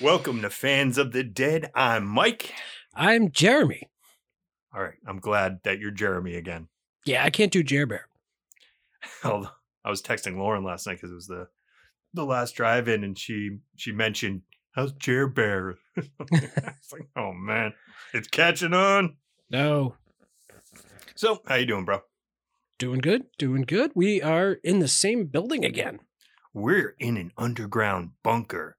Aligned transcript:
Welcome 0.00 0.42
to 0.42 0.50
fans 0.50 0.98
of 0.98 1.12
the 1.12 1.22
dead. 1.24 1.70
I'm 1.74 2.06
Mike. 2.06 2.52
I'm 2.94 3.30
Jeremy. 3.30 3.88
All 4.74 4.82
right, 4.82 4.98
I'm 5.06 5.18
glad 5.18 5.60
that 5.64 5.78
you're 5.78 5.90
Jeremy 5.90 6.34
again. 6.36 6.68
Yeah, 7.04 7.24
I 7.24 7.30
can't 7.30 7.52
do 7.52 7.62
Jer 7.62 7.86
Bear. 7.86 8.06
Although 9.24 9.48
I 9.84 9.90
was 9.90 10.02
texting 10.02 10.36
Lauren 10.36 10.64
last 10.64 10.86
night 10.86 10.94
because 10.94 11.10
it 11.10 11.14
was 11.14 11.26
the 11.26 11.48
the 12.14 12.24
last 12.24 12.54
drive-in, 12.54 13.04
and 13.04 13.18
she 13.18 13.58
she 13.76 13.92
mentioned 13.92 14.42
how's 14.72 14.92
Jer 14.92 15.26
Bear. 15.26 15.76
I 15.96 16.02
was 16.20 16.92
like, 16.92 17.08
oh 17.16 17.32
man, 17.32 17.72
it's 18.12 18.28
catching 18.28 18.74
on. 18.74 19.16
No, 19.50 19.94
So, 21.14 21.40
how 21.46 21.54
you 21.54 21.66
doing, 21.66 21.84
bro? 21.84 22.00
doing 22.78 23.00
good, 23.00 23.24
doing 23.38 23.62
good. 23.62 23.90
We 23.96 24.22
are 24.22 24.52
in 24.62 24.78
the 24.78 24.86
same 24.86 25.24
building 25.24 25.64
again. 25.64 25.98
We're 26.54 26.94
in 27.00 27.16
an 27.16 27.32
underground 27.36 28.10
bunker 28.22 28.76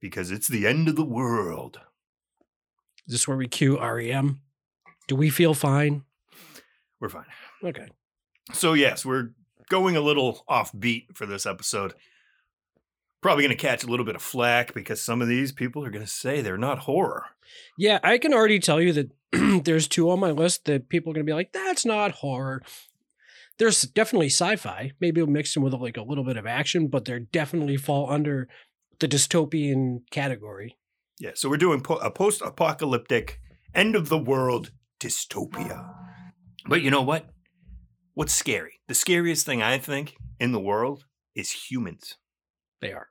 because 0.00 0.30
it's 0.30 0.48
the 0.48 0.66
end 0.66 0.88
of 0.88 0.96
the 0.96 1.04
world. 1.04 1.80
Is 3.06 3.12
this 3.12 3.28
where 3.28 3.36
we 3.36 3.48
cue 3.48 3.80
REM? 3.80 4.40
Do 5.08 5.16
we 5.16 5.30
feel 5.30 5.54
fine? 5.54 6.02
We're 7.00 7.08
fine. 7.08 7.26
Okay. 7.62 7.88
So 8.52 8.72
yes, 8.72 9.04
we're 9.04 9.30
going 9.68 9.96
a 9.96 10.00
little 10.00 10.44
offbeat 10.48 11.14
for 11.14 11.26
this 11.26 11.46
episode. 11.46 11.94
Probably 13.20 13.44
going 13.44 13.56
to 13.56 13.62
catch 13.62 13.82
a 13.84 13.88
little 13.88 14.06
bit 14.06 14.16
of 14.16 14.22
flack 14.22 14.74
because 14.74 15.00
some 15.00 15.22
of 15.22 15.28
these 15.28 15.52
people 15.52 15.84
are 15.84 15.90
going 15.90 16.04
to 16.04 16.10
say 16.10 16.40
they're 16.40 16.58
not 16.58 16.80
horror. 16.80 17.26
Yeah, 17.78 17.98
I 18.02 18.18
can 18.18 18.34
already 18.34 18.58
tell 18.58 18.80
you 18.80 18.92
that 18.92 19.10
there's 19.64 19.88
two 19.88 20.10
on 20.10 20.20
my 20.20 20.30
list 20.30 20.64
that 20.66 20.88
people 20.88 21.10
are 21.10 21.14
going 21.14 21.26
to 21.26 21.30
be 21.30 21.34
like, 21.34 21.52
that's 21.52 21.84
not 21.84 22.12
horror. 22.12 22.62
There's 23.58 23.82
definitely 23.82 24.26
sci-fi. 24.26 24.92
Maybe 25.00 25.20
we'll 25.22 25.30
mix 25.30 25.54
them 25.54 25.62
with 25.62 25.72
like 25.74 25.96
a 25.96 26.02
little 26.02 26.24
bit 26.24 26.36
of 26.36 26.46
action, 26.46 26.88
but 26.88 27.04
they're 27.04 27.20
definitely 27.20 27.76
fall 27.76 28.10
under 28.10 28.48
the 29.00 29.08
dystopian 29.08 30.00
category. 30.10 30.76
Yeah, 31.18 31.32
so 31.34 31.48
we're 31.48 31.56
doing 31.56 31.80
po- 31.80 31.96
a 31.96 32.10
post-apocalyptic 32.10 33.40
end 33.74 33.96
of 33.96 34.08
the 34.08 34.18
world 34.18 34.70
dystopia. 35.00 35.88
But 36.66 36.82
you 36.82 36.90
know 36.90 37.02
what? 37.02 37.30
What's 38.14 38.34
scary? 38.34 38.80
The 38.88 38.94
scariest 38.94 39.46
thing 39.46 39.62
I 39.62 39.78
think 39.78 40.14
in 40.40 40.52
the 40.52 40.60
world 40.60 41.04
is 41.34 41.50
humans. 41.70 42.16
They 42.80 42.92
are. 42.92 43.08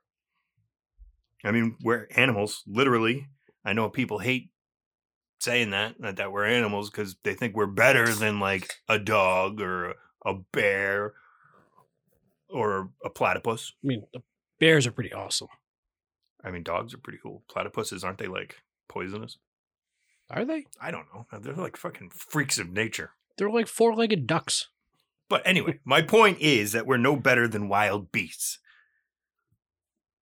I 1.44 1.52
mean, 1.52 1.76
we're 1.82 2.08
animals, 2.16 2.62
literally. 2.66 3.28
I 3.64 3.72
know 3.72 3.88
people 3.88 4.18
hate 4.18 4.50
saying 5.40 5.70
that 5.70 5.94
that, 6.00 6.16
that 6.16 6.32
we're 6.32 6.46
animals 6.46 6.90
because 6.90 7.16
they 7.22 7.34
think 7.34 7.54
we're 7.54 7.66
better 7.66 8.08
than 8.12 8.40
like 8.40 8.74
a 8.88 8.98
dog 8.98 9.60
or 9.60 9.90
a, 9.90 9.94
a 10.26 10.34
bear 10.52 11.14
or 12.48 12.90
a 13.04 13.10
platypus. 13.10 13.72
I 13.84 13.86
mean, 13.86 14.06
the 14.12 14.22
bears 14.58 14.86
are 14.86 14.92
pretty 14.92 15.12
awesome. 15.12 15.48
I 16.46 16.50
mean, 16.52 16.62
dogs 16.62 16.94
are 16.94 16.98
pretty 16.98 17.18
cool. 17.20 17.42
Platypuses 17.50 18.04
aren't 18.04 18.18
they 18.18 18.28
like 18.28 18.62
poisonous? 18.88 19.38
Are 20.30 20.44
they? 20.44 20.66
I 20.80 20.90
don't 20.92 21.06
know. 21.12 21.26
They're 21.40 21.54
like 21.54 21.76
fucking 21.76 22.10
freaks 22.10 22.58
of 22.58 22.70
nature. 22.70 23.10
They're 23.36 23.50
like 23.50 23.66
four-legged 23.66 24.26
ducks. 24.26 24.68
But 25.28 25.42
anyway, 25.44 25.80
my 25.84 26.02
point 26.02 26.38
is 26.40 26.70
that 26.72 26.86
we're 26.86 26.98
no 26.98 27.16
better 27.16 27.48
than 27.48 27.68
wild 27.68 28.12
beasts. 28.12 28.58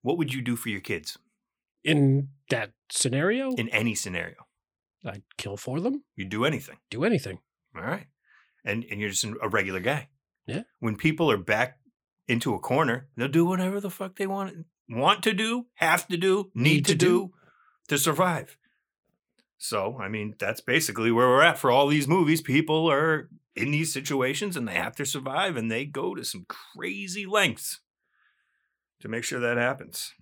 What 0.01 0.17
would 0.19 0.33
you 0.33 0.41
do 0.41 0.57
for 0.57 0.71
your 0.71 0.81
kids 0.81 1.19
In 1.83 2.29
that 2.51 2.73
scenario, 2.91 3.53
in 3.53 3.69
any 3.69 3.95
scenario? 3.95 4.47
I'd 5.05 5.23
kill 5.37 5.59
for 5.59 5.81
them. 5.81 6.05
You'd 6.17 6.31
do 6.31 6.47
anything. 6.47 6.79
Do 6.91 7.05
anything. 7.05 7.39
All 7.77 7.83
right. 7.83 8.07
And 8.65 8.85
and 8.91 9.01
you're 9.01 9.11
just 9.11 9.25
a 9.25 9.49
regular 9.49 9.81
guy. 9.81 10.09
Yeah. 10.47 10.63
When 10.81 10.97
people 10.97 11.31
are 11.31 11.37
back 11.37 11.79
into 12.27 12.55
a 12.55 12.59
corner, 12.59 13.09
they'll 13.17 13.29
do 13.29 13.45
whatever 13.45 13.81
the 13.81 13.91
fuck 13.91 14.17
they 14.17 14.27
want 14.27 14.67
want 14.89 15.23
to 15.25 15.33
do, 15.33 15.67
have 15.75 16.07
to 16.09 16.17
do, 16.17 16.51
need, 16.55 16.63
Need 16.63 16.85
to, 16.87 16.93
to 16.93 16.99
do, 16.99 17.07
do. 17.07 17.33
to 17.89 17.99
survive. 17.99 18.57
So, 19.59 19.97
I 19.99 20.09
mean, 20.09 20.35
that's 20.39 20.61
basically 20.61 21.11
where 21.11 21.29
we're 21.29 21.43
at 21.43 21.59
for 21.59 21.71
all 21.71 21.87
these 21.87 22.07
movies. 22.09 22.43
People 22.43 22.91
are 22.91 23.29
in 23.57 23.71
these 23.71 23.93
situations 23.93 24.57
and 24.57 24.69
they 24.69 24.75
have 24.75 24.97
to 24.97 25.07
survive 25.07 25.57
and 25.57 25.71
they 25.71 25.85
go 25.87 26.15
to 26.15 26.25
some 26.25 26.45
crazy 26.49 27.25
lengths 27.25 27.81
to 29.01 29.09
make 29.09 29.25
sure 29.25 29.41
that 29.41 29.57
happens. 29.57 30.13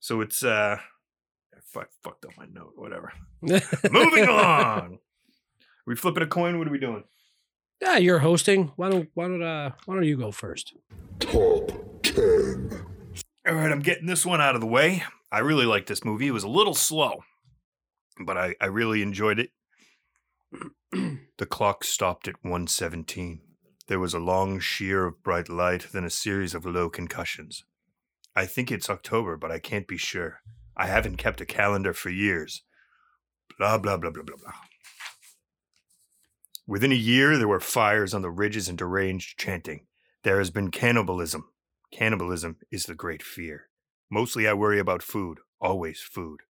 So 0.00 0.20
it's 0.20 0.42
uh 0.44 0.76
I 0.80 1.58
fuck, 1.64 1.88
fucked 2.02 2.24
up 2.24 2.32
my 2.36 2.46
note, 2.52 2.72
whatever. 2.74 3.12
Moving 3.42 4.28
on. 4.28 4.98
we 5.86 5.94
flipping 5.94 6.24
a 6.24 6.26
coin? 6.26 6.58
What 6.58 6.66
are 6.66 6.72
we 6.72 6.78
doing? 6.78 7.04
Yeah, 7.80 7.96
you're 7.98 8.18
hosting. 8.18 8.72
Why 8.76 8.90
don't 8.90 9.08
why 9.14 9.28
don't 9.28 9.42
uh 9.42 9.70
why 9.86 9.94
don't 9.94 10.04
you 10.04 10.16
go 10.16 10.32
first? 10.32 10.74
Top 11.20 11.70
10. 12.14 12.70
All 13.46 13.54
right, 13.54 13.72
I'm 13.72 13.80
getting 13.80 14.06
this 14.06 14.24
one 14.24 14.40
out 14.40 14.54
of 14.54 14.60
the 14.60 14.66
way. 14.66 15.02
I 15.30 15.38
really 15.38 15.66
like 15.66 15.86
this 15.86 16.04
movie. 16.04 16.28
It 16.28 16.32
was 16.32 16.44
a 16.44 16.48
little 16.48 16.74
slow, 16.74 17.24
but 18.24 18.36
I, 18.36 18.54
I 18.60 18.66
really 18.66 19.02
enjoyed 19.02 19.38
it. 19.38 19.50
the 21.38 21.46
clock 21.46 21.84
stopped 21.84 22.28
at 22.28 22.36
117. 22.42 23.40
There 23.88 23.98
was 23.98 24.14
a 24.14 24.18
long 24.18 24.60
sheer 24.60 25.06
of 25.06 25.22
bright 25.22 25.48
light, 25.48 25.88
then 25.92 26.04
a 26.04 26.10
series 26.10 26.54
of 26.54 26.64
low 26.64 26.88
concussions. 26.88 27.64
I 28.36 28.46
think 28.46 28.70
it's 28.70 28.90
October, 28.90 29.36
but 29.36 29.50
I 29.50 29.58
can't 29.58 29.88
be 29.88 29.96
sure. 29.96 30.40
I 30.76 30.86
haven't 30.86 31.16
kept 31.16 31.40
a 31.40 31.46
calendar 31.46 31.92
for 31.92 32.10
years. 32.10 32.62
Blah, 33.58 33.78
blah, 33.78 33.96
blah, 33.96 34.10
blah, 34.10 34.22
blah, 34.22 34.36
blah. 34.36 34.52
Within 36.66 36.92
a 36.92 36.96
year, 36.96 37.36
there 37.36 37.48
were 37.48 37.60
fires 37.60 38.14
on 38.14 38.22
the 38.22 38.30
ridges 38.30 38.68
and 38.68 38.78
deranged 38.78 39.38
chanting. 39.38 39.86
There 40.22 40.38
has 40.38 40.50
been 40.50 40.70
cannibalism. 40.70 41.51
Cannibalism 41.92 42.56
is 42.70 42.84
the 42.84 42.94
great 42.94 43.22
fear. 43.22 43.68
Mostly 44.10 44.48
I 44.48 44.54
worry 44.54 44.78
about 44.78 45.02
food, 45.02 45.38
always 45.60 46.00
food. 46.00 46.40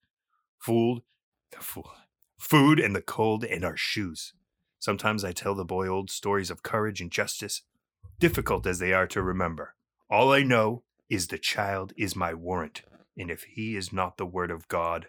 Food, 0.58 1.03
the 1.50 1.58
fool. 1.58 1.91
Food 2.38 2.78
and 2.78 2.94
the 2.94 3.03
cold 3.03 3.44
and 3.44 3.64
our 3.64 3.76
shoes. 3.76 4.32
Sometimes 4.78 5.25
I 5.25 5.32
tell 5.32 5.54
the 5.54 5.64
boy 5.64 5.88
old 5.88 6.10
stories 6.10 6.50
of 6.50 6.62
courage 6.62 7.00
and 7.00 7.10
justice, 7.10 7.62
difficult 8.19 8.66
as 8.66 8.78
they 8.78 8.92
are 8.92 9.06
to 9.08 9.20
remember. 9.20 9.75
All 10.08 10.32
I 10.32 10.42
know 10.42 10.84
is 11.10 11.26
the 11.26 11.38
child 11.38 11.92
is 11.97 12.16
my 12.16 12.32
warrant, 12.34 12.82
and 13.19 13.31
if 13.31 13.42
he 13.42 13.76
is 13.76 13.92
not 13.92 14.16
the 14.16 14.26
word 14.26 14.50
of 14.50 14.69
God, 14.69 15.08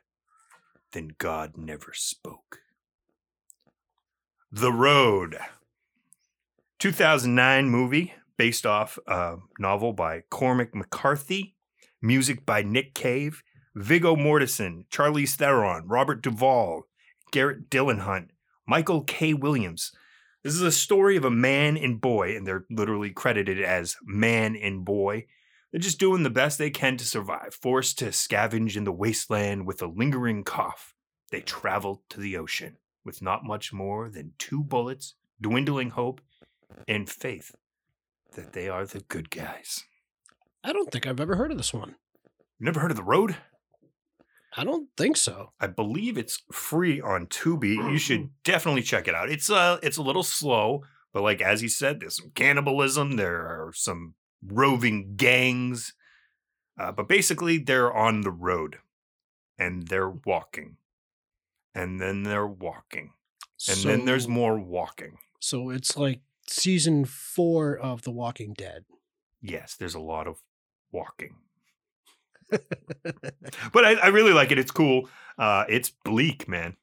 then 0.93 1.11
God 1.17 1.57
never 1.57 1.93
spoke. 1.93 2.61
The 4.51 4.73
Road. 4.73 5.37
2009 6.79 7.69
movie 7.69 8.13
based 8.37 8.65
off 8.65 8.97
a 9.07 9.37
novel 9.59 9.93
by 9.93 10.21
Cormac 10.29 10.73
McCarthy, 10.73 11.55
music 12.01 12.45
by 12.45 12.63
Nick 12.63 12.93
Cave, 12.93 13.43
Viggo 13.75 14.15
Mortensen, 14.15 14.85
Charlize 14.89 15.35
Theron, 15.35 15.87
Robert 15.87 16.21
Duvall, 16.21 16.83
Garret 17.31 17.69
Dillahunt, 17.69 18.29
Michael 18.67 19.03
K. 19.03 19.33
Williams. 19.33 19.91
This 20.43 20.53
is 20.53 20.61
a 20.61 20.71
story 20.71 21.15
of 21.15 21.25
a 21.25 21.31
man 21.31 21.77
and 21.77 22.01
boy, 22.01 22.35
and 22.35 22.45
they're 22.45 22.65
literally 22.69 23.11
credited 23.11 23.61
as 23.61 23.95
man 24.03 24.55
and 24.55 24.83
boy. 24.83 25.25
They're 25.71 25.79
just 25.79 25.99
doing 25.99 26.23
the 26.23 26.29
best 26.29 26.57
they 26.57 26.69
can 26.69 26.97
to 26.97 27.05
survive, 27.05 27.57
forced 27.59 27.97
to 27.99 28.05
scavenge 28.07 28.75
in 28.75 28.83
the 28.83 28.91
wasteland 28.91 29.65
with 29.65 29.81
a 29.81 29.87
lingering 29.87 30.43
cough. 30.43 30.93
They 31.31 31.41
travel 31.41 32.03
to 32.09 32.19
the 32.19 32.37
ocean 32.37 32.77
with 33.03 33.21
not 33.21 33.43
much 33.43 33.73
more 33.73 34.09
than 34.09 34.33
two 34.37 34.63
bullets, 34.63 35.15
dwindling 35.41 35.91
hope, 35.91 36.21
and 36.87 37.09
faith 37.09 37.55
that 38.35 38.53
they 38.53 38.69
are 38.69 38.85
the 38.85 39.01
good 39.01 39.29
guys. 39.29 39.83
I 40.63 40.73
don't 40.73 40.91
think 40.91 41.05
I've 41.05 41.19
ever 41.19 41.35
heard 41.35 41.51
of 41.51 41.57
this 41.57 41.73
one. 41.73 41.95
Never 42.59 42.79
heard 42.79 42.91
of 42.91 42.97
The 42.97 43.03
Road? 43.03 43.35
I 44.55 44.63
don't 44.63 44.89
think 44.95 45.17
so. 45.17 45.51
I 45.59 45.67
believe 45.67 46.17
it's 46.17 46.41
free 46.51 47.01
on 47.01 47.25
Tubi. 47.25 47.75
You 47.91 47.97
should 47.97 48.29
definitely 48.43 48.83
check 48.83 49.07
it 49.07 49.15
out. 49.15 49.29
It's 49.29 49.49
uh 49.49 49.79
it's 49.81 49.97
a 49.97 50.03
little 50.03 50.23
slow, 50.23 50.83
but 51.11 51.23
like 51.23 51.41
as 51.41 51.61
he 51.61 51.67
said, 51.67 51.99
there's 51.99 52.17
some 52.17 52.31
cannibalism, 52.35 53.17
there 53.17 53.41
are 53.41 53.71
some 53.73 54.13
roving 54.45 55.15
gangs. 55.15 55.93
Uh, 56.79 56.91
but 56.91 57.07
basically 57.07 57.57
they're 57.57 57.93
on 57.93 58.21
the 58.21 58.31
road 58.31 58.77
and 59.57 59.87
they're 59.87 60.09
walking. 60.09 60.77
And 61.75 61.99
then 61.99 62.23
they're 62.23 62.47
walking. 62.47 63.13
And 63.67 63.77
then 63.79 64.05
there's 64.05 64.27
more 64.27 64.59
walking. 64.59 65.17
So 65.39 65.69
it's 65.69 65.97
like 65.97 66.21
season 66.47 67.05
four 67.05 67.77
of 67.77 68.01
The 68.03 68.11
Walking 68.11 68.53
Dead. 68.53 68.85
Yes, 69.41 69.75
there's 69.75 69.95
a 69.95 69.99
lot 69.99 70.27
of 70.27 70.37
walking. 70.91 71.35
but 72.51 73.85
I, 73.85 73.93
I 73.95 74.07
really 74.07 74.33
like 74.33 74.51
it. 74.51 74.59
It's 74.59 74.71
cool. 74.71 75.09
Uh, 75.37 75.65
it's 75.67 75.89
bleak, 75.89 76.47
man. 76.47 76.75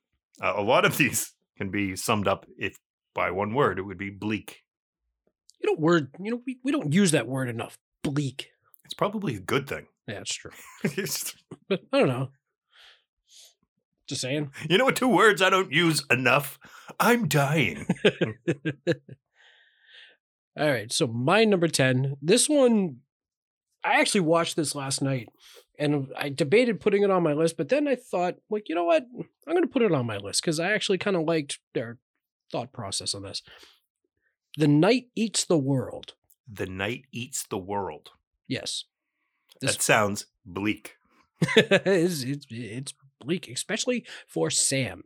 Uh, 0.42 0.54
a 0.56 0.62
lot 0.62 0.84
of 0.84 0.96
these 0.98 1.32
can 1.56 1.70
be 1.70 1.96
summed 1.96 2.26
up 2.28 2.46
if 2.58 2.76
by 3.14 3.30
one 3.30 3.54
word. 3.54 3.78
It 3.78 3.82
would 3.82 3.98
be 3.98 4.10
bleak. 4.10 4.62
You 5.60 5.70
know, 5.70 5.76
word. 5.80 6.10
You 6.20 6.30
know, 6.32 6.42
we, 6.46 6.58
we 6.64 6.72
don't 6.72 6.92
use 6.92 7.10
that 7.12 7.26
word 7.28 7.48
enough. 7.48 7.78
Bleak. 8.02 8.48
It's 8.84 8.94
probably 8.94 9.36
a 9.36 9.40
good 9.40 9.68
thing. 9.68 9.86
Yeah, 10.08 10.14
that's 10.16 10.34
true. 10.34 10.50
It's- 10.84 11.34
I 11.70 11.78
don't 11.98 12.08
know. 12.08 12.30
Just 14.08 14.22
saying. 14.22 14.50
you 14.68 14.76
know 14.76 14.84
what? 14.86 14.96
Two 14.96 15.06
words 15.08 15.40
I 15.40 15.50
don't 15.50 15.70
use 15.72 16.04
enough. 16.10 16.58
I'm 16.98 17.28
dying. 17.28 17.86
All 20.58 20.68
right. 20.70 20.92
So 20.92 21.06
my 21.06 21.44
number 21.44 21.68
10, 21.68 22.16
this 22.20 22.48
one, 22.48 22.96
I 23.84 24.00
actually 24.00 24.22
watched 24.22 24.56
this 24.56 24.74
last 24.74 25.00
night 25.02 25.28
and 25.78 26.08
I 26.16 26.28
debated 26.28 26.80
putting 26.80 27.02
it 27.02 27.10
on 27.10 27.22
my 27.22 27.32
list, 27.32 27.56
but 27.56 27.68
then 27.68 27.88
I 27.88 27.94
thought, 27.94 28.34
like, 28.50 28.68
you 28.68 28.74
know 28.74 28.84
what? 28.84 29.04
I'm 29.46 29.54
going 29.54 29.62
to 29.62 29.68
put 29.68 29.82
it 29.82 29.92
on 29.92 30.06
my 30.06 30.18
list 30.18 30.42
because 30.42 30.60
I 30.60 30.72
actually 30.72 30.98
kind 30.98 31.16
of 31.16 31.22
liked 31.24 31.58
their 31.74 31.98
thought 32.52 32.72
process 32.72 33.14
on 33.14 33.22
this. 33.22 33.42
The 34.56 34.68
Night 34.68 35.04
Eats 35.14 35.44
the 35.44 35.56
World. 35.58 36.14
The 36.52 36.66
night 36.66 37.04
eats 37.12 37.46
the 37.48 37.58
world. 37.58 38.10
Yes. 38.48 38.84
This- 39.60 39.76
That 39.76 39.82
sounds 39.82 40.26
bleak. 40.44 40.96
it's, 41.56 42.22
it's, 42.24 42.46
it's 42.50 42.92
bleak, 43.20 43.48
especially 43.48 44.04
for 44.26 44.50
Sam. 44.50 45.04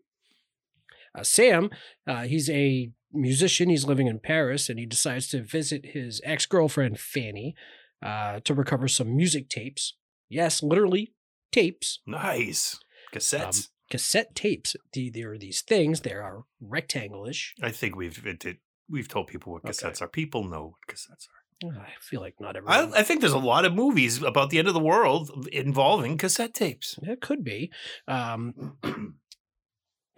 Uh, 1.17 1.23
Sam, 1.23 1.71
uh, 2.09 2.23
he's 2.23 2.49
a 2.51 2.91
musician. 3.15 3.71
He's 3.71 3.87
living 3.87 4.07
in 4.07 4.19
Paris, 4.19 4.69
and 4.69 4.79
he 4.79 4.87
decides 4.87 5.29
to 5.29 5.43
visit 5.43 5.87
his 5.87 6.21
ex 6.25 6.45
girlfriend 6.47 6.99
Fanny 7.01 7.55
uh, 8.03 8.41
to 8.41 8.53
recover 8.55 8.89
some 8.89 9.17
music 9.17 9.49
tapes. 9.49 9.95
Yes, 10.29 10.63
literally 10.63 11.13
tapes, 11.53 12.01
Nice. 12.07 12.79
Cassettes. 13.13 13.69
cassette 13.91 14.35
tapes. 14.35 14.75
The, 14.93 15.11
there 15.11 15.33
are 15.33 15.39
these 15.39 15.61
things. 15.63 16.01
They 16.01 16.13
are 16.13 16.45
rectangle-ish. 16.61 17.55
I 17.63 17.71
think 17.71 17.95
we've 17.97 18.27
it, 18.27 18.45
it- 18.45 18.59
we've 18.91 19.09
told 19.09 19.29
people 19.29 19.53
what 19.53 19.65
Okay. 19.65 19.71
cassettes 19.73 20.03
are. 20.03 20.09
People 20.09 20.45
know 20.45 20.77
what 20.77 20.95
cassettes 20.95 21.29
are. 21.29 21.35
I 21.81 21.93
feel 22.01 22.21
like 22.21 22.35
not 22.41 22.57
everyone. 22.57 22.93
I 22.95 23.03
think 23.05 23.21
there's 23.21 23.33
a 23.33 23.39
lot 23.39 23.65
of 23.65 23.73
movies 23.73 24.21
about 24.23 24.51
the 24.51 24.59
end 24.59 24.69
of 24.69 24.75
the 24.75 24.81
world 24.81 25.49
involving 25.53 26.19
cassette 26.19 26.53
tapes. 26.53 26.99
It 27.03 27.21
could 27.23 27.43
be. 27.45 27.71
Um, 28.09 28.77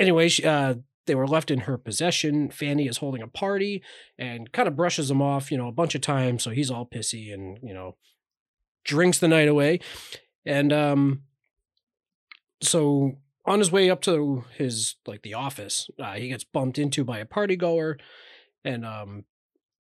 anyway, 0.01 0.31
uh, 0.45 0.75
they 1.07 1.15
were 1.15 1.27
left 1.27 1.51
in 1.51 1.61
her 1.61 1.79
possession. 1.79 2.51
Fanny 2.51 2.87
is 2.87 2.99
holding 2.99 3.23
a 3.23 3.29
party 3.29 3.83
and 4.19 4.53
kind 4.53 4.69
of 4.69 4.77
brushes 4.77 5.11
him 5.11 5.23
off, 5.23 5.51
you 5.51 5.59
know, 5.59 5.69
a 5.69 5.73
bunch 5.73 5.95
of 5.95 6.01
times. 6.01 6.43
So 6.43 6.51
he's 6.51 6.71
all 6.71 6.87
pissy 6.87 7.33
and, 7.33 7.59
you 7.63 7.73
know, 7.73 7.97
drinks 8.85 9.19
the 9.19 9.29
night 9.29 9.49
away. 9.49 9.81
And 10.45 10.73
um, 10.73 11.23
so 12.63 13.19
on 13.45 13.59
his 13.59 13.73
way 13.73 13.91
up 13.91 14.01
to 14.03 14.45
his, 14.57 14.97
like, 15.07 15.23
the 15.23 15.35
office, 15.35 15.89
uh, 16.03 16.15
he 16.15 16.29
gets 16.29 16.45
bumped 16.45 16.79
into 16.79 17.05
by 17.05 17.19
a 17.19 17.27
party 17.27 17.57
goer. 17.57 17.99
And 18.65 18.85
um, 18.85 19.25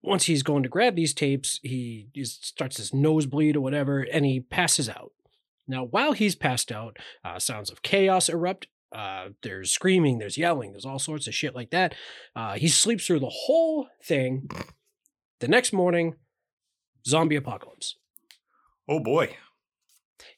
once 0.02 0.24
he's 0.24 0.42
going 0.42 0.62
to 0.62 0.68
grab 0.68 0.94
these 0.94 1.14
tapes, 1.14 1.58
he, 1.62 2.08
he 2.12 2.24
starts 2.24 2.76
his 2.76 2.94
nosebleed 2.94 3.56
or 3.56 3.60
whatever, 3.60 4.00
and 4.00 4.24
he 4.24 4.40
passes 4.40 4.88
out. 4.88 5.12
Now, 5.66 5.84
while 5.84 6.12
he's 6.12 6.36
passed 6.36 6.70
out, 6.70 6.96
uh, 7.24 7.40
sounds 7.40 7.70
of 7.70 7.82
chaos 7.82 8.28
erupt. 8.28 8.68
Uh, 8.92 9.28
there's 9.42 9.70
screaming, 9.70 10.18
there's 10.18 10.38
yelling, 10.38 10.72
there's 10.72 10.86
all 10.86 10.98
sorts 10.98 11.26
of 11.26 11.34
shit 11.34 11.54
like 11.54 11.70
that. 11.70 11.94
Uh, 12.34 12.54
he 12.54 12.68
sleeps 12.68 13.06
through 13.06 13.20
the 13.20 13.28
whole 13.28 13.88
thing. 14.02 14.48
The 15.40 15.48
next 15.48 15.72
morning, 15.72 16.14
zombie 17.06 17.36
apocalypse. 17.36 17.96
Oh 18.88 19.00
boy. 19.00 19.36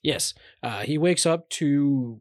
Yes, 0.02 0.34
uh, 0.62 0.80
he 0.80 0.98
wakes 0.98 1.26
up 1.26 1.48
to 1.50 2.20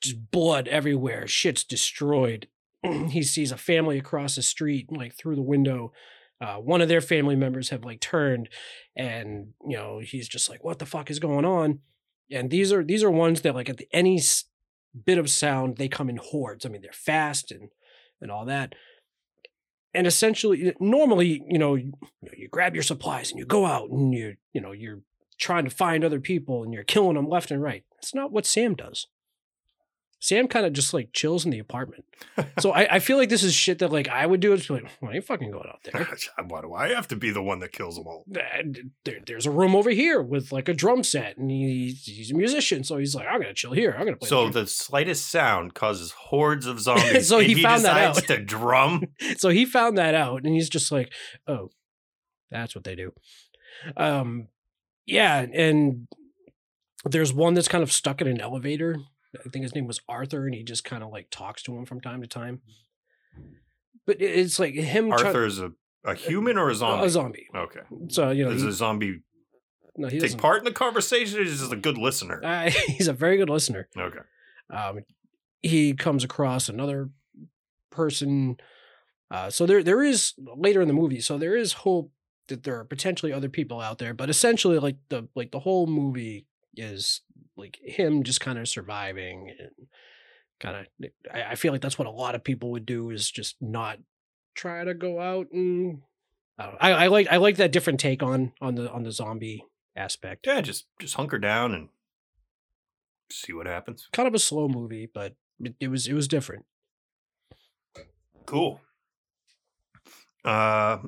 just 0.00 0.30
blood 0.30 0.68
everywhere. 0.68 1.26
Shit's 1.26 1.64
destroyed. 1.64 2.48
he 3.10 3.22
sees 3.22 3.52
a 3.52 3.56
family 3.56 3.98
across 3.98 4.36
the 4.36 4.42
street, 4.42 4.90
like 4.90 5.14
through 5.14 5.36
the 5.36 5.42
window. 5.42 5.92
Uh, 6.40 6.56
one 6.56 6.80
of 6.80 6.88
their 6.88 7.00
family 7.00 7.36
members 7.36 7.70
have 7.70 7.84
like 7.84 8.00
turned, 8.00 8.48
and 8.94 9.48
you 9.66 9.76
know 9.76 10.00
he's 10.00 10.28
just 10.28 10.50
like, 10.50 10.62
"What 10.62 10.78
the 10.78 10.86
fuck 10.86 11.10
is 11.10 11.18
going 11.18 11.44
on?" 11.44 11.80
And 12.30 12.50
these 12.50 12.72
are 12.72 12.84
these 12.84 13.02
are 13.02 13.10
ones 13.10 13.40
that 13.42 13.54
like 13.54 13.70
at 13.70 13.78
the, 13.78 13.88
any 13.92 14.18
bit 15.04 15.18
of 15.18 15.30
sound 15.30 15.76
they 15.76 15.88
come 15.88 16.08
in 16.08 16.16
hordes. 16.16 16.64
I 16.64 16.68
mean, 16.68 16.82
they're 16.82 16.92
fast 16.92 17.50
and 17.50 17.68
and 18.20 18.30
all 18.30 18.44
that. 18.46 18.74
And 19.94 20.06
essentially, 20.06 20.68
eh, 20.68 20.72
normally, 20.80 21.42
you 21.48 21.58
know, 21.58 21.74
you, 21.74 21.92
you 22.36 22.48
grab 22.48 22.74
your 22.74 22.82
supplies 22.82 23.30
and 23.30 23.38
you 23.38 23.46
go 23.46 23.66
out 23.66 23.90
and 23.90 24.12
you 24.12 24.36
you 24.52 24.60
know 24.60 24.72
you're 24.72 25.00
trying 25.38 25.64
to 25.64 25.70
find 25.70 26.04
other 26.04 26.20
people 26.20 26.62
and 26.62 26.72
you're 26.72 26.84
killing 26.84 27.14
them 27.14 27.28
left 27.28 27.50
and 27.50 27.62
right. 27.62 27.84
That's 27.94 28.14
not 28.14 28.32
what 28.32 28.46
Sam 28.46 28.74
does. 28.74 29.06
Sam 30.18 30.48
kind 30.48 30.66
of 30.66 30.72
just 30.72 30.94
like 30.94 31.12
chills 31.12 31.44
in 31.44 31.50
the 31.50 31.58
apartment. 31.58 32.04
So 32.58 32.72
I, 32.72 32.96
I 32.96 32.98
feel 33.00 33.18
like 33.18 33.28
this 33.28 33.42
is 33.42 33.52
shit 33.54 33.80
that 33.80 33.92
like 33.92 34.08
I 34.08 34.24
would 34.24 34.40
do. 34.40 34.54
It's 34.54 34.70
like, 34.70 34.84
well, 35.00 35.12
I 35.12 35.16
ain't 35.16 35.24
fucking 35.26 35.50
going 35.50 35.68
out 35.68 35.80
there. 35.84 36.08
Why 36.46 36.62
do 36.62 36.72
I 36.72 36.88
have 36.88 37.06
to 37.08 37.16
be 37.16 37.30
the 37.30 37.42
one 37.42 37.60
that 37.60 37.72
kills 37.72 37.96
them 37.96 38.06
all? 38.06 38.24
There, 39.04 39.20
there's 39.26 39.44
a 39.44 39.50
room 39.50 39.76
over 39.76 39.90
here 39.90 40.22
with 40.22 40.52
like 40.52 40.68
a 40.68 40.74
drum 40.74 41.04
set, 41.04 41.36
and 41.36 41.50
he, 41.50 41.90
he's 41.90 42.30
a 42.30 42.34
musician, 42.34 42.82
so 42.82 42.96
he's 42.96 43.14
like, 43.14 43.26
I'm 43.26 43.40
gonna 43.42 43.52
chill 43.52 43.72
here. 43.72 43.92
I'm 43.92 44.06
gonna 44.06 44.16
play. 44.16 44.28
So 44.28 44.48
the 44.48 44.66
the 44.66 44.66
slightest 44.66 45.30
sound 45.30 45.74
causes 45.74 46.12
hordes 46.12 46.66
of 46.66 46.80
zombies. 46.80 47.28
So 47.28 47.38
and 47.38 47.46
he 47.46 47.62
found 47.62 47.84
that 47.84 47.96
out. 47.96 48.16
to 48.16 48.38
drum. 48.38 49.04
so 49.36 49.50
he 49.50 49.64
found 49.64 49.98
that 49.98 50.14
out, 50.14 50.42
and 50.44 50.54
he's 50.54 50.68
just 50.68 50.90
like, 50.90 51.12
oh, 51.46 51.70
that's 52.50 52.74
what 52.74 52.84
they 52.84 52.94
do. 52.94 53.12
Um, 53.96 54.48
yeah, 55.06 55.46
and 55.52 56.08
there's 57.04 57.32
one 57.32 57.54
that's 57.54 57.68
kind 57.68 57.82
of 57.82 57.92
stuck 57.92 58.20
in 58.20 58.26
an 58.26 58.40
elevator. 58.40 58.96
I 59.44 59.48
think 59.48 59.62
his 59.62 59.74
name 59.74 59.86
was 59.86 60.00
Arthur, 60.08 60.46
and 60.46 60.54
he 60.54 60.62
just 60.62 60.84
kind 60.84 61.02
of 61.02 61.10
like 61.10 61.28
talks 61.30 61.62
to 61.64 61.76
him 61.76 61.84
from 61.84 62.00
time 62.00 62.22
to 62.22 62.26
time. 62.28 62.60
But 64.06 64.20
it's 64.20 64.58
like 64.58 64.74
him. 64.74 65.10
try- 65.10 65.32
is 65.32 65.58
a, 65.58 65.72
a 66.04 66.14
human 66.14 66.56
or 66.56 66.70
a 66.70 66.74
zombie? 66.74 67.06
a 67.06 67.10
zombie. 67.10 67.46
Okay. 67.54 67.80
So 68.08 68.30
you 68.30 68.44
know, 68.44 68.52
Does 68.52 68.62
he, 68.62 68.68
a 68.68 68.72
zombie 68.72 69.22
no, 69.96 70.08
he 70.08 70.20
take 70.20 70.38
part 70.38 70.58
in 70.58 70.64
the 70.64 70.72
conversation 70.72 71.38
or 71.38 71.42
is 71.42 71.52
he 71.52 71.58
just 71.58 71.72
a 71.72 71.76
good 71.76 71.98
listener? 71.98 72.40
Uh, 72.44 72.70
he's 72.86 73.08
a 73.08 73.12
very 73.12 73.36
good 73.36 73.50
listener. 73.50 73.88
okay. 73.96 74.18
Um, 74.70 75.00
he 75.62 75.94
comes 75.94 76.24
across 76.24 76.68
another 76.68 77.10
person. 77.90 78.56
Uh, 79.30 79.50
so 79.50 79.66
there 79.66 79.82
there 79.82 80.02
is 80.02 80.34
later 80.38 80.80
in 80.80 80.88
the 80.88 80.94
movie. 80.94 81.20
So 81.20 81.38
there 81.38 81.56
is 81.56 81.72
hope 81.72 82.12
that 82.48 82.62
there 82.62 82.78
are 82.78 82.84
potentially 82.84 83.32
other 83.32 83.48
people 83.48 83.80
out 83.80 83.98
there. 83.98 84.14
But 84.14 84.30
essentially, 84.30 84.78
like 84.78 84.96
the 85.08 85.28
like 85.34 85.50
the 85.50 85.60
whole 85.60 85.86
movie 85.86 86.46
is 86.76 87.22
like 87.56 87.78
him 87.82 88.22
just 88.22 88.40
kind 88.40 88.58
of 88.58 88.68
surviving 88.68 89.54
and 89.58 89.88
kind 90.60 90.76
of. 90.76 91.10
I, 91.32 91.52
I 91.52 91.54
feel 91.54 91.72
like 91.72 91.80
that's 91.80 91.98
what 91.98 92.08
a 92.08 92.10
lot 92.10 92.34
of 92.34 92.44
people 92.44 92.70
would 92.72 92.86
do 92.86 93.10
is 93.10 93.30
just 93.30 93.56
not 93.60 93.98
try 94.54 94.84
to 94.84 94.94
go 94.94 95.20
out 95.20 95.48
and. 95.52 96.02
I. 96.58 96.72
I, 96.80 96.90
I 96.90 97.06
like 97.08 97.26
I 97.30 97.36
like 97.36 97.56
that 97.56 97.72
different 97.72 98.00
take 98.00 98.22
on 98.22 98.52
on 98.62 98.76
the 98.76 98.90
on 98.90 99.02
the 99.02 99.12
zombie 99.12 99.64
aspect. 99.94 100.46
Yeah, 100.46 100.60
just 100.62 100.86
just 100.98 101.14
hunker 101.14 101.38
down 101.38 101.74
and 101.74 101.88
see 103.30 103.52
what 103.52 103.66
happens. 103.66 104.08
Kind 104.12 104.26
of 104.26 104.34
a 104.34 104.38
slow 104.38 104.68
movie, 104.68 105.08
but 105.12 105.34
it, 105.60 105.74
it 105.80 105.88
was 105.88 106.06
it 106.06 106.14
was 106.14 106.28
different. 106.28 106.64
Cool. 108.46 108.80
Uh, 110.44 110.98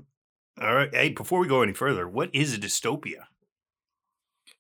all 0.61 0.75
right. 0.75 0.92
Hey, 0.92 1.11
before 1.11 1.38
we 1.38 1.47
go 1.47 1.62
any 1.62 1.73
further, 1.73 2.09
what 2.09 2.35
is 2.35 2.52
a 2.52 2.59
dystopia? 2.59 3.27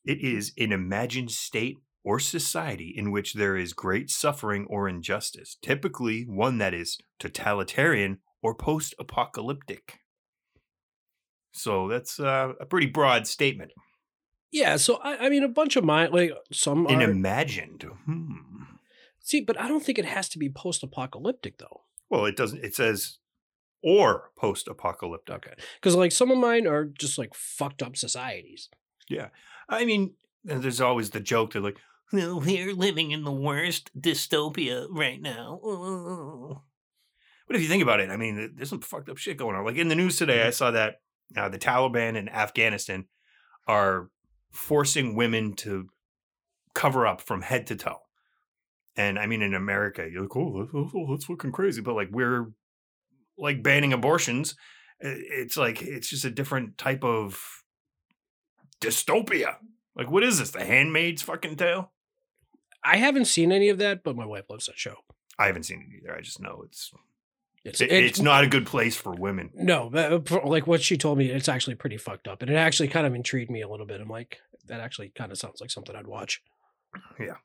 It 0.04 0.20
is 0.20 0.52
an 0.58 0.72
imagined 0.72 1.30
state 1.30 1.76
or 2.04 2.18
society 2.18 2.94
in 2.96 3.10
which 3.10 3.34
there 3.34 3.56
is 3.56 3.72
great 3.72 4.10
suffering 4.10 4.66
or 4.70 4.88
injustice, 4.88 5.56
typically 5.60 6.22
one 6.22 6.58
that 6.58 6.72
is 6.72 6.98
totalitarian 7.18 8.18
or 8.42 8.54
post 8.54 8.94
apocalyptic. 8.98 9.98
So 11.52 11.88
that's 11.88 12.20
uh, 12.20 12.52
a 12.60 12.66
pretty 12.66 12.86
broad 12.86 13.26
statement. 13.26 13.72
Yeah, 14.50 14.76
so 14.76 14.96
I, 15.02 15.26
I 15.26 15.28
mean, 15.28 15.42
a 15.42 15.48
bunch 15.48 15.76
of 15.76 15.84
mine, 15.84 16.10
like 16.12 16.32
some 16.52 16.86
An 16.86 17.02
are. 17.02 17.10
imagined. 17.10 17.84
Hmm. 18.06 18.36
see, 19.20 19.40
but 19.42 19.60
I 19.60 19.68
don't 19.68 19.84
think 19.84 19.98
it 19.98 20.04
has 20.06 20.28
to 20.30 20.38
be 20.38 20.48
post-apocalyptic 20.48 21.58
though. 21.58 21.82
Well, 22.08 22.24
it 22.24 22.36
doesn't. 22.36 22.64
It 22.64 22.74
says 22.74 23.18
or 23.82 24.30
post 24.38 24.68
apocalyptic. 24.68 25.34
Okay, 25.34 25.54
because 25.74 25.94
like 25.94 26.12
some 26.12 26.30
of 26.30 26.38
mine 26.38 26.66
are 26.66 26.86
just 26.86 27.18
like 27.18 27.34
fucked 27.34 27.82
up 27.82 27.96
societies. 27.96 28.68
I 29.68 29.84
mean, 29.84 30.14
there's 30.44 30.80
always 30.80 31.10
the 31.10 31.20
joke 31.20 31.52
that 31.52 31.62
like, 31.62 31.78
we're 32.10 32.72
living 32.72 33.10
in 33.10 33.24
the 33.24 33.32
worst 33.32 33.90
dystopia 33.98 34.86
right 34.90 35.20
now. 35.20 36.62
But 37.46 37.56
if 37.56 37.62
you 37.62 37.68
think 37.68 37.82
about 37.82 38.00
it, 38.00 38.10
I 38.10 38.16
mean, 38.16 38.54
there's 38.56 38.70
some 38.70 38.80
fucked 38.80 39.08
up 39.08 39.18
shit 39.18 39.36
going 39.36 39.56
on. 39.56 39.64
Like 39.64 39.76
in 39.76 39.88
the 39.88 39.94
news 39.94 40.16
today, 40.16 40.46
I 40.46 40.50
saw 40.50 40.70
that 40.70 41.00
uh, 41.36 41.48
the 41.48 41.58
Taliban 41.58 42.16
in 42.16 42.28
Afghanistan 42.28 43.06
are 43.66 44.10
forcing 44.50 45.14
women 45.14 45.54
to 45.56 45.88
cover 46.74 47.06
up 47.06 47.20
from 47.20 47.42
head 47.42 47.66
to 47.66 47.76
toe. 47.76 48.00
And 48.96 49.18
I 49.18 49.26
mean, 49.26 49.42
in 49.42 49.54
America, 49.54 50.08
you're 50.10 50.22
like, 50.22 50.36
oh, 50.36 50.60
that's, 50.60 50.70
oh, 50.74 51.06
that's 51.10 51.26
fucking 51.26 51.52
crazy. 51.52 51.82
But 51.82 51.94
like, 51.94 52.08
we're 52.10 52.52
like 53.36 53.62
banning 53.62 53.92
abortions. 53.92 54.54
It's 55.00 55.56
like, 55.56 55.82
it's 55.82 56.08
just 56.08 56.24
a 56.24 56.30
different 56.30 56.78
type 56.78 57.04
of 57.04 57.38
dystopia. 58.80 59.56
Like, 59.96 60.10
what 60.10 60.22
is 60.22 60.38
this? 60.38 60.50
The 60.50 60.64
Handmaid's 60.64 61.22
fucking 61.22 61.56
tale? 61.56 61.90
I 62.84 62.96
haven't 62.98 63.24
seen 63.26 63.50
any 63.52 63.68
of 63.68 63.78
that, 63.78 64.04
but 64.04 64.16
my 64.16 64.24
wife 64.26 64.44
loves 64.48 64.66
that 64.66 64.78
show. 64.78 64.94
I 65.38 65.46
haven't 65.46 65.64
seen 65.64 65.82
it 65.82 65.88
either. 66.02 66.14
I 66.16 66.20
just 66.20 66.40
know 66.40 66.62
it's 66.64 66.92
It's 67.64 67.80
it- 67.80 67.90
it's 67.92 68.20
not 68.20 68.44
a 68.44 68.48
good 68.48 68.66
place 68.66 68.96
for 68.96 69.12
women. 69.12 69.50
No, 69.54 69.90
but 69.90 70.30
uh, 70.32 70.46
like 70.46 70.66
what 70.66 70.82
she 70.82 70.96
told 70.96 71.18
me, 71.18 71.30
it's 71.30 71.48
actually 71.48 71.74
pretty 71.74 71.96
fucked 71.96 72.28
up, 72.28 72.42
and 72.42 72.50
it 72.50 72.54
actually 72.54 72.88
kind 72.88 73.06
of 73.06 73.14
intrigued 73.14 73.50
me 73.50 73.62
a 73.62 73.68
little 73.68 73.86
bit. 73.86 74.00
I'm 74.00 74.08
like, 74.08 74.38
that 74.66 74.80
actually 74.80 75.10
kind 75.10 75.32
of 75.32 75.38
sounds 75.38 75.60
like 75.60 75.70
something 75.70 75.94
I'd 75.96 76.06
watch. 76.06 76.40
Yeah, 77.18 77.36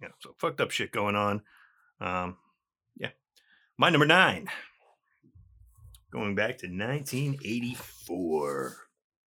yeah, 0.00 0.08
so 0.20 0.34
fucked 0.38 0.60
up 0.60 0.70
shit 0.72 0.90
going 0.92 1.14
on. 1.16 1.42
Um, 2.00 2.36
yeah, 2.96 3.10
my 3.78 3.90
number 3.90 4.06
nine. 4.06 4.48
Going 6.10 6.34
back 6.34 6.58
to 6.58 6.66
1984. 6.66 8.76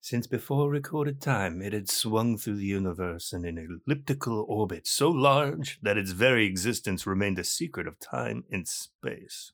Since 0.05 0.27
before 0.27 0.69
recorded 0.69 1.19
time, 1.19 1.63
it 1.63 1.73
had 1.73 1.89
swung 1.89 2.37
through 2.37 2.57
the 2.57 2.65
universe 2.67 3.33
in 3.33 3.43
an 3.43 3.57
elliptical 3.57 4.45
orbit 4.47 4.85
so 4.85 5.09
large 5.09 5.79
that 5.81 5.97
its 5.97 6.11
very 6.11 6.45
existence 6.45 7.07
remained 7.07 7.39
a 7.39 7.43
secret 7.43 7.87
of 7.87 7.99
time 7.99 8.43
and 8.51 8.67
space. 8.67 9.51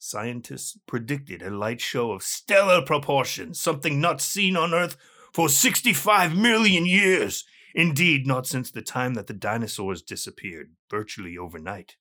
Scientists 0.00 0.76
predicted 0.88 1.42
a 1.42 1.56
light 1.56 1.80
show 1.80 2.10
of 2.10 2.24
stellar 2.24 2.82
proportions, 2.82 3.60
something 3.60 4.00
not 4.00 4.20
seen 4.20 4.56
on 4.56 4.74
Earth 4.74 4.96
for 5.32 5.48
65 5.48 6.36
million 6.36 6.84
years. 6.84 7.44
Indeed, 7.72 8.26
not 8.26 8.48
since 8.48 8.72
the 8.72 8.82
time 8.82 9.14
that 9.14 9.28
the 9.28 9.32
dinosaurs 9.32 10.02
disappeared, 10.02 10.72
virtually 10.90 11.38
overnight. 11.38 11.94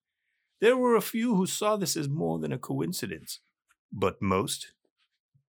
There 0.61 0.77
were 0.77 0.95
a 0.95 0.99
few 0.99 1.35
who 1.35 1.45
saw 1.45 1.75
this 1.75 1.95
as 1.95 2.09
more 2.09 2.39
than 2.39 2.51
a 2.51 2.57
coincidence, 2.57 3.39
but 3.91 4.19
most 4.19 4.73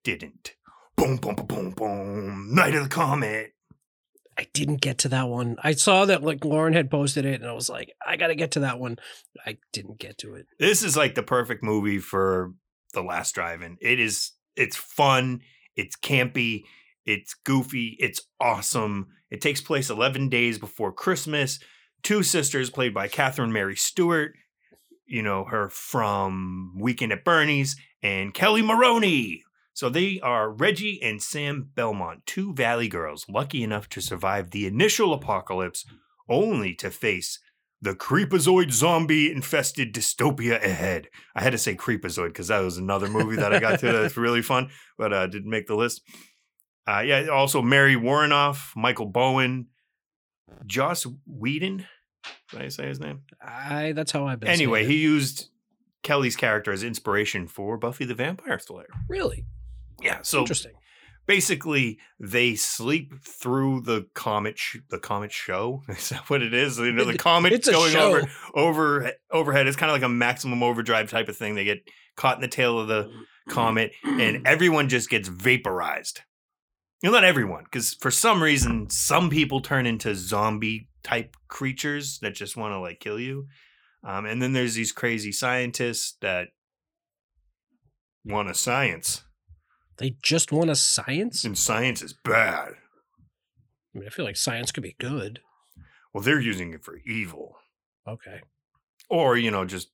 didn't. 0.05 0.56
Boom, 0.97 1.17
boom, 1.17 1.35
boom, 1.35 1.47
boom, 1.47 1.71
boom. 1.71 2.55
Night 2.55 2.75
of 2.75 2.85
the 2.85 2.88
Comet. 2.88 3.53
I 4.38 4.47
didn't 4.53 4.81
get 4.83 4.99
to 4.99 5.09
that 5.11 5.29
one. 5.29 5.57
I 5.62 5.73
saw 5.73 6.05
that 6.05 6.23
like 6.23 6.45
Lauren 6.45 6.75
had 6.75 6.91
posted 6.91 7.25
it, 7.25 7.41
and 7.41 7.49
I 7.49 7.55
was 7.55 7.71
like, 7.71 7.93
I 8.07 8.17
got 8.17 8.29
to 8.29 8.35
get 8.35 8.53
to 8.53 8.61
that 8.61 8.79
one. 8.79 8.97
I 9.47 9.59
didn't 9.73 9.99
get 9.99 10.19
to 10.19 10.35
it. 10.35 10.47
This 10.59 10.83
is 10.83 10.97
like 10.97 11.15
the 11.15 11.23
perfect 11.23 11.62
movie 11.62 11.99
for 11.99 12.53
the 12.93 13.03
last 13.03 13.35
drive-in. 13.35 13.79
It 13.81 13.99
is 13.99 14.33
it's 14.57 14.76
fun, 14.76 15.41
it's 15.75 15.97
campy, 15.97 16.62
it's 17.05 17.35
goofy, 17.35 17.97
it's 17.99 18.21
awesome. 18.41 19.09
It 19.31 19.41
takes 19.41 19.61
place 19.61 19.91
11 19.91 20.29
days 20.29 20.59
before 20.59 20.93
Christmas. 20.93 21.59
Two 22.03 22.23
sisters 22.23 22.71
played 22.71 22.95
by 22.95 23.09
Catherine 23.09 23.53
Mary 23.53 23.76
Stewart, 23.76 24.33
you 25.07 25.23
know, 25.23 25.45
her 25.45 25.69
from 25.69 26.75
Weekend 26.79 27.12
at 27.12 27.25
Bernie's 27.25 27.76
and 28.03 28.35
Kelli 28.35 28.65
Maroney. 28.65 29.43
So 29.76 29.90
they 29.90 30.18
are 30.21 30.49
Reggie 30.49 30.99
and 31.02 31.23
Sam 31.23 31.68
Belmont, 31.75 32.25
two 32.25 32.54
Valley 32.54 32.88
girls 32.88 33.26
lucky 33.28 33.62
enough 33.62 33.90
to 33.90 34.00
survive 34.00 34.50
the 34.50 34.66
initial 34.66 35.12
apocalypse 35.12 35.85
only 36.30 36.75
to 36.76 36.90
face 36.90 37.40
the 37.83 37.92
creepazoid 37.95 38.73
zombie 38.73 39.30
infested 39.30 39.92
dystopia 39.92 40.64
ahead. 40.64 41.09
I 41.35 41.42
had 41.42 41.50
to 41.50 41.59
say 41.59 41.75
creepazoid 41.75 42.28
because 42.28 42.49
that 42.49 42.61
was 42.61 42.78
another 42.78 43.06
movie 43.06 43.37
that 43.37 43.52
I 43.52 43.61
got 43.61 43.78
to 43.80 43.92
that's 43.92 44.16
really 44.16 44.40
fun, 44.40 44.71
but 44.97 45.12
uh, 45.12 45.26
didn't 45.26 45.50
make 45.50 45.66
the 45.66 45.76
list. 45.76 46.00
Uh, 46.88 47.00
yeah, 47.00 47.26
also 47.26 47.61
Mary 47.61 47.97
Woronov, 47.97 48.75
Michael 48.76 49.04
Bowen, 49.04 49.66
Joss 50.64 51.06
Whedon. 51.26 51.85
Did 52.50 52.62
I 52.62 52.68
say 52.68 52.87
his 52.88 52.99
name? 52.99 53.25
I 53.42 53.92
that's 53.92 54.11
how 54.11 54.26
I've 54.26 54.40
been. 54.40 54.49
Anyway, 54.49 54.87
he 54.87 54.97
used 54.97 55.50
Kelli's 56.02 56.35
character 56.35 56.73
as 56.73 56.83
inspiration 56.83 57.47
for 57.47 57.76
Buffy 57.76 58.06
the 58.06 58.14
Vampire 58.14 58.59
Slayer. 58.59 58.88
really 59.06 59.45
Yeah, 60.03 60.19
so 60.23 60.41
interesting. 60.41 60.73
basically 61.26 61.99
they 62.21 62.55
sleep 62.55 63.15
through 63.25 63.81
the 63.83 64.07
comet 64.15 64.59
sh- 64.59 64.76
the 64.91 64.99
comet 64.99 65.33
show. 65.33 65.83
Is 65.88 66.11
that 66.11 66.29
what 66.31 66.43
it 66.43 66.53
is? 66.55 66.79
You 66.79 66.93
know 66.93 67.05
the 67.05 67.12
It- 67.12 67.19
comet 67.19 67.65
going 67.65 67.93
show. 67.93 68.09
over 68.09 68.31
over 68.55 69.12
overhead. 69.31 69.67
It's 69.67 69.76
kind 69.76 69.91
of 69.91 69.95
like 69.95 70.03
a 70.03 70.09
maximum 70.09 70.62
overdrive 70.62 71.11
type 71.11 71.29
of 71.29 71.37
thing. 71.37 71.55
They 71.55 71.65
get 71.65 71.79
caught 72.17 72.37
in 72.37 72.41
the 72.43 72.49
tail 72.49 72.79
of 72.79 72.88
the 72.88 73.11
comet 73.49 73.93
and 74.05 74.43
everyone 74.47 74.88
just 74.88 75.09
gets 75.11 75.29
vaporized. 75.29 76.21
You 77.03 77.11
know 77.11 77.15
not 77.17 77.25
everyone 77.25 77.65
because 77.65 77.95
for 77.95 78.11
some 78.11 78.43
reason 78.43 78.88
some 78.91 79.29
people 79.31 79.61
turn 79.61 79.87
into 79.87 80.15
zombie 80.15 80.88
type 81.03 81.37
creatures 81.47 82.19
that 82.21 82.35
just 82.35 82.57
want 82.57 82.73
to 82.73 82.81
like 82.81 83.00
kill 83.00 83.21
you. 83.21 83.47
Um, 84.03 84.25
and 84.26 84.41
then 84.43 84.53
there's 84.53 84.75
these 84.75 84.93
crazy 84.93 85.31
scientists 85.33 86.17
that 86.21 86.49
want 88.25 88.50
a 88.50 88.55
science 88.55 89.23
They 89.99 90.17
just 90.23 90.53
want 90.53 90.71
a 90.71 90.76
science. 90.76 91.45
and 91.45 91.57
science 91.57 92.03
is 92.03 92.12
bad 92.12 92.75
I 93.95 93.99
mean, 93.99 94.07
I 94.07 94.11
feel 94.11 94.26
like 94.26 94.37
science 94.37 94.71
could 94.73 94.83
be 94.83 94.95
good. 95.00 95.41
Well, 96.12 96.23
they're 96.23 96.38
using 96.41 96.73
it 96.75 96.85
for 96.85 96.99
evil, 97.07 97.57
Okay. 98.07 98.41
or 99.09 99.38
you 99.38 99.50
know, 99.50 99.65
just 99.65 99.88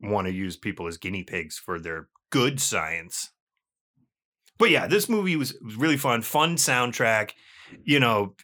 want 0.00 0.26
to 0.26 0.32
use 0.32 0.56
people 0.56 0.88
as 0.88 0.98
guinea 0.98 1.22
pigs 1.22 1.56
for 1.56 1.78
their 1.78 2.08
good 2.30 2.60
science. 2.60 3.30
But 4.58 4.70
yeah, 4.70 4.86
this 4.88 5.08
movie 5.08 5.36
was, 5.36 5.54
was 5.64 5.76
really 5.76 5.96
fun. 5.96 6.22
Fun 6.22 6.56
soundtrack, 6.56 7.30
you 7.84 8.00
know, 8.00 8.34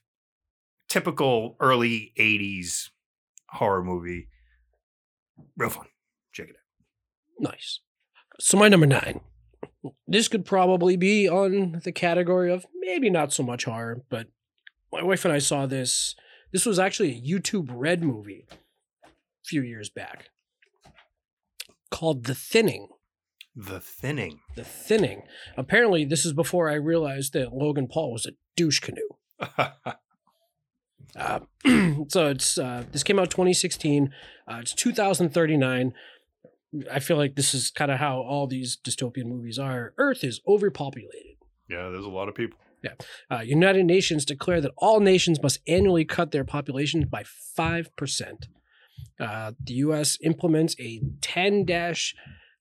typical 0.89 1.57
early 1.59 2.13
'80s 2.19 2.91
horror 3.49 3.83
movie. 3.83 4.29
Real 5.57 5.71
fun. 5.71 5.87
Check 6.33 6.51
it 6.51 6.57
out. 6.57 7.51
Nice. 7.53 7.81
So 8.39 8.57
my 8.59 8.69
number 8.69 8.87
nine. 8.87 9.21
This 10.07 10.29
could 10.29 10.45
probably 10.45 10.97
be 10.97 11.29
on 11.29 11.81
the 11.85 11.93
category 11.93 12.53
of 12.53 12.67
maybe 12.75 13.11
not 13.11 13.33
so 13.33 13.43
much 13.43 13.65
horror, 13.65 14.03
but 14.09 14.29
my 14.93 15.03
wife 15.03 15.25
and 15.25 15.35
I 15.35 15.39
saw 15.39 15.67
this. 15.67 16.15
This 16.53 16.67
was 16.67 16.79
actually 16.79 17.13
a 17.13 17.21
YouTube 17.21 17.69
Red 17.71 18.03
movie 18.03 18.47
a 19.05 19.09
few 19.45 19.63
years 19.63 19.89
back 19.89 20.31
called 21.91 22.25
The 22.25 22.35
Thinning. 22.35 22.89
The 23.55 23.81
Thinning. 23.81 24.41
The 24.57 24.65
Thinning. 24.65 25.23
Apparently, 25.57 26.05
this 26.05 26.25
is 26.25 26.33
before 26.33 26.71
I 26.71 26.75
realized 26.75 27.33
that 27.35 27.53
Logan 27.53 27.89
Paul 27.89 28.13
was 28.13 28.27
a 28.27 28.33
douche 28.57 28.81
canoe. 28.81 29.09
Uh, 31.15 31.41
so 32.09 32.29
it's 32.29 32.57
uh, 32.57 32.85
this 32.93 33.03
came 33.03 33.19
out 33.19 33.31
2016. 33.31 34.15
Uh, 34.49 34.59
it's 34.61 34.73
2039. 34.73 35.93
I 36.91 37.01
feel 37.01 37.17
like 37.17 37.37
this 37.37 37.55
is 37.55 37.71
kind 37.71 37.91
of 37.91 37.99
how 37.99 38.21
all 38.21 38.47
these 38.47 38.77
dystopian 38.77 39.27
movies 39.27 39.59
are. 39.59 39.93
Earth 39.99 40.25
is 40.25 40.41
overpopulated. 40.47 41.37
yeah, 41.69 41.89
there's 41.91 42.05
a 42.05 42.11
lot 42.11 42.29
of 42.29 42.35
people. 42.35 42.59
Yeah. 42.83 42.95
Uh, 43.31 43.41
United 43.41 43.85
Nations 43.85 44.25
declare 44.25 44.61
that 44.61 44.73
all 44.77 45.01
nations 45.01 45.43
must 45.43 45.61
annually 45.69 46.05
cut 46.05 46.33
their 46.33 46.45
populations 46.45 47.05
by 47.05 47.23
5%. 47.23 47.89
Uh, 49.21 49.53
the 49.63 49.75
U.S. 49.75 50.19
implements 50.23 50.75
a 50.81 51.01
10 51.21 51.65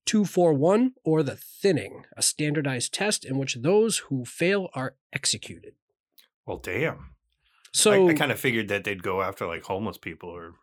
241 0.05 0.93
or 1.03 1.23
the 1.23 1.35
thinning, 1.35 2.03
a 2.17 2.21
standardized 2.21 2.93
test 2.93 3.25
in 3.25 3.37
which 3.37 3.57
those 3.61 3.99
who 4.09 4.25
fail 4.25 4.69
are 4.73 4.95
executed. 5.13 5.73
Well, 6.45 6.57
damn. 6.57 7.11
So, 7.73 8.07
I, 8.07 8.11
I 8.11 8.13
kind 8.13 8.31
of 8.31 8.39
figured 8.39 8.67
that 8.67 8.83
they'd 8.83 9.03
go 9.03 9.21
after 9.21 9.47
like 9.47 9.63
homeless 9.63 9.97
people 9.97 10.29
or 10.29 10.55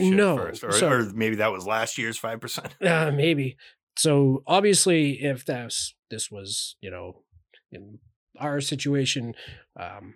no, 0.00 0.36
first, 0.36 0.64
or, 0.64 0.72
so- 0.72 0.88
or 0.90 1.02
maybe 1.14 1.36
that 1.36 1.52
was 1.52 1.66
last 1.66 1.98
year's 1.98 2.18
five 2.18 2.40
percent. 2.40 2.74
Uh, 2.82 3.10
maybe. 3.14 3.56
So 3.96 4.42
obviously, 4.46 5.22
if 5.22 5.44
that's 5.44 5.94
this 6.10 6.30
was 6.30 6.76
you 6.80 6.90
know 6.90 7.22
in 7.70 7.98
our 8.38 8.60
situation, 8.60 9.34
um, 9.78 10.14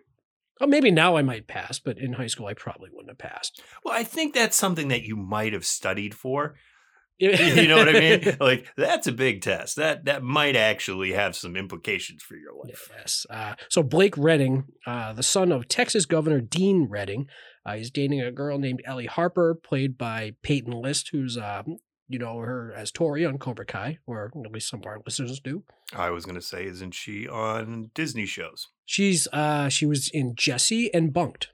well, 0.61 0.69
maybe 0.69 0.91
now 0.91 1.17
I 1.17 1.23
might 1.23 1.47
pass, 1.47 1.79
but 1.79 1.99
in 1.99 2.15
high 2.15 2.27
school 2.27 2.47
I 2.47 2.55
probably 2.55 2.91
wouldn't 2.93 3.11
have 3.11 3.19
passed. 3.19 3.63
Well, 3.85 3.95
I 3.95 4.05
think 4.05 4.35
that's 4.35 4.57
something 4.57 4.89
that 4.89 5.03
you 5.03 5.17
might 5.17 5.53
have 5.53 5.67
studied 5.67 6.15
for. 6.15 6.57
you 7.19 7.67
know 7.67 7.79
what 7.79 7.89
I 7.89 7.99
mean? 7.99 8.37
Like 8.41 8.67
that's 8.77 9.07
a 9.07 9.13
big 9.13 9.41
test. 9.41 9.77
That 9.77 10.05
that 10.05 10.23
might 10.23 10.55
actually 10.55 11.13
have 11.13 11.35
some 11.35 11.57
implications 11.57 12.23
for 12.23 12.37
your 12.37 12.53
life. 12.55 12.91
Yes. 12.95 13.25
Uh, 13.31 13.55
so 13.71 13.83
Blake 13.83 14.19
Redding, 14.19 14.65
uh, 14.87 15.15
the 15.15 15.23
son 15.23 15.51
of 15.51 15.67
Texas 15.67 16.05
Governor 16.05 16.43
Dean 16.43 16.87
Redding, 16.91 17.27
uh, 17.67 17.75
he's 17.75 17.91
dating 17.91 18.21
a 18.21 18.31
girl 18.31 18.59
named 18.59 18.81
Ellie 18.85 19.07
Harper, 19.07 19.55
played 19.55 19.99
by 19.99 20.35
Peyton 20.43 20.73
List, 20.73 21.09
who's 21.11 21.37
um, 21.37 21.79
you 22.09 22.19
know 22.19 22.39
her 22.39 22.73
as 22.75 22.93
Tori 22.93 23.27
on 23.27 23.39
Cobra 23.39 23.67
Kai, 23.67 23.99
or 24.07 24.31
at 24.45 24.53
least 24.53 24.71
some 24.71 24.81
of 24.81 24.87
our 24.87 25.01
listeners 25.05 25.41
do. 25.41 25.65
I 25.95 26.11
was 26.11 26.25
gonna 26.25 26.41
say, 26.41 26.65
isn't 26.67 26.95
she 26.95 27.27
on 27.27 27.91
Disney 27.93 28.25
shows? 28.25 28.69
She's 28.85 29.27
uh, 29.33 29.69
she 29.69 29.85
was 29.85 30.09
in 30.09 30.37
Jessie 30.37 30.95
and 30.95 31.13
Bunked. 31.13 31.49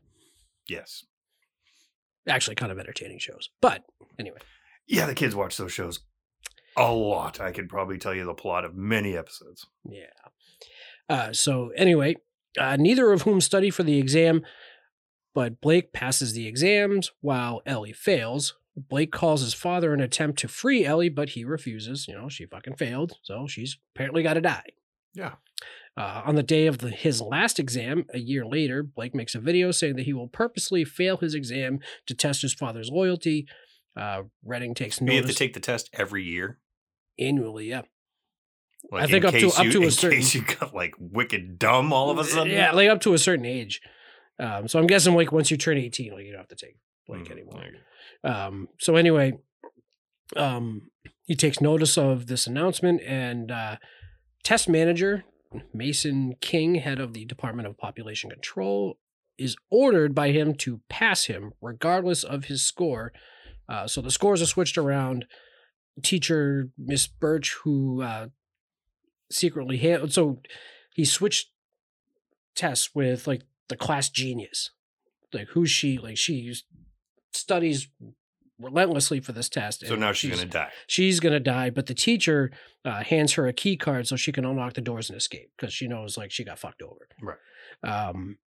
Yes. 0.69 1.04
Actually, 2.28 2.57
kind 2.57 2.71
of 2.71 2.78
entertaining 2.78 3.19
shows, 3.19 3.49
but 3.61 3.83
anyway. 4.19 4.38
Yeah, 4.87 5.07
the 5.07 5.14
kids 5.14 5.35
watch 5.35 5.57
those 5.57 5.73
shows 5.73 6.00
a 6.76 6.92
lot. 6.92 7.40
I 7.40 7.52
could 7.52 7.69
probably 7.69 7.99
tell 7.99 8.14
you 8.14 8.25
the 8.25 8.35
plot 8.35 8.64
of 8.64 8.75
many 8.75 9.16
episodes. 9.16 9.66
Yeah. 9.85 10.04
Uh, 11.09 11.33
so 11.33 11.71
anyway, 11.76 12.16
uh, 12.59 12.76
neither 12.76 13.12
of 13.12 13.23
whom 13.23 13.40
study 13.40 13.71
for 13.71 13.83
the 13.83 13.99
exam, 13.99 14.42
but 15.34 15.60
Blake 15.60 15.92
passes 15.92 16.32
the 16.32 16.46
exams 16.46 17.12
while 17.20 17.62
Ellie 17.66 17.92
fails. 17.92 18.54
Blake 18.76 19.12
calls 19.12 19.42
his 19.42 19.54
father 19.54 19.92
in 19.92 20.00
an 20.00 20.04
attempt 20.06 20.38
to 20.40 20.48
free 20.48 20.84
Ellie, 20.84 21.08
but 21.10 21.30
he 21.30 21.44
refuses. 21.44 22.06
You 22.08 22.14
know, 22.14 22.28
she 22.28 22.46
fucking 22.46 22.76
failed, 22.76 23.18
so 23.22 23.46
she's 23.46 23.78
apparently 23.94 24.22
got 24.22 24.34
to 24.34 24.40
die. 24.40 24.64
Yeah. 25.14 25.32
Uh, 25.94 26.22
on 26.24 26.36
the 26.36 26.42
day 26.42 26.66
of 26.66 26.78
the, 26.78 26.88
his 26.88 27.20
last 27.20 27.58
exam, 27.58 28.06
a 28.14 28.18
year 28.18 28.46
later, 28.46 28.82
Blake 28.82 29.14
makes 29.14 29.34
a 29.34 29.40
video 29.40 29.70
saying 29.72 29.96
that 29.96 30.06
he 30.06 30.14
will 30.14 30.28
purposely 30.28 30.84
fail 30.86 31.18
his 31.18 31.34
exam 31.34 31.80
to 32.06 32.14
test 32.14 32.40
his 32.40 32.54
father's 32.54 32.88
loyalty. 32.90 33.46
Uh, 33.94 34.22
Redding 34.42 34.74
takes 34.74 35.02
You 35.02 35.12
have 35.16 35.26
to 35.26 35.34
take 35.34 35.52
the 35.52 35.60
test 35.60 35.90
every 35.92 36.24
year. 36.24 36.58
annually. 37.18 37.68
Yeah, 37.68 37.82
Like, 38.90 39.02
I 39.04 39.06
think 39.06 39.26
up 39.26 39.34
to- 39.34 39.40
case 39.40 39.58
up 39.58 39.66
to 39.66 39.82
a 39.82 39.84
in 39.84 39.90
certain- 39.90 40.18
case 40.18 40.34
you 40.34 40.42
got 40.42 40.74
like 40.74 40.94
wicked 40.98 41.58
dumb 41.58 41.92
all 41.92 42.08
of 42.08 42.16
a 42.18 42.24
sudden. 42.24 42.50
yeah, 42.54 42.72
like 42.72 42.88
up 42.88 43.02
to 43.02 43.12
a 43.12 43.18
certain 43.18 43.44
age. 43.44 43.82
Um, 44.42 44.66
so 44.66 44.80
I'm 44.80 44.88
guessing 44.88 45.14
like 45.14 45.30
once 45.30 45.50
you 45.50 45.56
turn 45.56 45.78
18, 45.78 46.12
like 46.12 46.25
you 46.25 46.32
don't 46.32 46.40
have 46.40 46.49
to 46.49 46.56
take 46.56 46.76
Blake 47.06 47.25
Mm, 47.25 47.30
anymore. 47.30 47.64
Um, 48.25 48.68
so 48.80 48.96
anyway, 48.96 49.38
um, 50.37 50.90
he 51.26 51.37
takes 51.37 51.61
notice 51.61 51.96
of 51.96 52.26
this 52.26 52.49
announcement, 52.49 53.02
and 53.02 53.52
uh, 53.52 53.76
test 54.42 54.68
manager 54.68 55.25
Mason 55.72 56.34
King, 56.40 56.76
head 56.76 56.99
of 56.99 57.12
the 57.12 57.25
Department 57.25 57.68
of 57.68 57.78
Population 57.78 58.30
Control, 58.30 58.99
is 59.38 59.56
ordered 59.70 60.14
by 60.14 60.32
him 60.32 60.54
to 60.54 60.80
pass 60.88 61.26
him 61.26 61.52
regardless 61.61 62.25
of 62.25 62.46
his 62.46 62.64
score. 62.64 63.12
Uh, 63.68 63.87
so 63.87 64.00
the 64.00 64.11
scores 64.11 64.42
are 64.42 64.46
switched 64.46 64.76
around. 64.76 65.26
Teacher 66.02 66.70
Miss 66.78 67.06
Birch, 67.06 67.56
who 67.62 68.02
uh, 68.02 68.28
secretly 69.30 69.76
hand 69.76 70.12
so 70.12 70.40
he 70.94 71.04
switched 71.04 71.50
tests 72.54 72.90
with 72.94 73.26
like 73.26 73.42
the 73.73 73.76
class 73.79 74.09
genius, 74.11 74.71
like 75.33 75.49
who's 75.49 75.71
she? 75.71 75.99
Like 75.99 76.17
she 76.19 76.55
studies 77.33 77.88
relentlessly 78.61 79.19
for 79.21 79.33
this 79.33 79.49
test. 79.49 79.85
So 79.87 79.97
now 79.97 80.12
she's, 80.12 80.31
gonna 80.37 80.47
die. 80.47 80.69
she's 80.87 81.19
gonna 81.21 81.41
die, 81.41 81.71
but 81.71 81.87
the 81.87 81.95
teacher 81.95 82.50
uh, 82.85 83.02
hands 83.02 83.33
her 83.35 83.47
a 83.47 83.52
key 83.52 83.76
card 83.76 84.07
so 84.07 84.14
she 84.17 84.31
can 84.33 84.45
unlock 84.45 84.75
the 84.75 84.81
doors 84.81 85.09
and 85.11 85.17
escape 85.17 85.50
because 85.57 85.73
she 85.73 85.88
knows 85.88 86.17
like 86.17 86.31
she 86.31 86.45
got 86.45 86.59
fucked 86.59 86.83
over. 86.83 87.09
Right. 87.21 87.38
Um, 87.83 88.38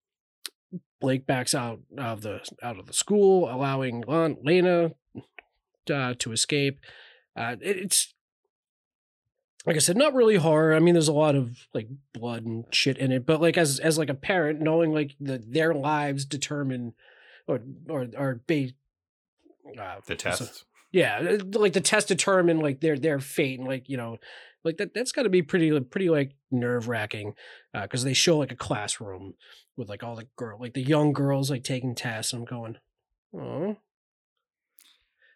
Blake 1.01 1.25
backs 1.27 1.53
out 1.53 1.79
of 1.97 2.21
the 2.21 2.39
out 2.63 2.79
of 2.79 2.85
the 2.85 2.93
school, 2.93 3.49
allowing 3.53 4.03
Lena 4.07 4.91
uh, 5.93 6.13
to 6.19 6.31
escape. 6.31 6.79
Uh, 7.35 7.55
it- 7.61 7.77
it's 7.77 8.13
like 9.65 9.75
I 9.75 9.79
said, 9.79 9.97
not 9.97 10.13
really 10.13 10.35
horror. 10.35 10.73
I 10.75 10.79
mean, 10.79 10.93
there's 10.93 11.07
a 11.07 11.13
lot 11.13 11.35
of 11.35 11.67
like 11.73 11.87
blood 12.13 12.45
and 12.45 12.65
shit 12.71 12.97
in 12.97 13.11
it, 13.11 13.25
but 13.25 13.41
like 13.41 13.57
as 13.57 13.79
as 13.79 13.97
like 13.97 14.09
a 14.09 14.13
parent, 14.15 14.61
knowing 14.61 14.93
like 14.93 15.15
that 15.21 15.51
their 15.51 15.73
lives 15.73 16.25
determine 16.25 16.93
or 17.47 17.61
or 17.89 18.07
are 18.17 18.35
based. 18.47 18.75
Uh, 19.79 19.95
The 20.05 20.15
so- 20.37 20.65
yeah, 20.91 21.17
uh, 21.17 21.59
like 21.59 21.73
the 21.73 21.81
test 21.81 22.07
determine 22.07 22.59
like 22.59 22.79
their 22.79 22.97
their 22.97 23.19
fate 23.19 23.59
and 23.59 23.67
like 23.67 23.89
you 23.89 23.97
know, 23.97 24.17
like 24.63 24.77
that 24.77 24.93
that's 24.93 25.11
got 25.11 25.23
to 25.23 25.29
be 25.29 25.41
pretty 25.41 25.77
pretty 25.79 26.09
like 26.09 26.35
nerve 26.51 26.87
wracking, 26.87 27.33
because 27.73 28.03
they 28.03 28.13
show 28.13 28.37
like 28.37 28.51
a 28.51 28.55
classroom 28.55 29.33
with 29.75 29.89
like 29.89 30.03
all 30.03 30.15
the 30.15 30.27
girl 30.37 30.57
like 30.59 30.73
the 30.73 30.81
young 30.81 31.11
girls 31.11 31.49
like 31.49 31.63
taking 31.63 31.95
tests. 31.95 32.31
I'm 32.33 32.45
going, 32.45 32.77
oh, 33.35 33.77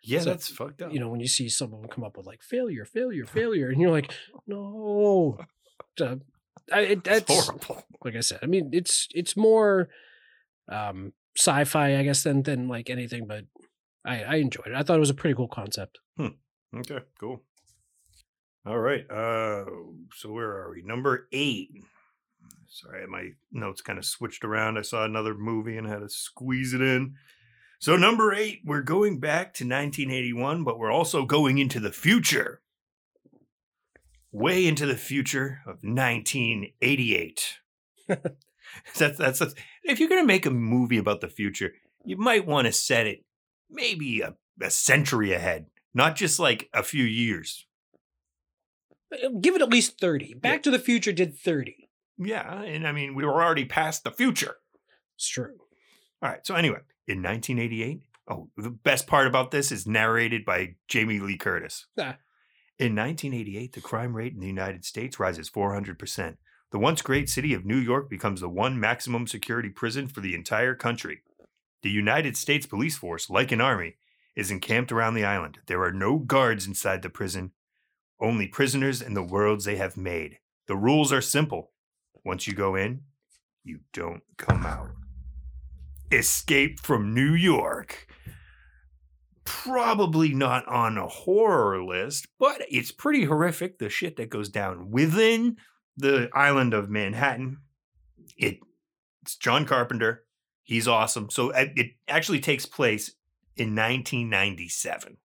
yeah, 0.04 0.20
so, 0.20 0.30
that's 0.30 0.50
fucked 0.50 0.82
up. 0.82 0.94
you 0.94 1.00
know, 1.00 1.10
when 1.10 1.20
you 1.20 1.28
see 1.28 1.50
some 1.50 1.74
of 1.74 1.82
them 1.82 1.90
come 1.90 2.04
up 2.04 2.18
with 2.18 2.26
like 2.26 2.42
failure, 2.42 2.86
failure, 2.86 3.26
failure, 3.40 3.70
and 3.70 3.82
you're 3.82 3.92
like, 3.92 4.12
no, 4.48 5.38
uh, 6.02 6.16
I, 6.72 6.80
it, 6.82 7.00
it's 7.00 7.10
that's 7.10 7.46
horrible. 7.48 7.84
like 8.04 8.16
I 8.16 8.22
said. 8.22 8.40
I 8.42 8.46
mean, 8.46 8.70
it's 8.74 9.08
it's 9.14 9.36
more 9.36 9.90
um 10.70 11.14
sci-fi, 11.38 11.98
I 11.98 12.04
guess, 12.04 12.24
than 12.24 12.44
than 12.44 12.68
like 12.68 12.90
anything, 12.90 13.28
but. 13.28 13.46
I, 14.06 14.24
I 14.24 14.36
enjoyed 14.36 14.68
it. 14.68 14.76
I 14.76 14.82
thought 14.82 14.96
it 14.96 15.02
was 15.02 15.10
a 15.10 15.14
pretty 15.14 15.36
cool 15.36 15.50
concept. 15.50 16.00
Okay, 16.74 17.00
cool. 17.20 17.44
All 18.66 18.80
right. 18.80 19.06
Uh 19.10 19.66
so 20.16 20.32
where 20.32 20.52
are 20.52 20.72
we? 20.72 20.82
Number 20.84 21.28
eight. 21.34 21.70
Sorry, 22.68 23.06
my 23.08 23.32
notes 23.52 23.82
kind 23.82 23.98
of 24.00 24.06
switched 24.06 24.46
around. 24.46 24.78
I 24.78 24.84
saw 24.84 25.04
another 25.04 25.34
movie 25.34 25.78
and 25.78 25.88
had 25.88 26.00
to 26.00 26.10
squeeze 26.10 26.74
it 26.74 26.82
in. 26.82 27.16
So 27.80 27.96
number 27.96 28.34
eight, 28.34 28.60
we're 28.66 28.82
going 28.82 29.22
back 29.22 29.54
to 29.56 29.64
1981, 29.64 30.66
but 30.66 30.78
we're 30.78 30.92
also 30.92 31.26
going 31.26 31.60
into 31.60 31.80
the 31.80 31.94
future. 31.94 32.62
Way 34.34 34.68
into 34.68 34.86
the 34.86 34.98
future 34.98 35.62
of 35.66 35.78
1988. 35.82 37.60
that's, 38.08 39.18
that's 39.18 39.40
that's 39.40 39.56
if 39.84 40.00
you're 40.00 40.10
gonna 40.10 40.26
make 40.26 40.46
a 40.46 40.52
movie 40.52 40.98
about 40.98 41.22
the 41.22 41.30
future, 41.30 41.72
you 42.04 42.18
might 42.18 42.46
want 42.46 42.68
to 42.68 42.74
set 42.74 43.08
it 43.08 43.24
maybe 43.70 44.22
a, 44.22 44.36
a 44.62 44.70
century 44.70 45.32
ahead, 45.32 45.68
not 45.94 46.16
just 46.16 46.38
like 46.38 46.70
a 46.74 46.84
few 46.84 47.06
years. 47.06 47.66
Uh, 49.12 49.30
Give 49.42 49.56
it 49.56 49.62
at 49.62 49.70
least 49.70 50.00
30. 50.00 50.36
Back 50.36 50.64
to 50.64 50.72
the 50.72 50.80
Future 50.80 51.12
did 51.12 51.38
30. 51.38 51.90
Yeah, 52.18 52.62
and 52.62 52.86
I 52.88 52.92
mean 52.92 53.16
we 53.16 53.26
were 53.26 53.42
already 53.42 53.66
past 53.66 54.04
the 54.04 54.12
future. 54.12 54.58
It's 55.16 55.30
true. 55.30 55.56
All 56.22 56.30
right. 56.30 56.46
So 56.46 56.56
anyway, 56.56 56.80
in 57.10 57.24
1988, 57.24 58.04
oh, 58.30 58.50
the 58.56 58.70
best 58.70 59.08
part 59.08 59.26
about 59.26 59.50
this 59.50 59.72
is 59.72 59.88
narrated 59.88 60.46
by 60.46 60.76
Jamie 60.88 61.20
Lee 61.20 61.38
Curtis. 61.38 61.88
Ah. 61.98 62.18
In 62.78 62.96
1988, 62.96 63.74
the 63.74 63.82
crime 63.82 64.16
rate 64.16 64.34
in 64.34 64.40
the 64.40 64.48
United 64.48 64.86
States 64.86 65.20
rises 65.20 65.50
400%. 65.50 66.38
The 66.72 66.78
once 66.78 67.02
great 67.02 67.28
city 67.28 67.56
of 67.56 67.66
New 67.66 67.78
York 67.78 68.12
becomes 68.12 68.42
the 68.42 68.48
one 68.48 68.80
maximum 68.80 69.26
security 69.26 69.70
prison 69.70 70.08
for 70.08 70.22
the 70.22 70.36
entire 70.36 70.76
country. 70.76 71.24
The 71.82 71.90
United 71.90 72.38
States 72.38 72.68
police 72.68 72.96
force, 72.96 73.28
like 73.28 73.52
an 73.52 73.60
army, 73.60 73.96
is 74.36 74.52
encamped 74.52 74.92
around 74.92 75.16
the 75.16 75.26
island. 75.26 75.60
There 75.66 75.82
are 75.82 75.92
no 75.92 76.20
guards 76.20 76.68
inside 76.68 77.02
the 77.02 77.10
prison, 77.10 77.52
only 78.22 78.48
prisoners 78.48 79.02
and 79.02 79.18
the 79.18 79.24
worlds 79.24 79.66
they 79.66 79.78
have 79.78 79.98
made. 79.98 80.38
The 80.68 80.76
rules 80.76 81.12
are 81.12 81.22
simple. 81.22 81.72
Once 82.24 82.46
you 82.46 82.54
go 82.54 82.76
in, 82.76 83.02
you 83.64 83.80
don't 83.94 84.22
come 84.38 84.64
out. 84.64 84.99
Escape 86.12 86.80
from 86.80 87.14
New 87.14 87.34
York. 87.34 88.08
Probably 89.44 90.34
not 90.34 90.68
on 90.68 90.98
a 90.98 91.08
horror 91.08 91.84
list, 91.84 92.28
but 92.40 92.62
it's 92.70 92.92
pretty 92.92 93.26
horrific 93.26 93.80
the 93.80 93.90
shit 93.90 94.16
that 94.18 94.30
goes 94.30 94.50
down 94.50 94.92
within 94.92 95.58
the 95.98 96.30
island 96.34 96.74
of 96.74 96.90
Manhattan. 96.90 97.58
It, 98.38 98.60
it's 99.24 99.36
John 99.36 99.66
Carpenter. 99.66 100.24
He's 100.64 100.88
awesome. 100.88 101.30
So 101.32 101.52
uh, 101.52 101.66
it 101.76 101.94
actually 102.08 102.40
takes 102.40 102.66
place 102.66 103.10
in 103.56 103.76
1997. 103.76 105.18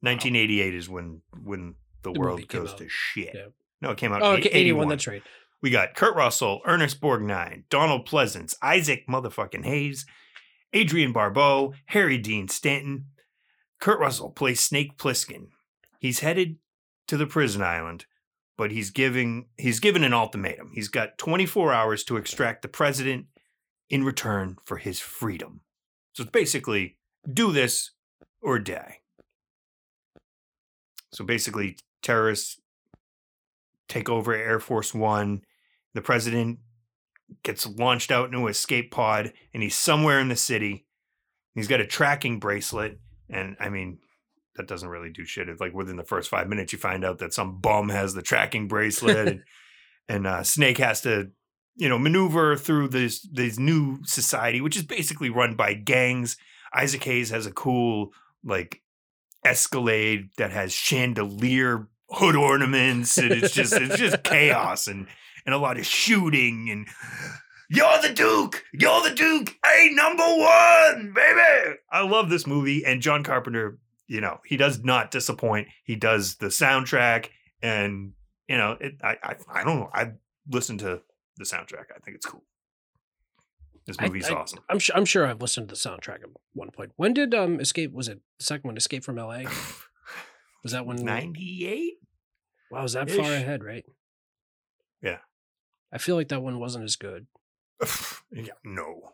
1988 0.00 0.74
is 0.74 0.88
when 0.88 1.20
when 1.40 1.76
the, 2.02 2.12
The 2.12 2.18
world 2.18 2.48
goes 2.48 2.74
to 2.74 2.88
shit. 2.88 3.30
Yeah. 3.34 3.46
No, 3.80 3.90
it 3.90 3.98
came 3.98 4.12
out. 4.12 4.22
Oh, 4.22 4.34
in 4.34 4.40
okay, 4.40 4.48
81. 4.50 4.58
81. 4.58 4.88
That's 4.88 5.06
right. 5.06 5.22
We 5.62 5.70
got 5.70 5.94
Kurt 5.94 6.16
Russell, 6.16 6.60
Ernest 6.66 7.00
Borgnine, 7.00 7.62
Donald 7.70 8.06
Pleasence, 8.06 8.54
Isaac 8.60 9.06
motherfucking 9.08 9.64
Hayes, 9.64 10.04
Adrienne 10.74 11.12
Barbeau, 11.12 11.72
Harry 11.86 12.18
Dean 12.18 12.48
Stanton. 12.48 13.06
Kurt 13.80 14.00
Russell 14.00 14.30
plays 14.30 14.60
Snake 14.60 14.98
Plissken. 14.98 15.48
He's 16.00 16.18
headed 16.18 16.56
to 17.06 17.16
the 17.16 17.26
prison 17.26 17.62
island, 17.62 18.06
but 18.58 18.72
he's 18.72 18.90
giving 18.90 19.46
he's 19.56 19.78
given 19.78 20.02
an 20.02 20.12
ultimatum. 20.12 20.72
He's 20.74 20.88
got 20.88 21.16
24 21.18 21.72
hours 21.72 22.02
to 22.04 22.16
extract 22.16 22.62
the 22.62 22.68
president 22.68 23.26
in 23.88 24.02
return 24.02 24.56
for 24.64 24.78
his 24.78 24.98
freedom. 24.98 25.60
So 26.12 26.22
it's 26.22 26.32
basically 26.32 26.96
do 27.32 27.52
this 27.52 27.92
or 28.40 28.58
die. 28.58 28.98
So 31.12 31.24
basically, 31.24 31.76
terrorists 32.02 32.58
take 33.88 34.08
over 34.08 34.34
Air 34.34 34.58
Force 34.58 34.92
One. 34.94 35.42
The 35.94 36.02
president 36.02 36.58
gets 37.42 37.66
launched 37.66 38.10
out 38.10 38.26
into 38.26 38.38
an 38.38 38.50
escape 38.50 38.90
pod, 38.90 39.32
and 39.52 39.62
he's 39.62 39.74
somewhere 39.74 40.18
in 40.20 40.28
the 40.28 40.36
city. 40.36 40.86
He's 41.54 41.68
got 41.68 41.80
a 41.80 41.86
tracking 41.86 42.38
bracelet, 42.38 42.98
and 43.28 43.56
I 43.60 43.68
mean, 43.68 43.98
that 44.56 44.68
doesn't 44.68 44.88
really 44.88 45.10
do 45.10 45.24
shit. 45.24 45.48
It's 45.48 45.60
like 45.60 45.74
within 45.74 45.96
the 45.96 46.04
first 46.04 46.28
five 46.28 46.48
minutes, 46.48 46.72
you 46.72 46.78
find 46.78 47.04
out 47.04 47.18
that 47.18 47.34
some 47.34 47.58
bum 47.58 47.88
has 47.88 48.14
the 48.14 48.22
tracking 48.22 48.68
bracelet, 48.68 49.28
and, 49.28 49.44
and 50.08 50.26
uh, 50.26 50.42
Snake 50.42 50.78
has 50.78 51.00
to, 51.02 51.30
you 51.76 51.88
know, 51.88 51.98
maneuver 51.98 52.56
through 52.56 52.88
this 52.88 53.20
this 53.32 53.58
new 53.58 53.98
society, 54.04 54.60
which 54.60 54.76
is 54.76 54.82
basically 54.82 55.30
run 55.30 55.54
by 55.54 55.74
gangs. 55.74 56.36
Isaac 56.74 57.04
Hayes 57.04 57.30
has 57.30 57.46
a 57.46 57.52
cool 57.52 58.12
like 58.44 58.82
Escalade 59.44 60.30
that 60.36 60.52
has 60.52 60.72
chandelier 60.72 61.88
hood 62.08 62.36
ornaments, 62.36 63.18
and 63.18 63.32
it's 63.32 63.54
just 63.54 63.72
it's 63.74 63.96
just 63.96 64.22
chaos 64.24 64.86
and 64.86 65.06
and 65.46 65.54
a 65.54 65.58
lot 65.58 65.78
of 65.78 65.86
shooting 65.86 66.68
and 66.70 66.86
you're 67.68 68.02
the 68.02 68.12
Duke, 68.12 68.62
you're 68.74 69.02
the 69.08 69.14
Duke, 69.14 69.56
hey 69.64 69.88
number 69.92 70.22
one, 70.24 71.12
baby. 71.14 71.76
I 71.90 72.02
love 72.02 72.28
this 72.28 72.46
movie, 72.46 72.84
and 72.84 73.00
John 73.00 73.24
Carpenter, 73.24 73.78
you 74.06 74.20
know, 74.20 74.38
he 74.44 74.56
does 74.58 74.82
not 74.84 75.10
disappoint. 75.10 75.68
He 75.84 75.96
does 75.96 76.34
the 76.36 76.48
soundtrack, 76.48 77.28
and 77.62 78.12
you 78.48 78.58
know, 78.58 78.76
it, 78.78 78.94
I, 79.02 79.16
I 79.22 79.36
I 79.50 79.64
don't 79.64 79.78
know. 79.80 79.90
I 79.94 80.12
listened 80.50 80.80
to 80.80 81.00
the 81.38 81.44
soundtrack. 81.44 81.86
I 81.96 81.98
think 82.04 82.16
it's 82.16 82.26
cool. 82.26 82.44
This 83.86 83.96
I- 83.98 84.06
movie's 84.06 84.28
I- 84.28 84.34
awesome. 84.34 84.58
I'm 84.68 84.78
sure. 84.78 84.94
I'm 84.96 85.06
sure 85.06 85.26
I've 85.26 85.40
listened 85.40 85.70
to 85.70 85.74
the 85.74 85.78
soundtrack 85.78 86.22
at 86.22 86.28
one 86.52 86.70
point. 86.72 86.92
When 86.96 87.14
did 87.14 87.34
um 87.34 87.58
Escape? 87.58 87.92
Was 87.92 88.06
it 88.08 88.20
the 88.38 88.44
second 88.44 88.68
one? 88.68 88.76
Escape 88.76 89.02
from 89.02 89.18
L.A. 89.18 89.46
Was 90.62 90.72
that? 90.72 90.86
Ninety 90.86 91.66
eight. 91.66 91.94
Wow, 92.70 92.82
was 92.82 92.92
that 92.92 93.10
far 93.10 93.32
ahead? 93.32 93.64
Right. 93.64 93.84
Yeah. 95.02 95.18
I 95.92 95.98
feel 95.98 96.16
like 96.16 96.28
that 96.28 96.42
one 96.42 96.58
wasn't 96.58 96.84
as 96.84 96.96
good. 96.96 97.26
yeah, 98.32 98.52
no. 98.64 99.12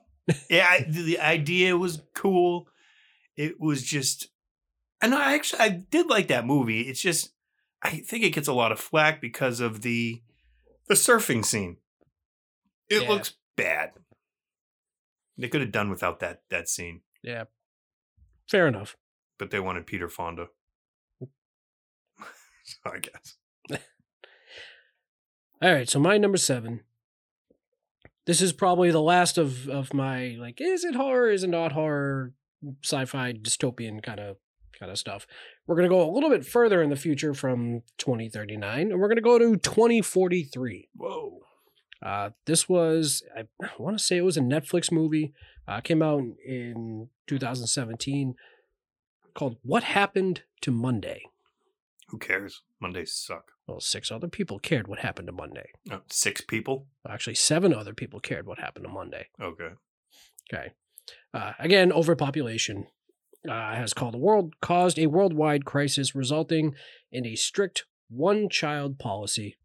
yeah, 0.48 0.66
I, 0.70 0.86
the, 0.88 1.18
idea 1.18 1.76
was 1.76 2.02
cool. 2.14 2.68
It 3.36 3.58
was 3.60 3.82
just, 3.82 4.28
and 5.00 5.14
I 5.14 5.34
actually 5.34 5.60
I 5.60 5.68
did 5.70 6.06
like 6.08 6.28
that 6.28 6.46
movie. 6.46 6.82
It's 6.82 7.00
just 7.00 7.32
I 7.82 7.90
think 8.00 8.24
it 8.24 8.30
gets 8.34 8.48
a 8.48 8.52
lot 8.52 8.72
of 8.72 8.78
flack 8.80 9.20
because 9.20 9.60
of 9.60 9.82
the 9.82 10.22
the 10.88 10.94
surfing 10.94 11.44
scene. 11.44 11.76
It 12.88 13.02
Yeah. 13.02 13.08
looks 13.08 13.34
bad. 13.56 13.92
They 15.36 15.48
could 15.48 15.60
have 15.60 15.72
done 15.72 15.88
without 15.90 16.20
that 16.20 16.42
that 16.50 16.68
scene, 16.68 17.02
Yeah. 17.22 17.44
Fair 18.50 18.66
enough. 18.66 18.96
but 19.38 19.50
they 19.50 19.60
wanted 19.60 19.86
Peter 19.86 20.08
Fonda. 20.08 20.48
Mm. 21.22 21.28
so 22.64 22.90
I 22.92 22.98
guess. 22.98 23.36
All 25.60 25.72
right, 25.72 25.88
so 25.88 25.98
my 25.98 26.18
number 26.18 26.38
seven. 26.38 26.82
This 28.26 28.40
is 28.40 28.52
probably 28.52 28.92
the 28.92 29.02
last 29.02 29.38
of 29.38 29.68
of 29.68 29.92
my 29.92 30.36
like, 30.38 30.60
is 30.60 30.84
it 30.84 30.94
horror? 30.94 31.30
Is 31.30 31.42
it 31.42 31.50
not 31.50 31.72
horror? 31.72 32.32
Sci-fi 32.84 33.32
dystopian 33.32 34.02
kind 34.02 34.20
of 34.20 34.36
kind 34.78 34.92
of 34.92 34.98
stuff. 34.98 35.26
We're 35.66 35.74
gonna 35.74 35.88
go 35.88 36.08
a 36.08 36.12
little 36.12 36.30
bit 36.30 36.46
further 36.46 36.80
in 36.80 36.90
the 36.90 36.96
future 36.96 37.34
from 37.34 37.82
2039, 37.98 38.92
and 38.92 39.00
we're 39.00 39.08
gonna 39.08 39.20
go 39.20 39.38
to 39.38 39.56
2043. 39.56 40.90
Whoa. 40.94 41.40
Uh, 42.00 42.30
this 42.46 42.68
was 42.68 43.24
I 43.36 43.46
want 43.80 43.98
to 43.98 44.04
say 44.04 44.16
it 44.16 44.24
was 44.24 44.36
a 44.36 44.42
Netflix 44.42 44.92
movie. 44.92 45.32
Uh, 45.66 45.80
came 45.80 46.02
out 46.02 46.22
in 46.46 47.08
2017 47.26 48.34
called 49.34 49.56
"What 49.62 49.82
Happened 49.82 50.42
to 50.60 50.70
Monday." 50.70 51.24
Who 52.08 52.18
cares? 52.18 52.62
Mondays 52.80 53.12
suck. 53.12 53.52
Well, 53.66 53.80
six 53.80 54.10
other 54.10 54.28
people 54.28 54.58
cared 54.58 54.88
what 54.88 55.00
happened 55.00 55.26
to 55.28 55.32
Monday. 55.32 55.70
Six 56.10 56.40
people? 56.40 56.86
Actually, 57.08 57.34
seven 57.34 57.74
other 57.74 57.92
people 57.92 58.18
cared 58.18 58.46
what 58.46 58.58
happened 58.58 58.86
to 58.86 58.90
Monday. 58.90 59.28
Okay. 59.40 59.70
Okay. 60.52 60.72
Uh, 61.34 61.52
again, 61.58 61.92
overpopulation 61.92 62.86
uh, 63.48 63.74
has 63.74 63.92
called 63.92 64.14
a 64.14 64.18
world 64.18 64.54
caused 64.60 64.98
a 64.98 65.06
worldwide 65.06 65.64
crisis, 65.64 66.14
resulting 66.14 66.74
in 67.12 67.26
a 67.26 67.34
strict 67.36 67.84
one-child 68.08 68.98
policy 68.98 69.58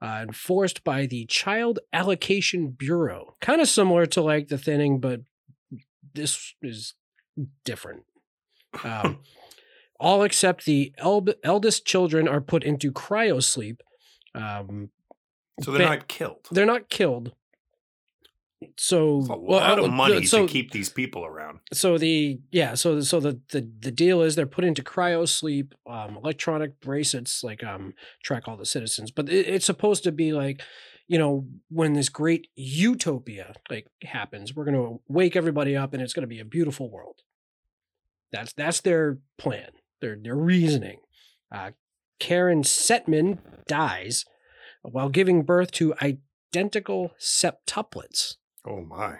uh, 0.00 0.20
enforced 0.22 0.84
by 0.84 1.06
the 1.06 1.26
Child 1.26 1.80
Allocation 1.92 2.70
Bureau. 2.70 3.36
Kind 3.40 3.60
of 3.60 3.68
similar 3.68 4.06
to 4.06 4.22
like 4.22 4.48
the 4.48 4.58
thinning, 4.58 5.00
but 5.00 5.22
this 6.14 6.54
is 6.62 6.94
different. 7.64 8.04
Um, 8.84 9.18
all 10.02 10.22
except 10.24 10.64
the 10.64 10.92
el- 10.98 11.26
eldest 11.44 11.86
children 11.86 12.26
are 12.28 12.40
put 12.40 12.62
into 12.64 12.90
cryosleep. 12.92 13.78
Um, 14.34 14.90
So 15.62 15.70
they're 15.70 15.86
Ba- 15.86 15.96
not 15.96 16.08
killed. 16.08 16.48
they're 16.50 16.66
not 16.74 16.88
killed. 16.88 17.32
So 18.78 19.18
It's 19.20 19.28
a 19.28 19.34
lot 19.34 19.78
uh, 19.78 19.84
of 19.84 19.90
money 19.92 20.24
so, 20.24 20.46
to 20.46 20.52
keep 20.52 20.70
these 20.70 20.88
people 20.88 21.24
around. 21.24 21.58
so 21.72 21.98
the 21.98 22.38
yeah 22.52 22.74
so 22.74 23.00
so 23.00 23.18
the 23.18 23.40
the 23.50 23.68
the 23.80 23.90
deal 23.90 24.22
is 24.22 24.34
they're 24.36 24.46
put 24.46 24.64
into 24.64 24.82
cryo 24.84 25.26
sleep 25.28 25.74
um 25.86 26.16
electronic 26.16 26.80
bracelets 26.80 27.42
like 27.42 27.64
um 27.64 27.92
track 28.22 28.46
all 28.46 28.56
the 28.56 28.64
citizens 28.76 29.10
but 29.10 29.28
it, 29.28 29.48
it's 29.54 29.66
supposed 29.66 30.04
to 30.04 30.12
be 30.12 30.32
like 30.32 30.62
you 31.08 31.18
know 31.18 31.44
when 31.70 31.92
this 31.94 32.08
great 32.08 32.46
utopia 32.54 33.52
like 33.68 33.86
happens 34.04 34.54
we're 34.54 34.64
going 34.70 34.76
to 34.80 35.00
wake 35.08 35.34
everybody 35.34 35.76
up 35.76 35.92
and 35.92 36.00
it's 36.02 36.12
going 36.14 36.22
to 36.28 36.34
be 36.36 36.40
a 36.40 36.44
beautiful 36.56 36.88
world 36.88 37.18
that's 38.30 38.52
that's 38.52 38.80
their 38.82 39.18
plan 39.38 39.70
their 40.02 40.16
their 40.22 40.36
reasoning 40.36 40.98
uh 41.50 41.70
karen 42.18 42.62
Settman 42.62 43.38
dies 43.66 44.26
while 44.82 45.08
giving 45.08 45.42
birth 45.42 45.70
to 45.72 45.94
identical 46.02 47.12
septuplets 47.18 48.34
Oh 48.66 48.82
my. 48.82 49.16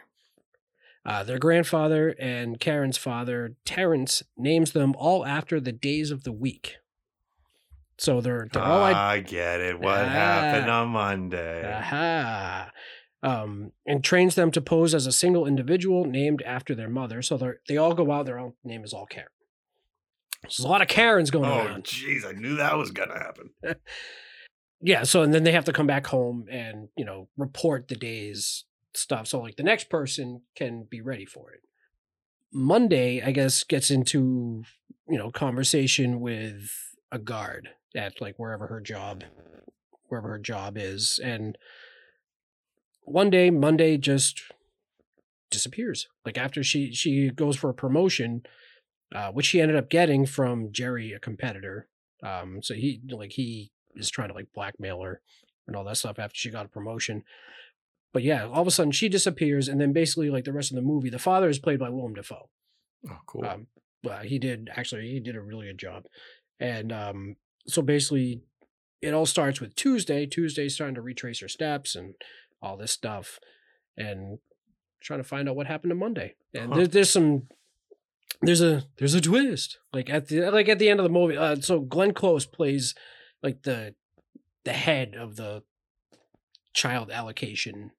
uh, 1.06 1.24
their 1.24 1.38
grandfather 1.38 2.14
and 2.20 2.60
Karen's 2.60 2.96
father, 2.98 3.56
Terrence, 3.64 4.22
names 4.36 4.70
them 4.72 4.94
all 4.96 5.26
after 5.26 5.58
the 5.58 5.72
days 5.72 6.12
of 6.12 6.22
the 6.22 6.30
week. 6.32 6.76
So 7.98 8.20
they're 8.20 8.48
they're 8.52 8.62
all 8.62 8.80
like, 8.80 8.94
I 8.96 9.18
get 9.20 9.60
it. 9.60 9.80
What 9.80 10.06
happened 10.06 10.70
Ah. 10.70 10.82
on 10.82 10.88
Monday? 10.90 11.72
aha, 11.76 12.70
um, 13.24 13.72
and 13.86 14.02
trains 14.04 14.34
them 14.36 14.50
to 14.52 14.60
pose 14.60 14.94
as 14.94 15.06
a 15.08 15.12
single 15.12 15.44
individual 15.46 16.04
named 16.04 16.40
after 16.42 16.72
their 16.74 16.88
mother. 16.90 17.20
So 17.22 17.36
they 17.36 17.50
they 17.68 17.76
all 17.76 17.94
go 17.94 18.10
out. 18.12 18.26
Their 18.26 18.38
own 18.38 18.54
name 18.64 18.84
is 18.84 18.92
all 18.92 19.06
Karen. 19.06 19.28
There's 20.42 20.58
a 20.60 20.68
lot 20.68 20.82
of 20.82 20.88
Karens 20.88 21.30
going 21.30 21.44
Oh, 21.50 21.72
on. 21.74 21.82
jeez, 21.82 22.26
I 22.26 22.32
knew 22.32 22.56
that 22.56 22.76
was 22.76 22.90
gonna 22.90 23.18
happen. 23.18 23.50
Yeah. 24.84 25.04
So 25.04 25.22
and 25.22 25.32
then 25.32 25.44
they 25.44 25.52
have 25.52 25.66
to 25.66 25.72
come 25.72 25.86
back 25.86 26.08
home 26.08 26.46
and 26.50 26.88
you 26.96 27.04
know 27.04 27.28
report 27.36 27.86
the 27.86 27.94
day's 27.94 28.64
stuff. 28.94 29.28
So 29.28 29.40
like 29.40 29.54
the 29.54 29.62
next 29.62 29.88
person 29.88 30.42
can 30.56 30.88
be 30.90 31.00
ready 31.00 31.24
for 31.24 31.52
it. 31.52 31.60
Monday, 32.52 33.22
I 33.22 33.30
guess, 33.30 33.62
gets 33.62 33.92
into 33.92 34.64
you 35.08 35.18
know 35.18 35.30
conversation 35.30 36.18
with 36.18 36.68
a 37.12 37.20
guard 37.20 37.68
at 37.94 38.20
like 38.20 38.34
wherever 38.40 38.66
her 38.66 38.80
job, 38.80 39.22
wherever 40.08 40.30
her 40.30 40.38
job 40.40 40.76
is, 40.76 41.20
and 41.22 41.56
one 43.02 43.30
day 43.30 43.50
Monday 43.50 43.96
just 43.98 44.42
disappears. 45.48 46.08
Like 46.26 46.36
after 46.36 46.64
she 46.64 46.92
she 46.92 47.30
goes 47.30 47.54
for 47.54 47.70
a 47.70 47.74
promotion, 47.74 48.42
uh, 49.14 49.30
which 49.32 49.46
she 49.46 49.60
ended 49.60 49.76
up 49.76 49.90
getting 49.90 50.26
from 50.26 50.72
Jerry, 50.72 51.12
a 51.12 51.18
competitor. 51.18 51.88
Um, 52.22 52.62
so 52.62 52.74
he 52.74 53.00
like 53.10 53.32
he 53.32 53.72
is 53.96 54.10
trying 54.10 54.28
to 54.28 54.34
like 54.34 54.48
blackmail 54.54 55.02
her 55.02 55.20
and 55.66 55.76
all 55.76 55.84
that 55.84 55.96
stuff 55.96 56.18
after 56.18 56.36
she 56.36 56.50
got 56.50 56.66
a 56.66 56.68
promotion. 56.68 57.24
But 58.12 58.22
yeah, 58.22 58.46
all 58.46 58.60
of 58.62 58.66
a 58.68 58.70
sudden 58.70 58.92
she 58.92 59.08
disappears, 59.08 59.68
and 59.68 59.80
then 59.80 59.92
basically 59.92 60.30
like 60.30 60.44
the 60.44 60.52
rest 60.52 60.70
of 60.70 60.76
the 60.76 60.82
movie, 60.82 61.10
the 61.10 61.18
father 61.18 61.48
is 61.48 61.58
played 61.58 61.78
by 61.78 61.88
Willem 61.88 62.14
Dafoe. 62.14 62.48
Oh, 63.08 63.18
cool. 63.26 63.44
Um, 63.44 63.66
uh, 64.08 64.20
he 64.20 64.38
did 64.38 64.68
actually 64.74 65.08
he 65.10 65.20
did 65.20 65.36
a 65.36 65.40
really 65.40 65.66
good 65.66 65.78
job, 65.78 66.04
and 66.60 66.92
um, 66.92 67.36
so 67.66 67.82
basically 67.82 68.42
it 69.00 69.14
all 69.14 69.26
starts 69.26 69.60
with 69.60 69.74
Tuesday. 69.74 70.26
Tuesday's 70.26 70.76
trying 70.76 70.94
to 70.94 71.00
retrace 71.00 71.40
her 71.40 71.48
steps 71.48 71.96
and 71.96 72.14
all 72.60 72.76
this 72.76 72.92
stuff, 72.92 73.40
and 73.96 74.38
trying 75.00 75.18
to 75.20 75.24
find 75.28 75.48
out 75.48 75.56
what 75.56 75.66
happened 75.66 75.90
to 75.90 75.96
Monday. 75.96 76.34
And 76.54 76.70
Huh. 76.70 76.78
there, 76.78 76.86
there's 76.86 77.10
some 77.10 77.48
there's 78.40 78.60
a 78.60 78.84
there's 78.98 79.14
a 79.14 79.20
twist 79.20 79.78
like 79.92 80.08
at 80.08 80.28
the 80.28 80.50
like 80.50 80.68
at 80.68 80.78
the 80.78 80.88
end 80.88 81.00
of 81.00 81.04
the 81.04 81.10
movie. 81.10 81.36
Uh, 81.36 81.56
so 81.56 81.80
Glenn 81.80 82.14
Close 82.14 82.46
plays 82.46 82.94
like 83.42 83.62
the 83.62 83.94
the 84.64 84.72
head 84.72 85.14
of 85.14 85.36
the 85.36 85.62
child 86.72 87.10
allocation 87.10 87.90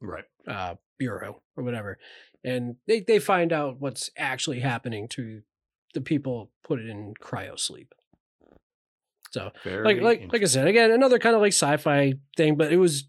right. 0.00 0.24
uh, 0.46 0.74
bureau 0.98 1.42
or 1.56 1.64
whatever, 1.64 1.98
and 2.44 2.76
they 2.86 3.00
they 3.00 3.18
find 3.18 3.52
out 3.52 3.80
what's 3.80 4.10
actually 4.16 4.60
happening 4.60 5.08
to 5.08 5.42
the 5.94 6.00
people 6.00 6.50
put 6.62 6.78
it 6.78 6.88
in 6.88 7.14
cryo 7.20 7.58
sleep. 7.58 7.94
So 9.30 9.50
Very 9.64 9.84
like 9.84 10.00
like 10.00 10.32
like 10.32 10.42
I 10.42 10.46
said 10.46 10.66
again, 10.66 10.90
another 10.90 11.18
kind 11.18 11.34
of 11.34 11.42
like 11.42 11.52
sci-fi 11.52 12.14
thing, 12.36 12.56
but 12.56 12.72
it 12.72 12.78
was 12.78 13.04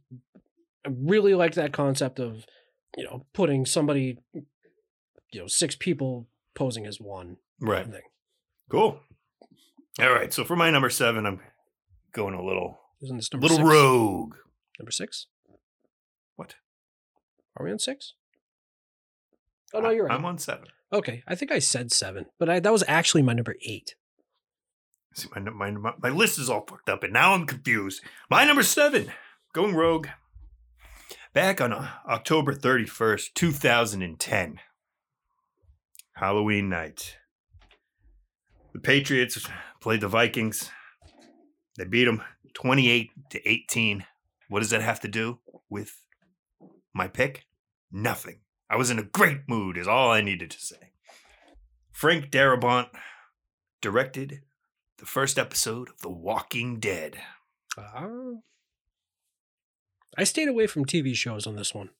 I 0.86 0.92
really 0.92 1.34
liked 1.34 1.56
that 1.56 1.74
concept 1.74 2.20
of 2.20 2.46
you 2.98 3.06
know 3.06 3.26
putting 3.34 3.66
somebody 3.66 4.18
you 4.34 5.40
know 5.40 5.48
six 5.48 5.76
people 5.76 6.28
posing 6.56 6.86
as 6.86 7.00
one 7.00 7.38
right. 7.60 7.86
thing. 7.86 8.02
Cool. 8.70 9.00
All 10.00 10.12
right. 10.12 10.34
So 10.34 10.44
for 10.44 10.56
my 10.56 10.70
number 10.72 10.90
seven, 10.90 11.26
I'm 11.26 11.40
going 12.14 12.34
a 12.34 12.44
little 12.44 12.80
Isn't 13.02 13.18
this 13.18 13.32
number 13.32 13.48
little 13.48 13.58
six? 13.58 13.70
rogue. 13.70 14.36
Number 14.80 14.92
six? 14.92 15.28
What? 16.36 16.56
Are 17.58 17.66
we 17.66 17.72
on 17.72 17.80
six? 17.80 18.14
Oh 19.74 19.80
no, 19.82 19.90
you're 19.90 20.06
right. 20.06 20.16
I'm 20.16 20.26
on 20.26 20.38
seven. 20.38 20.66
okay, 20.92 21.22
I 21.28 21.36
think 21.36 21.52
I 21.52 21.60
said 21.60 21.92
seven, 21.92 22.26
but 22.40 22.50
I, 22.50 22.60
that 22.60 22.72
was 22.72 22.84
actually 22.88 23.22
my 23.22 23.34
number 23.34 23.56
eight. 23.68 23.96
See, 25.14 25.28
my, 25.36 25.42
my 25.42 25.72
my 25.72 25.94
my 26.02 26.10
list 26.10 26.40
is 26.40 26.50
all 26.50 26.66
fucked 26.68 26.90
up, 26.90 27.04
and 27.04 27.14
now 27.14 27.34
I'm 27.34 27.46
confused. 27.46 28.02
My 28.30 28.46
number 28.46 28.64
seven, 28.64 29.12
going 29.54 29.76
rogue. 29.76 30.08
Back 31.34 31.62
on 31.62 31.72
uh, 31.72 31.90
October 32.08 32.56
31st, 32.56 33.36
2010, 33.36 34.60
Halloween 36.20 36.68
night, 36.68 37.16
the 38.74 38.80
Patriots 38.80 39.48
played 39.80 40.02
the 40.02 40.10
Vikings. 40.10 40.70
They 41.78 41.86
beat 41.86 42.04
them 42.04 42.22
28 42.54 43.12
to 43.30 43.50
18. 43.50 44.06
What 44.50 44.60
does 44.60 44.72
that 44.72 44.82
have 44.82 45.00
to 45.00 45.08
do 45.08 45.40
with 45.70 46.04
my 46.94 47.08
pick? 47.08 47.46
Nothing. 47.90 48.40
I 48.70 48.76
was 48.76 48.92
in 48.92 49.00
a 49.00 49.04
great 49.04 49.48
mood, 49.48 49.78
is 49.78 49.88
all 49.88 50.12
I 50.12 50.20
needed 50.20 50.52
to 50.52 50.60
say. 50.60 50.92
Frank 51.90 52.32
Darabont 52.32 52.90
directed 53.82 54.42
the 54.98 55.06
first 55.06 55.40
episode 55.40 55.88
of 55.88 56.02
The 56.02 56.12
Walking 56.12 56.82
Dead. 56.82 57.16
Uh, 57.78 58.42
I 60.18 60.26
stayed 60.26 60.50
away 60.50 60.68
from 60.68 60.84
TV 60.84 61.16
shows 61.16 61.48
on 61.48 61.56
this 61.56 61.74
one. 61.74 61.92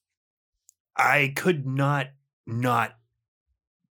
I 0.94 1.32
could 1.34 1.66
not 1.66 2.08
not 2.46 2.99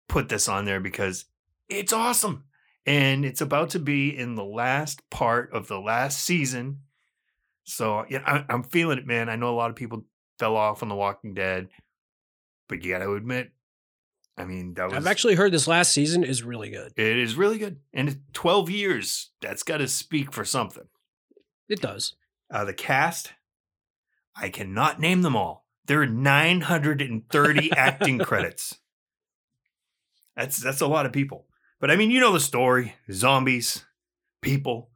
put 0.08 0.28
this 0.28 0.48
on 0.48 0.64
there 0.64 0.80
because 0.80 1.26
it's 1.68 1.92
awesome. 1.92 2.44
And 2.84 3.24
it's 3.24 3.40
about 3.40 3.70
to 3.70 3.78
be 3.78 4.16
in 4.16 4.36
the 4.36 4.44
last 4.44 5.08
part 5.10 5.52
of 5.52 5.66
the 5.66 5.80
last 5.80 6.22
season. 6.22 6.80
So 7.64 8.04
yeah, 8.08 8.22
I, 8.24 8.44
I'm 8.48 8.62
feeling 8.62 8.98
it, 8.98 9.06
man. 9.06 9.28
I 9.28 9.36
know 9.36 9.50
a 9.50 9.56
lot 9.56 9.70
of 9.70 9.76
people 9.76 10.04
fell 10.38 10.56
off 10.56 10.82
on 10.82 10.88
The 10.88 10.94
Walking 10.94 11.34
Dead, 11.34 11.68
but 12.68 12.84
you 12.84 12.92
got 12.92 13.00
to 13.00 13.14
admit, 13.14 13.50
I 14.38 14.44
mean, 14.44 14.74
that 14.74 14.84
was 14.84 14.94
I've 14.94 15.06
actually 15.06 15.34
heard 15.34 15.50
this 15.52 15.66
last 15.66 15.92
season 15.92 16.22
is 16.22 16.42
really 16.42 16.70
good. 16.70 16.92
it 16.96 17.18
is 17.18 17.36
really 17.36 17.58
good. 17.58 17.80
And 17.92 18.20
12 18.34 18.70
years, 18.70 19.30
that's 19.40 19.62
got 19.62 19.78
to 19.78 19.88
speak 19.88 20.32
for 20.32 20.44
something. 20.44 20.84
It 21.68 21.80
does. 21.80 22.14
Uh, 22.50 22.64
the 22.64 22.74
cast, 22.74 23.32
I 24.36 24.50
cannot 24.50 25.00
name 25.00 25.22
them 25.22 25.34
all. 25.34 25.64
There 25.86 26.02
are 26.02 26.06
930 26.06 27.72
acting 27.72 28.18
credits. 28.20 28.78
That's 30.36 30.58
that's 30.58 30.80
a 30.80 30.86
lot 30.86 31.06
of 31.06 31.12
people. 31.12 31.46
But 31.80 31.90
I 31.90 31.96
mean, 31.96 32.10
you 32.10 32.20
know 32.20 32.32
the 32.32 32.40
story: 32.40 32.94
zombies, 33.10 33.84
people. 34.42 34.90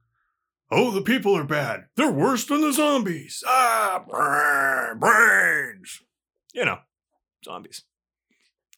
Oh, 0.70 0.92
the 0.92 1.02
people 1.02 1.36
are 1.36 1.44
bad. 1.44 1.86
They're 1.96 2.12
worse 2.12 2.44
than 2.44 2.60
the 2.60 2.72
zombies. 2.72 3.42
Ah, 3.46 4.04
brain, 4.08 5.00
brains. 5.00 6.00
You 6.54 6.64
know, 6.64 6.78
zombies. 7.44 7.82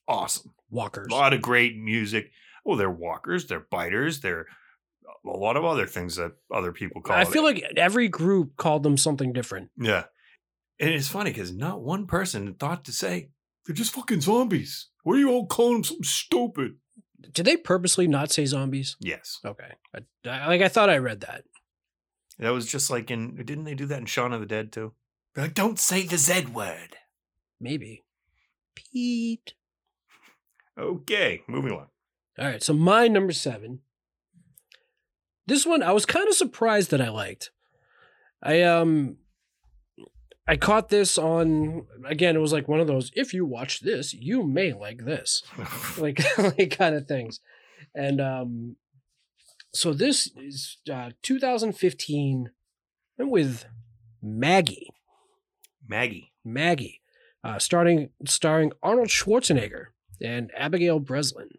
Awesome. 0.09 0.55
Walkers. 0.71 1.09
A 1.11 1.15
lot 1.15 1.35
of 1.35 1.43
great 1.43 1.77
music. 1.77 2.31
Oh, 2.67 2.77
they're 2.77 2.91
walkers. 2.91 3.47
They're 3.47 3.67
biters. 3.71 4.21
They're 4.21 4.47
a 5.27 5.37
lot 5.37 5.57
of 5.57 5.65
other 5.65 5.87
things 5.87 6.17
that 6.17 6.33
other 6.53 6.73
people 6.73 7.03
call. 7.03 7.17
Them. 7.17 7.27
I 7.27 7.29
it. 7.29 7.33
feel 7.33 7.45
like 7.45 7.63
every 7.77 8.09
group 8.09 8.57
called 8.57 8.83
them 8.83 8.97
something 8.97 9.33
different. 9.33 9.71
Yeah. 9.79 10.05
And 10.81 10.91
it's 10.91 11.09
funny 11.09 11.31
because 11.31 11.53
not 11.53 11.83
one 11.83 12.07
person 12.07 12.55
thought 12.55 12.85
to 12.87 12.93
say, 12.93 13.31
they're 13.67 13.75
just 13.75 13.93
fucking 13.93 14.23
zombies. 14.23 14.89
What 15.03 15.17
are 15.17 15.19
you 15.21 15.31
all 15.31 15.47
calling 15.47 15.75
them 15.75 15.85
something 15.85 16.05
stupid? 16.05 16.77
Did 17.33 17.47
they 17.47 17.57
purposely 17.57 18.07
not 18.07 18.31
say 18.31 18.45
zombies? 18.47 18.97
Yes. 19.01 19.39
Okay. 19.45 19.73
I, 19.95 20.01
I- 20.29 20.47
like 20.49 20.61
I 20.63 20.69
thought 20.69 20.91
I 20.91 20.99
read 20.99 21.21
that. 21.21 21.45
That 22.39 22.51
was 22.51 22.67
just 22.67 22.91
like 22.91 23.11
in, 23.11 23.37
didn't 23.37 23.65
they 23.65 23.75
do 23.75 23.87
that 23.87 23.99
in 24.01 24.07
Shaun 24.07 24.33
of 24.33 24.41
the 24.41 24.47
Dead 24.47 24.73
too? 24.73 24.93
They're 25.35 25.45
like, 25.45 25.55
don't 25.55 25.79
say 25.79 26.03
the 26.05 26.19
Z 26.19 26.47
word. 26.53 26.97
Maybe. 27.61 28.05
Pete. 28.75 29.55
Okay, 30.79 31.43
moving 31.47 31.73
on. 31.73 31.87
All 32.39 32.47
right. 32.47 32.63
So 32.63 32.73
my 32.73 33.07
number 33.09 33.33
seven. 33.33 33.81
This 35.47 35.67
one 35.67 35.83
I 35.83 35.93
was 35.93 36.07
kind 36.07 36.29
of 36.29 36.35
surprised 36.35 36.91
that 36.91 37.01
I 37.01 37.09
liked. 37.11 37.51
I 38.43 38.63
um 38.63 39.17
I 40.47 40.57
caught 40.57 40.89
this 40.89 41.19
on 41.19 41.87
again, 42.05 42.37
it 42.37 42.41
was 42.41 42.53
like 42.53 42.69
one 42.69 42.81
of 42.81 42.87
those, 42.87 43.11
if 43.15 43.33
you 43.33 43.45
watch 43.45 43.81
this, 43.81 44.13
you 44.13 44.43
may 44.43 44.73
like 44.73 45.05
this. 45.05 45.43
like 45.99 46.21
like 46.39 46.77
kind 46.77 46.95
of 46.95 47.07
things. 47.07 47.41
And 47.95 48.21
um 48.21 48.77
so 49.73 49.93
this 49.93 50.31
is 50.37 50.79
uh 50.91 51.11
2015 51.23 52.51
with 53.19 53.65
Maggie. 54.21 54.91
Maggie. 55.87 56.33
Maggie, 56.45 57.01
uh, 57.45 57.59
starting 57.59 58.11
starring 58.27 58.73
Arnold 58.83 59.09
Schwarzenegger 59.09 59.87
and 60.21 60.51
Abigail 60.57 60.99
Breslin. 60.99 61.51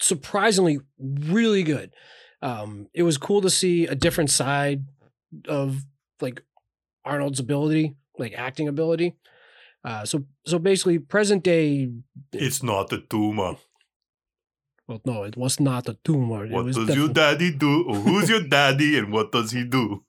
Surprisingly, 0.00 0.80
really 0.98 1.62
good. 1.62 1.92
Um, 2.40 2.88
it 2.92 3.04
was 3.04 3.18
cool 3.18 3.40
to 3.40 3.50
see 3.50 3.86
a 3.86 3.94
different 3.94 4.30
side 4.30 4.84
of 5.46 5.84
like 6.20 6.42
Arnold's 7.04 7.40
ability, 7.40 7.96
like 8.18 8.34
acting 8.36 8.68
ability. 8.68 9.16
Uh, 9.84 10.04
so 10.04 10.24
so 10.46 10.58
basically, 10.58 10.98
present 10.98 11.42
day. 11.42 11.90
It's 12.32 12.62
not 12.62 12.92
a 12.92 12.98
tumor. 12.98 13.56
Well, 14.86 15.00
no, 15.04 15.22
it 15.24 15.36
was 15.36 15.58
not 15.60 15.88
a 15.88 15.96
tumor. 16.04 16.46
What 16.48 16.66
does 16.66 16.96
your 16.96 17.08
daddy 17.08 17.52
do? 17.52 17.84
Or 17.88 17.96
who's 17.96 18.28
your 18.28 18.46
daddy 18.48 18.98
and 18.98 19.12
what 19.12 19.32
does 19.32 19.52
he 19.52 19.64
do? 19.64 20.04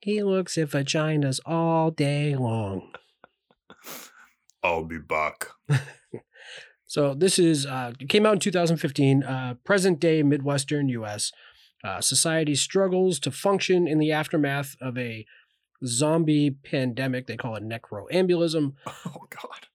He 0.00 0.22
looks 0.22 0.56
at 0.56 0.70
vaginas 0.70 1.40
all 1.44 1.90
day 1.90 2.36
long. 2.36 2.92
I'll 4.62 4.84
be 4.84 4.98
back. 4.98 5.48
So 6.88 7.12
this 7.12 7.38
is 7.38 7.66
uh, 7.66 7.92
came 8.08 8.24
out 8.24 8.32
in 8.32 8.40
2015. 8.40 9.22
Uh, 9.22 9.54
present 9.62 10.00
day 10.00 10.22
Midwestern 10.22 10.88
U.S. 10.88 11.32
Uh, 11.84 12.00
society 12.00 12.54
struggles 12.54 13.20
to 13.20 13.30
function 13.30 13.86
in 13.86 13.98
the 13.98 14.10
aftermath 14.10 14.74
of 14.80 14.96
a 14.96 15.26
zombie 15.84 16.50
pandemic. 16.50 17.26
They 17.26 17.36
call 17.36 17.56
it 17.56 17.62
necroambulism. 17.64 18.74
Oh 19.06 19.26
God. 19.30 19.66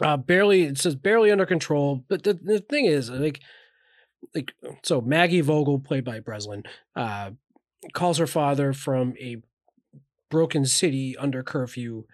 Uh, 0.00 0.16
barely 0.16 0.62
it 0.62 0.78
says 0.78 0.94
barely 0.94 1.30
under 1.30 1.46
control. 1.46 2.04
But 2.08 2.22
the, 2.22 2.34
the 2.34 2.60
thing 2.60 2.86
is, 2.86 3.10
like, 3.10 3.40
like 4.34 4.54
so 4.82 5.00
Maggie 5.00 5.40
Vogel, 5.40 5.78
played 5.78 6.04
by 6.04 6.20
Breslin, 6.20 6.64
uh, 6.94 7.32
calls 7.92 8.18
her 8.18 8.26
father 8.26 8.72
from 8.72 9.14
a 9.20 9.36
broken 10.30 10.64
city 10.64 11.16
under 11.16 11.42
curfew. 11.42 12.04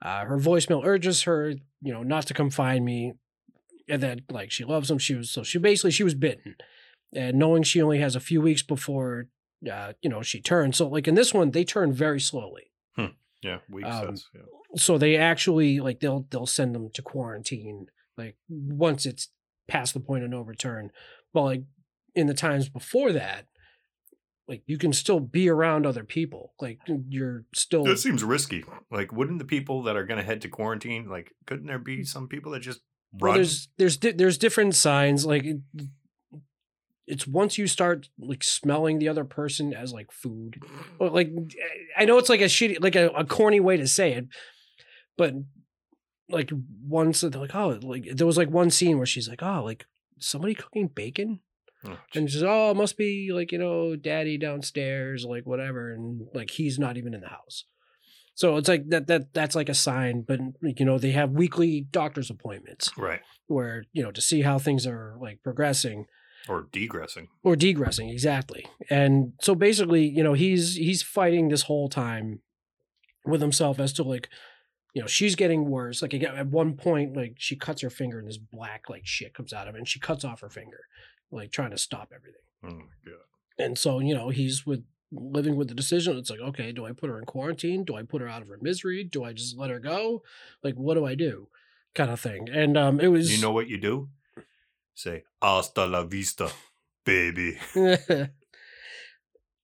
Uh, 0.00 0.24
her 0.24 0.38
voicemail 0.38 0.84
urges 0.84 1.22
her, 1.22 1.54
you 1.82 1.92
know, 1.92 2.02
not 2.02 2.26
to 2.26 2.34
come 2.34 2.50
find 2.50 2.84
me, 2.84 3.14
and 3.88 4.02
that 4.02 4.20
like 4.30 4.50
she 4.50 4.64
loves 4.64 4.90
him. 4.90 4.98
She 4.98 5.14
was 5.14 5.30
so 5.30 5.42
she 5.42 5.58
basically 5.58 5.90
she 5.90 6.04
was 6.04 6.14
bitten, 6.14 6.56
and 7.14 7.38
knowing 7.38 7.62
she 7.62 7.82
only 7.82 7.98
has 7.98 8.14
a 8.14 8.20
few 8.20 8.40
weeks 8.40 8.62
before, 8.62 9.26
uh, 9.70 9.92
you 10.02 10.10
know, 10.10 10.22
she 10.22 10.40
turns. 10.40 10.76
So 10.76 10.88
like 10.88 11.08
in 11.08 11.14
this 11.14 11.32
one, 11.34 11.50
they 11.50 11.64
turn 11.64 11.92
very 11.92 12.20
slowly 12.20 12.70
Yeah, 13.42 13.58
weak 13.70 13.84
Um, 13.86 14.16
says. 14.16 14.26
Yeah. 14.34 14.42
so 14.76 14.98
they 14.98 15.16
actually 15.16 15.80
like 15.80 16.00
they'll 16.00 16.26
they'll 16.30 16.46
send 16.46 16.74
them 16.74 16.90
to 16.94 17.02
quarantine 17.02 17.86
like 18.16 18.36
once 18.48 19.06
it's 19.06 19.28
past 19.68 19.94
the 19.94 20.00
point 20.00 20.24
of 20.24 20.30
no 20.30 20.40
return 20.40 20.90
but 21.32 21.42
like 21.42 21.62
in 22.14 22.26
the 22.26 22.34
times 22.34 22.68
before 22.68 23.12
that 23.12 23.46
like 24.48 24.62
you 24.66 24.76
can 24.78 24.92
still 24.92 25.20
be 25.20 25.48
around 25.48 25.86
other 25.86 26.02
people 26.04 26.52
like 26.60 26.78
you're 27.08 27.44
still 27.54 27.84
That 27.84 27.98
seems 27.98 28.24
risky. 28.24 28.64
Like, 28.90 29.12
wouldn't 29.12 29.38
the 29.38 29.44
people 29.44 29.82
that 29.84 29.94
are 29.96 30.04
going 30.06 30.18
to 30.18 30.24
head 30.24 30.40
to 30.42 30.48
quarantine, 30.48 31.06
like, 31.08 31.32
couldn't 31.46 31.66
there 31.66 31.78
be 31.78 32.02
some 32.02 32.26
people 32.28 32.52
that 32.52 32.60
just 32.60 32.80
well, 33.12 33.34
there's 33.34 33.68
there's 33.78 33.96
di- 33.98 34.12
there's 34.12 34.38
different 34.38 34.74
signs 34.74 35.24
like 35.26 35.44
it's 37.08 37.26
once 37.26 37.58
you 37.58 37.66
start 37.66 38.08
like 38.18 38.44
smelling 38.44 38.98
the 38.98 39.08
other 39.08 39.24
person 39.24 39.72
as 39.72 39.92
like 39.92 40.12
food 40.12 40.62
or 40.98 41.10
like 41.10 41.30
i 41.96 42.04
know 42.04 42.18
it's 42.18 42.28
like 42.28 42.40
a 42.40 42.44
shitty 42.44 42.80
like 42.80 42.96
a, 42.96 43.08
a 43.08 43.24
corny 43.24 43.60
way 43.60 43.76
to 43.76 43.86
say 43.86 44.12
it 44.12 44.26
but 45.16 45.34
like 46.28 46.50
once 46.86 47.22
they're 47.22 47.30
like 47.30 47.54
oh 47.54 47.78
like 47.82 48.08
there 48.14 48.26
was 48.26 48.36
like 48.36 48.50
one 48.50 48.70
scene 48.70 48.98
where 48.98 49.06
she's 49.06 49.28
like 49.28 49.42
oh 49.42 49.64
like 49.64 49.86
somebody 50.20 50.54
cooking 50.54 50.88
bacon? 50.88 51.40
Oh, 51.84 51.96
and 52.14 52.28
she's 52.28 52.42
oh 52.42 52.72
it 52.72 52.76
must 52.76 52.96
be 52.96 53.30
like 53.32 53.52
you 53.52 53.58
know 53.58 53.94
daddy 53.94 54.36
downstairs 54.36 55.24
like 55.24 55.46
whatever 55.46 55.92
and 55.92 56.26
like 56.34 56.50
he's 56.50 56.78
not 56.78 56.96
even 56.96 57.14
in 57.14 57.20
the 57.20 57.28
house. 57.28 57.64
So 58.34 58.56
it's 58.56 58.68
like 58.68 58.88
that 58.88 59.06
that 59.06 59.32
that's 59.32 59.54
like 59.54 59.68
a 59.68 59.74
sign 59.74 60.24
but 60.26 60.40
you 60.60 60.84
know 60.84 60.98
they 60.98 61.12
have 61.12 61.30
weekly 61.30 61.86
doctor's 61.90 62.30
appointments 62.30 62.90
right. 62.96 63.20
where 63.46 63.84
you 63.92 64.02
know 64.02 64.10
to 64.10 64.20
see 64.20 64.42
how 64.42 64.58
things 64.58 64.86
are 64.86 65.16
like 65.20 65.42
progressing 65.42 66.06
Or 66.48 66.62
degressing. 66.72 67.28
or 67.42 67.54
degressing 67.56 68.10
exactly. 68.10 68.66
And 68.90 69.32
so 69.40 69.54
basically 69.54 70.06
you 70.08 70.22
know 70.22 70.32
he's 70.34 70.76
he's 70.76 71.02
fighting 71.02 71.48
this 71.48 71.62
whole 71.62 71.88
time 71.88 72.40
with 73.24 73.40
himself 73.40 73.78
as 73.78 73.92
to 73.94 74.02
like 74.02 74.28
you 74.94 75.02
know 75.02 75.08
she's 75.08 75.34
getting 75.36 75.68
worse. 75.68 76.00
Like 76.02 76.14
at 76.14 76.46
one 76.46 76.74
point 76.76 77.16
like 77.16 77.34
she 77.38 77.56
cuts 77.56 77.82
her 77.82 77.90
finger 77.90 78.18
and 78.18 78.26
this 78.28 78.38
black 78.38 78.88
like 78.88 79.06
shit 79.06 79.34
comes 79.34 79.52
out 79.52 79.68
of 79.68 79.74
it 79.74 79.78
and 79.78 79.88
she 79.88 80.00
cuts 80.00 80.24
off 80.24 80.40
her 80.40 80.48
finger 80.50 80.80
like 81.30 81.50
trying 81.50 81.70
to 81.70 81.78
stop 81.78 82.12
everything. 82.14 82.40
Oh 82.64 82.68
my 82.68 82.94
God. 83.04 83.20
and 83.58 83.78
so 83.78 83.98
you 84.00 84.14
know 84.14 84.30
he's 84.30 84.66
with 84.66 84.84
living 85.12 85.56
with 85.56 85.68
the 85.68 85.74
decision. 85.74 86.16
It's 86.16 86.30
like 86.30 86.40
okay 86.40 86.72
do 86.72 86.84
i 86.86 86.92
put 86.92 87.10
her 87.10 87.18
in 87.18 87.24
quarantine? 87.26 87.84
Do 87.84 87.94
i 87.96 88.02
put 88.02 88.20
her 88.22 88.28
out 88.28 88.42
of 88.42 88.48
her 88.48 88.58
misery? 88.60 89.04
Do 89.04 89.24
i 89.24 89.32
just 89.32 89.56
let 89.58 89.70
her 89.70 89.78
go? 89.80 90.22
Like 90.62 90.74
what 90.74 90.94
do 90.94 91.04
i 91.04 91.14
do? 91.14 91.48
Kind 91.94 92.10
of 92.10 92.20
thing. 92.20 92.48
And 92.50 92.76
um 92.78 92.98
it 93.00 93.08
was 93.08 93.34
You 93.34 93.40
know 93.42 93.52
what 93.52 93.68
you 93.68 93.78
do? 93.78 94.08
Say, 94.98 95.22
hasta 95.40 95.86
la 95.86 96.02
vista, 96.02 96.50
baby. 97.04 97.56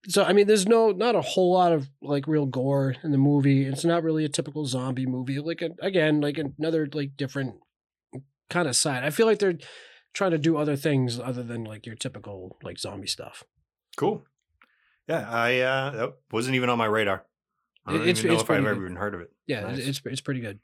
so 0.06 0.22
I 0.22 0.32
mean, 0.32 0.46
there's 0.46 0.68
no 0.68 0.92
not 0.92 1.16
a 1.16 1.22
whole 1.22 1.52
lot 1.52 1.72
of 1.72 1.88
like 2.00 2.28
real 2.28 2.46
gore 2.46 2.94
in 3.02 3.10
the 3.10 3.18
movie. 3.18 3.64
It's 3.64 3.84
not 3.84 4.04
really 4.04 4.24
a 4.24 4.28
typical 4.28 4.64
zombie 4.66 5.06
movie. 5.06 5.40
Like 5.40 5.60
a, 5.60 5.70
again, 5.82 6.20
like 6.20 6.38
another 6.38 6.88
like 6.92 7.16
different 7.16 7.56
kind 8.48 8.68
of 8.68 8.76
side. 8.76 9.02
I 9.02 9.10
feel 9.10 9.26
like 9.26 9.40
they're 9.40 9.58
trying 10.12 10.30
to 10.30 10.38
do 10.38 10.56
other 10.56 10.76
things 10.76 11.18
other 11.18 11.42
than 11.42 11.64
like 11.64 11.84
your 11.84 11.96
typical 11.96 12.56
like 12.62 12.78
zombie 12.78 13.08
stuff. 13.08 13.42
Cool. 13.96 14.24
Yeah, 15.08 15.28
I 15.28 15.58
uh 15.60 15.90
that 15.90 16.14
wasn't 16.30 16.54
even 16.54 16.68
on 16.70 16.78
my 16.78 16.86
radar. 16.86 17.24
I 17.84 17.92
don't 17.92 18.02
It's- 18.02 18.18
even 18.20 18.28
know 18.28 18.34
if 18.34 18.40
I've 18.42 18.46
pretty 18.46 18.66
ever 18.68 18.84
even 18.84 18.96
heard 18.96 19.14
of 19.16 19.20
it. 19.20 19.32
Yeah, 19.48 19.62
Nice. 19.62 19.78
it's 19.78 20.00
it's 20.04 20.20
pretty 20.20 20.40
good. 20.40 20.60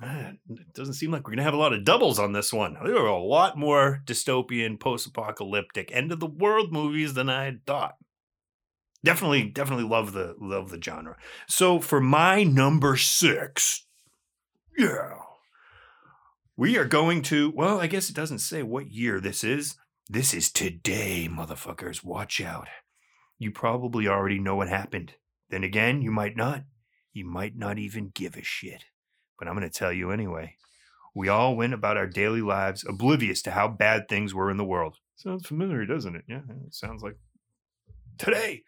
It 0.00 0.72
doesn't 0.74 0.94
seem 0.94 1.10
like 1.10 1.26
we're 1.26 1.32
gonna 1.32 1.42
have 1.42 1.54
a 1.54 1.58
lot 1.58 1.72
of 1.72 1.84
doubles 1.84 2.18
on 2.18 2.32
this 2.32 2.52
one. 2.52 2.76
There 2.84 2.96
are 2.96 3.06
a 3.06 3.22
lot 3.22 3.58
more 3.58 4.02
dystopian, 4.04 4.78
post-apocalyptic, 4.78 5.90
end 5.92 6.12
of 6.12 6.20
the 6.20 6.26
world 6.26 6.72
movies 6.72 7.14
than 7.14 7.28
I 7.28 7.44
had 7.44 7.66
thought. 7.66 7.96
Definitely, 9.04 9.44
definitely 9.44 9.88
love 9.88 10.12
the 10.12 10.34
love 10.40 10.70
the 10.70 10.80
genre. 10.82 11.16
So 11.46 11.80
for 11.80 12.00
my 12.00 12.44
number 12.44 12.96
six, 12.96 13.86
yeah, 14.76 15.18
we 16.56 16.76
are 16.76 16.84
going 16.84 17.22
to. 17.22 17.52
Well, 17.54 17.80
I 17.80 17.86
guess 17.86 18.08
it 18.08 18.16
doesn't 18.16 18.40
say 18.40 18.62
what 18.62 18.90
year 18.90 19.20
this 19.20 19.44
is. 19.44 19.76
This 20.08 20.32
is 20.32 20.50
today, 20.50 21.28
motherfuckers. 21.30 22.02
Watch 22.02 22.40
out. 22.40 22.68
You 23.38 23.50
probably 23.52 24.08
already 24.08 24.38
know 24.38 24.56
what 24.56 24.68
happened. 24.68 25.14
Then 25.50 25.62
again, 25.64 26.02
you 26.02 26.10
might 26.10 26.36
not. 26.36 26.64
You 27.12 27.24
might 27.24 27.56
not 27.56 27.78
even 27.78 28.10
give 28.14 28.36
a 28.36 28.42
shit. 28.42 28.84
But 29.38 29.48
I'm 29.48 29.54
going 29.54 29.68
to 29.68 29.78
tell 29.78 29.92
you 29.92 30.10
anyway. 30.10 30.56
We 31.14 31.28
all 31.28 31.56
went 31.56 31.74
about 31.74 31.96
our 31.96 32.06
daily 32.06 32.42
lives 32.42 32.84
oblivious 32.86 33.42
to 33.42 33.50
how 33.50 33.68
bad 33.68 34.08
things 34.08 34.34
were 34.34 34.50
in 34.50 34.56
the 34.56 34.64
world. 34.64 34.98
Sounds 35.16 35.46
familiar, 35.46 35.84
doesn't 35.84 36.14
it? 36.14 36.24
Yeah, 36.28 36.42
it 36.66 36.74
sounds 36.74 37.02
like 37.02 37.16
today. 38.18 38.62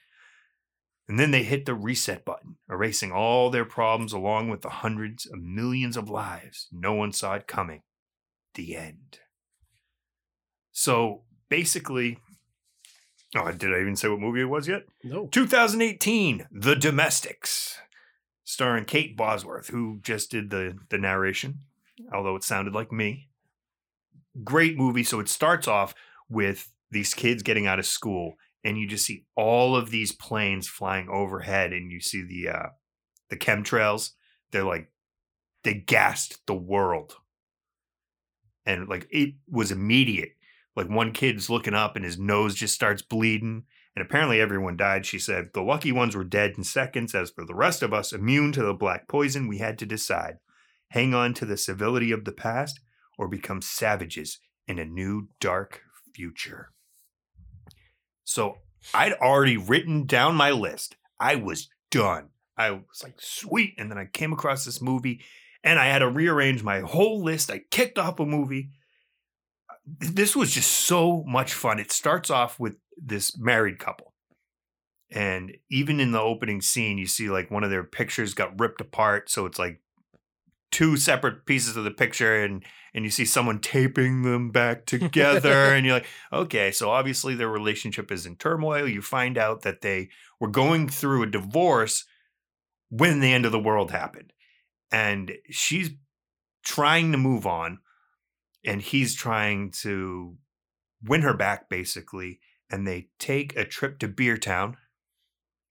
And 1.09 1.19
then 1.19 1.33
they 1.33 1.43
hit 1.43 1.67
the 1.67 1.75
reset 1.75 2.25
button, 2.25 2.57
erasing 2.71 3.11
all 3.11 3.51
their 3.51 3.65
problems 3.65 4.13
along 4.13 4.49
with 4.49 4.63
the 4.63 4.69
hundreds 4.69 5.27
of 5.27 5.41
millions 5.41 5.97
of 5.97 6.09
lives 6.09 6.69
no 6.73 6.95
one 6.95 7.13
saw 7.13 7.35
it 7.35 7.49
coming. 7.49 7.83
The 8.55 8.77
end. 8.77 9.19
So 10.73 11.23
basically, 11.49 12.19
oh, 13.37 13.51
did 13.53 13.75
I 13.75 13.81
even 13.81 13.97
say 13.97 14.09
what 14.09 14.21
movie 14.21 14.43
it 14.43 14.45
was 14.45 14.69
yet? 14.69 14.85
No. 15.03 15.27
2018, 15.27 16.47
The 16.51 16.77
Domestics, 16.77 17.79
starring 18.51 18.85
Kate 18.85 19.17
Bosworth, 19.17 19.69
who 19.69 20.01
just 20.03 20.31
did 20.31 20.51
the 20.51 20.77
the 20.89 20.99
narration, 20.99 21.61
although 22.13 22.35
it 22.35 22.43
sounded 22.43 22.75
like 22.75 22.91
me. 22.91 23.29
Great 24.43 24.77
movie. 24.77 25.05
So 25.05 25.21
it 25.21 25.29
starts 25.29 25.69
off 25.69 25.95
with 26.29 26.73
these 26.91 27.15
kids 27.15 27.45
getting 27.45 27.69
out 27.69 27.79
of 27.79 27.87
school, 27.87 28.35
and 28.65 28.77
you 28.77 28.89
just 28.89 29.07
see 29.07 29.25
all 29.37 29.77
of 29.77 29.91
these 29.91 30.11
planes 30.11 30.67
flying 30.67 31.09
overhead, 31.09 31.73
and 31.73 31.93
you 31.93 32.01
see 32.01 32.23
the 32.23 32.51
uh, 32.51 32.69
the 33.29 33.37
chemtrails. 33.37 34.11
They're 34.51 34.65
like 34.65 34.91
they 35.63 35.75
gassed 35.75 36.45
the 36.47 36.55
world, 36.55 37.15
and 38.67 38.89
like 38.89 39.07
it 39.11 39.35
was 39.49 39.71
immediate. 39.71 40.33
Like 40.75 40.89
one 40.89 41.13
kid's 41.13 41.51
looking 41.51 41.75
up, 41.75 41.95
and 41.95 42.05
his 42.05 42.19
nose 42.19 42.57
just 42.57 42.75
starts 42.75 43.03
bleeding 43.03 43.65
and 43.97 44.05
apparently 44.05 44.41
everyone 44.41 44.77
died, 44.77 45.05
she 45.05 45.19
said. 45.19 45.51
The 45.53 45.63
lucky 45.63 45.93
ones 45.93 46.15
were 46.15 46.25
dead 46.25 46.55
in 46.57 46.65
seconds. 46.65 47.15
As 47.15 47.31
for 47.31 47.45
the 47.45 47.55
rest 47.55 47.83
of 47.83 47.93
us, 47.93 48.13
immune 48.13 48.53
to 48.53 48.63
the 48.63 48.75
black 48.75 49.09
poison, 49.09 49.49
we 49.49 49.59
had 49.59 49.79
to 49.79 49.87
decide 49.87 50.39
hang 50.91 51.15
on 51.15 51.33
to 51.35 51.47
the 51.47 51.57
civility 51.57 52.13
of 52.13 52.25
the 52.25 52.33
past 52.33 52.81
or 53.17 53.29
become 53.29 53.63
savages 53.63 54.39
in 54.67 54.79
a 54.79 54.85
new 54.85 55.29
dark 55.41 55.83
future. 56.15 56.71
So 58.25 58.59
I'd 58.95 59.15
already 59.15 59.57
written 59.57 60.07
down 60.07 60.35
my 60.35 60.51
list. 60.51 60.97
I 61.19 61.37
was 61.37 61.69
done. 61.91 62.29
I 62.57 62.71
was 62.71 63.03
like, 63.03 63.21
sweet. 63.21 63.75
And 63.79 63.91
then 63.91 63.99
I 63.99 64.07
came 64.07 64.33
across 64.33 64.65
this 64.65 64.83
movie 64.83 65.21
and 65.63 65.79
I 65.79 65.87
had 65.87 66.01
to 66.01 66.09
rearrange 66.09 66.63
my 66.63 66.81
whole 66.81 67.23
list. 67.23 67.51
I 67.51 67.63
kicked 67.71 67.99
off 67.99 68.21
a 68.21 68.27
movie. 68.27 68.71
This 69.99 70.37
was 70.37 70.53
just 70.53 70.71
so 70.71 71.25
much 71.27 71.53
fun. 71.53 71.79
It 71.79 71.91
starts 71.91 72.31
off 72.31 72.61
with 72.61 72.77
this 72.97 73.37
married 73.39 73.79
couple. 73.79 74.15
And 75.11 75.57
even 75.71 75.99
in 75.99 76.13
the 76.13 76.21
opening 76.21 76.61
scene, 76.61 76.99
you 76.99 77.07
see 77.07 77.29
like 77.29 77.51
one 77.51 77.65
of 77.65 77.71
their 77.71 77.83
pictures 77.83 78.35
got 78.35 78.59
ripped 78.61 78.81
apart. 78.81 79.29
So 79.29 79.47
it's 79.47 79.59
like 79.59 79.81
two 80.71 80.97
separate 80.97 81.47
pieces 81.47 81.77
of 81.77 81.85
the 81.85 81.91
picture 81.91 82.43
and 82.43 82.65
and 82.93 83.05
you 83.05 83.11
see 83.11 83.25
someone 83.25 83.59
taping 83.59 84.23
them 84.23 84.51
back 84.51 84.87
together 84.87 85.75
and 85.75 85.85
you're 85.85 85.97
like 85.97 86.07
okay 86.33 86.71
so 86.71 86.91
obviously 86.91 87.35
their 87.35 87.49
relationship 87.49 88.11
is 88.13 88.27
in 88.27 88.37
turmoil 88.37 88.89
you 88.89 89.03
find 89.03 89.37
out 89.37 89.63
that 89.63 89.81
they 89.81 90.09
were 90.39 90.49
going 90.49 90.89
through 90.89 91.23
a 91.23 91.31
divorce 91.31 92.05
when 92.89 93.21
the 93.21 93.33
end 93.33 93.45
of 93.45 93.53
the 93.53 93.59
world 93.59 93.91
happened 93.91 94.33
and 94.93 95.33
she's 95.51 95.91
trying 96.65 97.13
to 97.13 97.19
move 97.19 97.47
on 97.47 97.79
and 98.65 98.83
he's 98.83 99.15
trying 99.15 99.71
to 99.71 100.37
win 101.03 101.23
her 101.23 101.35
back 101.35 101.69
basically 101.69 102.41
and 102.71 102.87
they 102.87 103.09
take 103.19 103.57
a 103.57 103.65
trip 103.65 103.99
to 103.99 104.09
beer 104.09 104.37
town 104.37 104.77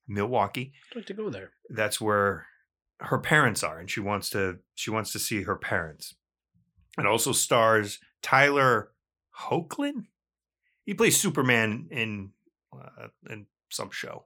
milwaukee. 0.07 0.73
I'd 0.91 0.97
like 0.97 1.05
to 1.07 1.13
go 1.13 1.29
there. 1.29 1.51
that's 1.69 2.01
where 2.01 2.47
her 3.01 3.19
parents 3.19 3.63
are 3.63 3.79
and 3.79 3.89
she 3.89 3.99
wants 3.99 4.29
to 4.31 4.59
she 4.75 4.91
wants 4.91 5.11
to 5.13 5.19
see 5.19 5.43
her 5.43 5.55
parents. 5.55 6.15
It 6.97 7.05
also 7.05 7.31
stars 7.31 7.99
tyler 8.21 8.91
hoechlin? 9.39 10.07
He 10.83 10.93
plays 10.93 11.19
superman 11.19 11.87
in 11.91 12.31
uh, 12.73 13.07
in 13.29 13.45
some 13.69 13.91
show. 13.91 14.25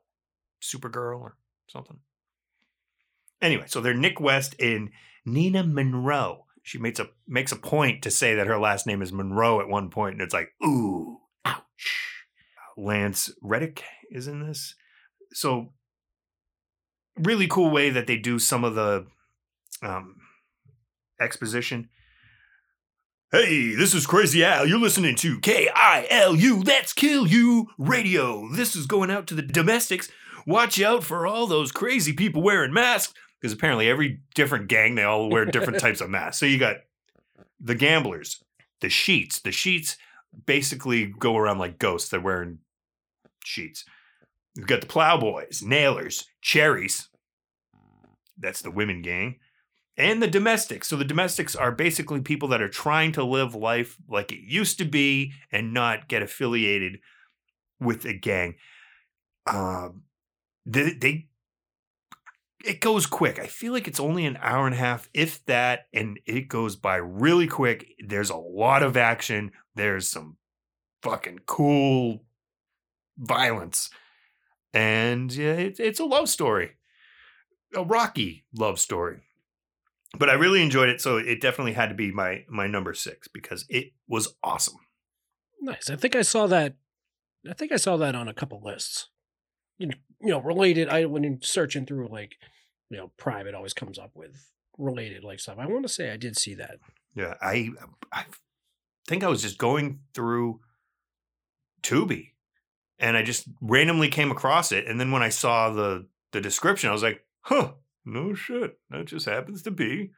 Supergirl 0.61 1.19
or 1.19 1.37
something. 1.67 1.99
Anyway 3.41 3.65
so 3.67 3.81
they're 3.81 3.93
nick 3.93 4.19
west 4.19 4.55
and 4.59 4.89
nina 5.25 5.63
monroe 5.63 6.45
she 6.63 6.79
makes 6.79 6.99
a 6.99 7.07
makes 7.27 7.51
a 7.51 7.57
point 7.57 8.01
to 8.01 8.09
say 8.09 8.33
that 8.35 8.47
her 8.47 8.57
last 8.57 8.87
name 8.87 9.01
is 9.01 9.13
monroe 9.13 9.61
at 9.61 9.69
one 9.69 9.89
point 9.89 10.13
and 10.13 10.21
it's 10.21 10.33
like 10.33 10.49
ooh 10.65 11.19
ouch 11.45 12.25
lance 12.75 13.31
reddick 13.41 13.83
is 14.09 14.27
in 14.27 14.47
this 14.47 14.73
so 15.33 15.73
really 17.17 17.47
cool 17.47 17.69
way 17.69 17.89
that 17.89 18.07
they 18.07 18.17
do 18.17 18.39
some 18.39 18.63
of 18.63 18.75
the 18.75 19.05
um, 19.81 20.15
exposition. 21.19 21.89
Hey, 23.31 23.73
this 23.73 23.95
is 23.95 24.05
Crazy 24.05 24.43
Al. 24.43 24.67
You're 24.67 24.79
listening 24.79 25.15
to 25.17 25.39
K 25.39 25.69
I 25.75 26.05
L 26.09 26.35
U, 26.35 26.61
Let's 26.61 26.93
Kill 26.93 27.27
You 27.27 27.67
Radio. 27.77 28.47
This 28.53 28.75
is 28.75 28.85
going 28.85 29.09
out 29.09 29.25
to 29.27 29.35
the 29.35 29.41
domestics. 29.41 30.09
Watch 30.45 30.79
out 30.81 31.03
for 31.03 31.25
all 31.25 31.47
those 31.47 31.71
crazy 31.71 32.13
people 32.13 32.43
wearing 32.43 32.73
masks 32.73 33.13
because 33.43 33.51
apparently 33.51 33.89
every 33.89 34.21
different 34.35 34.69
gang, 34.69 34.95
they 34.95 35.03
all 35.03 35.29
wear 35.29 35.43
different 35.43 35.77
types 35.77 35.99
of 35.99 36.09
masks. 36.09 36.39
So 36.39 36.45
you 36.45 36.57
got 36.57 36.77
the 37.59 37.75
gamblers, 37.75 38.41
the 38.79 38.87
sheets. 38.87 39.41
The 39.41 39.51
sheets 39.51 39.97
basically 40.45 41.07
go 41.07 41.35
around 41.35 41.57
like 41.57 41.77
ghosts. 41.77 42.07
They're 42.07 42.21
wearing 42.21 42.59
sheets. 43.43 43.83
You've 44.55 44.67
got 44.67 44.79
the 44.79 44.87
plowboys, 44.87 45.61
nailers, 45.61 46.25
cherries. 46.39 47.09
That's 48.37 48.61
the 48.61 48.71
women 48.71 49.01
gang. 49.01 49.39
And 49.97 50.23
the 50.23 50.29
domestics. 50.29 50.87
So 50.87 50.95
the 50.95 51.03
domestics 51.03 51.53
are 51.53 51.73
basically 51.73 52.21
people 52.21 52.47
that 52.47 52.61
are 52.61 52.69
trying 52.69 53.11
to 53.11 53.25
live 53.25 53.55
life 53.55 53.97
like 54.07 54.31
it 54.31 54.39
used 54.39 54.77
to 54.77 54.85
be 54.85 55.33
and 55.51 55.73
not 55.73 56.07
get 56.07 56.21
affiliated 56.21 56.99
with 57.81 58.05
a 58.05 58.13
gang. 58.13 58.55
Um, 59.45 60.03
they, 60.65 60.93
they 60.93 61.27
it 62.63 62.79
goes 62.79 63.05
quick. 63.05 63.39
I 63.39 63.47
feel 63.47 63.73
like 63.73 63.87
it's 63.87 63.99
only 63.99 64.25
an 64.25 64.37
hour 64.41 64.65
and 64.65 64.73
a 64.73 64.79
half, 64.79 65.09
if 65.13 65.45
that, 65.45 65.87
and 65.93 66.19
it 66.25 66.47
goes 66.47 66.75
by 66.75 66.95
really 66.95 67.47
quick. 67.47 67.87
There's 67.99 68.29
a 68.29 68.37
lot 68.37 68.83
of 68.83 68.97
action. 68.97 69.51
There's 69.75 70.07
some 70.07 70.37
fucking 71.01 71.39
cool 71.45 72.23
violence 73.17 73.89
and 74.73 75.33
yeah, 75.33 75.53
it, 75.53 75.79
it's 75.79 75.99
a 75.99 76.05
love 76.05 76.27
story, 76.27 76.71
a 77.75 77.83
rocky 77.83 78.45
love 78.57 78.79
story. 78.79 79.21
But 80.17 80.29
I 80.29 80.33
really 80.33 80.61
enjoyed 80.61 80.89
it, 80.89 81.01
so 81.01 81.17
it 81.17 81.41
definitely 81.41 81.73
had 81.73 81.89
to 81.89 81.95
be 81.95 82.11
my 82.11 82.45
my 82.49 82.67
number 82.67 82.93
six 82.93 83.27
because 83.27 83.65
it 83.69 83.93
was 84.07 84.35
awesome. 84.43 84.77
Nice. 85.61 85.89
I 85.89 85.95
think 85.95 86.15
I 86.15 86.21
saw 86.21 86.47
that. 86.47 86.75
I 87.49 87.53
think 87.53 87.71
I 87.71 87.77
saw 87.77 87.97
that 87.97 88.15
on 88.15 88.27
a 88.27 88.33
couple 88.33 88.61
lists. 88.63 89.09
You 89.77 89.87
know, 89.87 89.95
you 90.23 90.29
know, 90.29 90.41
related. 90.41 90.89
I 90.89 91.05
when 91.05 91.23
you're 91.23 91.37
searching 91.41 91.85
through 91.85 92.07
like, 92.07 92.37
you 92.89 92.97
know, 92.97 93.11
Prime, 93.17 93.47
it 93.47 93.55
always 93.55 93.73
comes 93.73 93.99
up 93.99 94.11
with 94.15 94.49
related 94.77 95.23
like 95.23 95.39
stuff. 95.39 95.57
I 95.59 95.67
want 95.67 95.83
to 95.83 95.93
say 95.93 96.11
I 96.11 96.17
did 96.17 96.37
see 96.37 96.55
that. 96.55 96.79
Yeah, 97.15 97.35
I 97.41 97.71
I 98.11 98.25
think 99.07 99.23
I 99.23 99.27
was 99.27 99.41
just 99.41 99.57
going 99.57 99.99
through 100.13 100.61
Tubi, 101.81 102.31
and 102.97 103.17
I 103.17 103.23
just 103.23 103.47
randomly 103.61 104.09
came 104.09 104.31
across 104.31 104.71
it, 104.71 104.87
and 104.87 104.99
then 104.99 105.11
when 105.11 105.21
I 105.21 105.29
saw 105.29 105.69
the 105.69 106.07
the 106.31 106.41
description, 106.41 106.89
I 106.89 106.93
was 106.93 107.03
like, 107.03 107.25
huh, 107.41 107.73
no 108.05 108.33
shit, 108.33 108.79
that 108.89 109.05
just 109.05 109.25
happens 109.27 109.61
to 109.63 109.71
be 109.71 110.11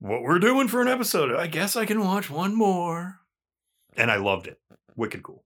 what 0.00 0.22
we're 0.22 0.38
doing 0.38 0.68
for 0.68 0.80
an 0.80 0.88
episode. 0.88 1.34
I 1.34 1.46
guess 1.46 1.76
I 1.76 1.84
can 1.84 2.00
watch 2.00 2.30
one 2.30 2.54
more, 2.54 3.20
and 3.96 4.10
I 4.10 4.16
loved 4.16 4.46
it. 4.46 4.60
Wicked 4.96 5.22
cool. 5.22 5.44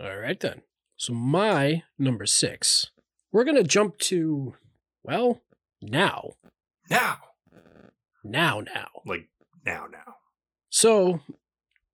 All 0.00 0.16
right 0.16 0.38
then. 0.38 0.62
So 0.96 1.12
my 1.12 1.82
number 1.98 2.26
six, 2.26 2.90
we're 3.32 3.44
gonna 3.44 3.64
jump 3.64 3.98
to, 3.98 4.54
well, 5.02 5.40
now, 5.82 6.30
Now, 6.88 7.18
now, 8.22 8.60
now. 8.60 8.88
like 9.04 9.28
now, 9.66 9.86
now. 9.90 10.16
So, 10.70 11.20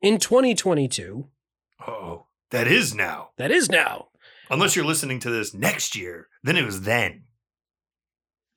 in 0.02 0.18
2022, 0.18 1.28
Oh, 1.86 2.26
that 2.50 2.66
is 2.66 2.94
now. 2.94 3.30
that 3.36 3.50
is 3.50 3.68
now. 3.70 4.08
Unless 4.50 4.74
you're 4.76 4.84
listening 4.84 5.20
to 5.20 5.30
this 5.30 5.54
next 5.54 5.94
year, 5.96 6.28
then 6.42 6.56
it 6.56 6.64
was 6.64 6.82
then. 6.82 7.24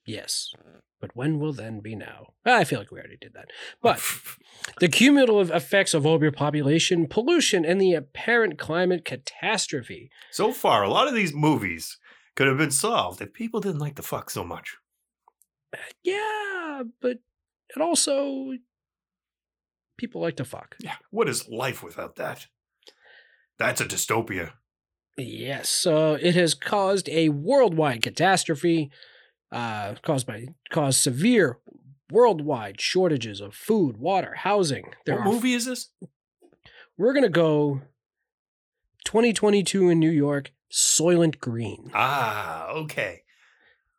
Yes. 0.05 0.53
But 1.03 1.17
when 1.17 1.37
will 1.37 1.51
then 1.51 1.81
be 1.81 1.97
now? 1.97 2.27
Ah, 2.45 2.59
I 2.59 2.63
feel 2.63 2.79
like 2.79 2.89
we 2.89 2.97
already 2.97 3.17
did 3.19 3.33
that. 3.33 3.49
But 3.81 4.01
the 4.79 4.87
cumulative 4.87 5.51
effects 5.51 5.93
of 5.93 6.07
overpopulation, 6.07 7.07
pollution, 7.07 7.65
and 7.65 7.81
the 7.81 7.93
apparent 7.93 8.57
climate 8.57 9.03
catastrophe. 9.03 10.09
so 10.31 10.53
far, 10.53 10.81
a 10.81 10.89
lot 10.89 11.09
of 11.09 11.13
these 11.13 11.33
movies 11.33 11.97
could 12.37 12.47
have 12.47 12.57
been 12.57 12.71
solved 12.71 13.21
if 13.21 13.33
people 13.33 13.59
didn't 13.59 13.81
like 13.81 13.95
to 13.95 14.01
fuck 14.01 14.29
so 14.29 14.45
much. 14.45 14.77
Yeah, 16.05 16.83
but 17.01 17.17
it 17.75 17.81
also 17.81 18.53
people 19.97 20.21
like 20.21 20.37
to 20.37 20.45
fuck. 20.45 20.77
Yeah, 20.79 20.95
what 21.11 21.27
is 21.27 21.49
life 21.49 21.83
without 21.83 22.15
that? 22.15 22.47
That's 23.59 23.81
a 23.81 23.85
dystopia. 23.85 24.53
Yes, 25.17 25.85
uh, 25.85 26.17
it 26.21 26.35
has 26.35 26.53
caused 26.53 27.09
a 27.09 27.27
worldwide 27.27 28.01
catastrophe, 28.01 28.89
uh, 29.53 29.95
caused 30.01 30.27
by 30.27 30.47
caused 30.71 30.99
severe 30.99 31.59
worldwide 32.11 32.81
shortages 32.81 33.39
of 33.39 33.53
food, 33.55 33.97
water, 33.97 34.33
housing. 34.39 34.85
There 35.05 35.15
what 35.15 35.27
are- 35.27 35.31
movie 35.31 35.53
is 35.53 35.65
this? 35.65 35.89
We're 36.97 37.13
gonna 37.13 37.29
go 37.29 37.81
2022 39.05 39.89
in 39.89 39.99
New 39.99 40.11
York, 40.11 40.51
Soylent 40.71 41.39
Green. 41.39 41.91
Ah, 41.93 42.67
okay. 42.69 43.21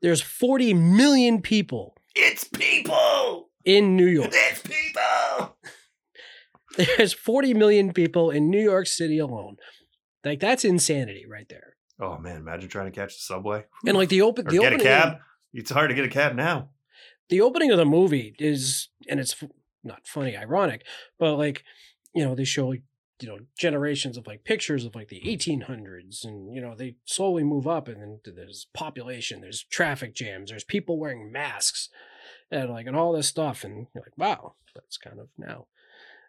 There's 0.03 0.21
40 0.21 0.75
million 0.75 1.41
people 1.41 1.97
It's 2.15 2.45
people. 2.45 3.49
in 3.65 3.97
New 3.97 4.07
York. 4.07 4.31
It's 4.33 4.61
people. 4.63 5.57
There's 6.99 7.13
40 7.13 7.55
million 7.55 7.93
people 7.93 8.31
in 8.31 8.51
New 8.51 8.61
York 8.63 8.87
City 8.87 9.19
alone. 9.19 9.57
Like 10.25 10.41
that's 10.41 10.65
insanity 10.65 11.25
right 11.29 11.47
there. 11.49 11.77
Oh 12.01 12.19
man, 12.19 12.37
imagine 12.37 12.69
trying 12.69 12.91
to 12.91 12.99
catch 13.01 13.15
the 13.15 13.21
subway 13.23 13.65
And 13.87 13.97
like 13.97 14.09
the 14.09 14.23
open, 14.23 14.47
or 14.49 14.51
the 14.51 14.59
get 14.59 14.73
a 14.73 14.79
cab. 14.79 15.19
It's 15.55 15.71
hard 15.71 15.89
to 15.89 15.95
get 15.95 16.05
a 16.05 16.11
cab 16.11 16.35
now. 16.35 16.71
the 17.31 17.41
opening 17.41 17.71
of 17.71 17.79
the 17.79 17.87
movie 17.87 18.35
is, 18.39 18.89
and 19.09 19.19
it's 19.19 19.43
not 19.83 20.07
funny, 20.07 20.37
ironic, 20.37 20.85
but 21.19 21.37
like, 21.37 21.65
you 22.15 22.25
know, 22.25 22.35
they 22.35 22.45
show 22.45 22.75
you 23.21 23.29
know, 23.29 23.39
generations 23.57 24.17
of 24.17 24.27
like 24.27 24.45
pictures 24.45 24.85
of 24.85 24.95
like 24.95 25.09
the 25.09 25.23
1800s, 25.25 26.25
and 26.25 26.53
you 26.55 26.61
know, 26.61 26.75
they 26.75 26.97
slowly 27.05 27.45
move 27.45 27.67
up, 27.67 27.89
and 27.89 28.01
then 28.01 28.35
there's 28.35 28.67
population, 28.75 29.41
there's 29.41 29.63
traffic 29.63 30.15
jams, 30.15 30.51
there's 30.51 30.65
people 30.65 30.99
wearing 30.99 31.31
masks, 31.31 31.89
and 32.51 32.71
like, 32.71 32.87
and 32.87 32.97
all 32.97 33.13
this 33.13 33.29
stuff, 33.29 33.65
and 33.65 33.87
you're 33.95 34.03
like, 34.03 34.19
wow, 34.19 34.55
that's 34.75 34.99
kind 34.99 35.21
of 35.21 35.29
now. 35.39 35.67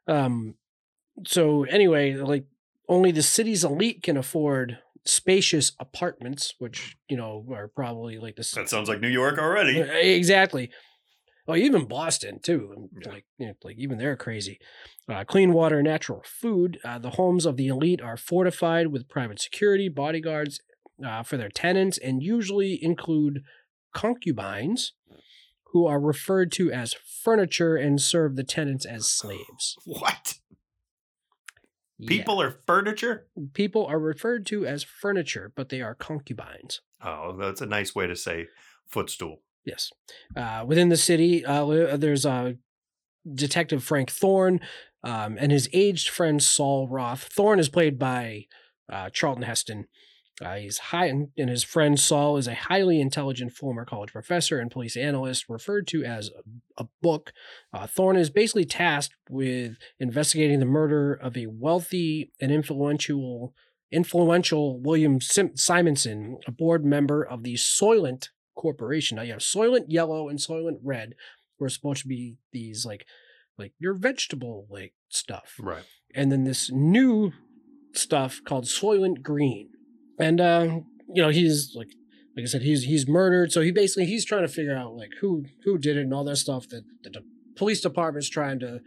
Um, 0.07 0.55
so 1.25 1.63
anyway, 1.63 2.13
like, 2.13 2.45
only 2.87 3.11
the 3.11 3.23
city's 3.23 3.63
elite 3.63 4.03
can 4.03 4.15
afford 4.15 4.77
spacious 5.05 5.73
apartments, 5.79 6.55
which 6.59 6.97
you 7.09 7.17
know 7.17 7.45
are 7.51 7.67
probably 7.67 8.17
like 8.17 8.35
the 8.35 8.51
That 8.55 8.69
sounds 8.69 8.89
like 8.89 9.01
New 9.01 9.09
York 9.09 9.37
already. 9.37 9.79
Exactly. 9.79 10.69
Oh, 11.47 11.55
even 11.55 11.85
Boston 11.85 12.39
too. 12.41 12.89
Yeah. 13.03 13.11
Like, 13.11 13.25
you 13.37 13.47
know, 13.47 13.53
like 13.63 13.77
even 13.77 13.99
they're 13.99 14.15
crazy. 14.15 14.59
Uh, 15.07 15.23
clean 15.23 15.53
water, 15.53 15.83
natural 15.83 16.23
food. 16.25 16.79
Uh, 16.83 16.97
the 16.97 17.11
homes 17.11 17.45
of 17.45 17.55
the 17.55 17.67
elite 17.67 18.01
are 18.01 18.17
fortified 18.17 18.87
with 18.87 19.07
private 19.07 19.39
security, 19.39 19.87
bodyguards 19.87 20.59
uh, 21.05 21.21
for 21.21 21.37
their 21.37 21.49
tenants, 21.49 21.99
and 21.99 22.23
usually 22.23 22.83
include 22.83 23.43
concubines, 23.93 24.93
who 25.75 25.85
are 25.85 25.99
referred 25.99 26.53
to 26.53 26.71
as 26.71 26.93
furniture 26.93 27.75
and 27.75 28.01
serve 28.01 28.37
the 28.37 28.45
tenants 28.45 28.85
as 28.85 29.05
slaves. 29.09 29.75
What? 29.85 30.35
Yeah. 31.97 32.09
People 32.09 32.41
are 32.41 32.51
furniture? 32.65 33.27
people 33.53 33.85
are 33.85 33.99
referred 33.99 34.45
to 34.47 34.65
as 34.65 34.83
furniture, 34.83 35.51
but 35.55 35.69
they 35.69 35.81
are 35.81 35.95
concubines. 35.95 36.81
Oh, 37.03 37.35
that's 37.37 37.61
a 37.61 37.65
nice 37.65 37.95
way 37.95 38.07
to 38.07 38.15
say 38.15 38.47
footstool. 38.85 39.41
Yes. 39.65 39.91
Uh, 40.35 40.63
within 40.67 40.89
the 40.89 40.97
city, 40.97 41.45
uh, 41.45 41.97
there's 41.97 42.25
uh, 42.25 42.53
Detective 43.33 43.83
Frank 43.83 44.11
Thorne 44.11 44.59
um, 45.03 45.37
and 45.39 45.51
his 45.51 45.69
aged 45.73 46.09
friend 46.09 46.41
Sol 46.41 46.87
Roth. 46.87 47.23
Thorne 47.23 47.59
is 47.59 47.69
played 47.69 47.97
by 47.97 48.45
uh, 48.91 49.09
Charlton 49.11 49.43
Heston. 49.43 49.87
Uh, 50.41 50.55
he's 50.55 50.77
high, 50.77 51.05
and 51.05 51.29
his 51.49 51.63
friend 51.63 51.97
Sol 51.99 52.35
is 52.37 52.47
a 52.47 52.53
highly 52.55 52.99
intelligent 52.99 53.53
former 53.53 53.85
college 53.85 54.11
professor 54.11 54.59
and 54.59 54.69
police 54.69 54.97
analyst, 54.97 55.45
referred 55.47 55.87
to 55.87 56.03
as 56.03 56.29
a, 56.77 56.83
a 56.83 56.87
book. 57.01 57.31
Uh, 57.73 57.87
Thorne 57.87 58.17
is 58.17 58.29
basically 58.29 58.65
tasked 58.65 59.15
with 59.29 59.77
investigating 59.99 60.59
the 60.59 60.65
murder 60.65 61.13
of 61.13 61.37
a 61.37 61.47
wealthy 61.47 62.31
and 62.41 62.51
influential 62.51 63.53
influential 63.91 64.79
William 64.81 65.21
Sim- 65.21 65.55
Simonson, 65.55 66.37
a 66.47 66.51
board 66.51 66.83
member 66.83 67.23
of 67.23 67.43
the 67.43 67.53
Soylent 67.53 68.29
Corporation. 68.55 69.15
Now 69.15 69.21
you 69.23 69.31
have 69.33 69.41
Soylent 69.41 69.85
Yellow 69.87 70.27
and 70.27 70.37
Soylent 70.39 70.79
Red, 70.83 71.13
who 71.57 71.65
are 71.65 71.69
supposed 71.69 72.01
to 72.01 72.07
be 72.07 72.35
these 72.51 72.85
like 72.85 73.05
like 73.57 73.71
your 73.79 73.93
vegetable 73.93 74.67
like 74.69 74.93
stuff 75.07 75.53
Right. 75.61 75.83
and 76.13 76.29
then 76.29 76.43
this 76.43 76.69
new 76.71 77.31
stuff 77.93 78.41
called 78.43 78.65
Soylent 78.65 79.21
Green. 79.21 79.69
And 80.19 80.39
uh, 80.39 80.79
you 81.07 81.21
know, 81.21 81.29
he's 81.29 81.73
like 81.75 81.89
like 82.35 82.43
I 82.43 82.47
said, 82.47 82.61
he's 82.61 82.83
he's 82.83 83.07
murdered. 83.07 83.51
So 83.51 83.61
he 83.61 83.71
basically 83.71 84.05
he's 84.05 84.25
trying 84.25 84.43
to 84.43 84.47
figure 84.47 84.75
out 84.75 84.95
like 84.95 85.11
who 85.21 85.45
who 85.63 85.77
did 85.77 85.97
it 85.97 86.01
and 86.01 86.13
all 86.13 86.23
that 86.25 86.37
stuff 86.37 86.67
that, 86.69 86.83
that 87.03 87.13
the 87.13 87.23
police 87.55 87.81
department's 87.81 88.29
trying 88.29 88.59
to, 88.59 88.81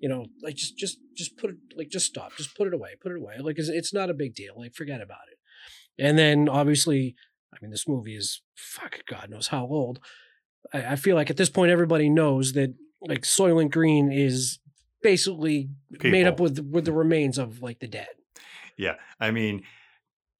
you 0.00 0.08
know, 0.08 0.26
like 0.42 0.54
just 0.54 0.76
just 0.76 0.98
just 1.16 1.36
put 1.36 1.50
it 1.50 1.56
like 1.76 1.88
just 1.88 2.06
stop, 2.06 2.32
just 2.36 2.56
put 2.56 2.66
it 2.66 2.74
away, 2.74 2.90
put 3.00 3.12
it 3.12 3.18
away. 3.18 3.34
Like 3.38 3.58
it's, 3.58 3.68
it's 3.68 3.92
not 3.92 4.10
a 4.10 4.14
big 4.14 4.34
deal. 4.34 4.54
Like 4.56 4.74
forget 4.74 5.00
about 5.00 5.28
it. 5.30 5.38
And 6.04 6.18
then 6.18 6.48
obviously, 6.48 7.14
I 7.52 7.58
mean, 7.60 7.70
this 7.70 7.88
movie 7.88 8.16
is 8.16 8.42
fuck 8.54 9.00
God 9.08 9.30
knows 9.30 9.48
how 9.48 9.64
old. 9.64 9.98
I, 10.72 10.92
I 10.92 10.96
feel 10.96 11.16
like 11.16 11.30
at 11.30 11.36
this 11.36 11.50
point 11.50 11.72
everybody 11.72 12.08
knows 12.08 12.52
that 12.52 12.74
like 13.00 13.22
Soylent 13.22 13.72
Green 13.72 14.12
is 14.12 14.60
basically 15.02 15.70
made 16.04 16.28
up 16.28 16.38
with 16.38 16.60
with 16.70 16.84
the 16.84 16.92
remains 16.92 17.36
of 17.36 17.60
like 17.60 17.80
the 17.80 17.88
dead. 17.88 18.08
Yeah. 18.78 18.94
I 19.20 19.32
mean, 19.32 19.64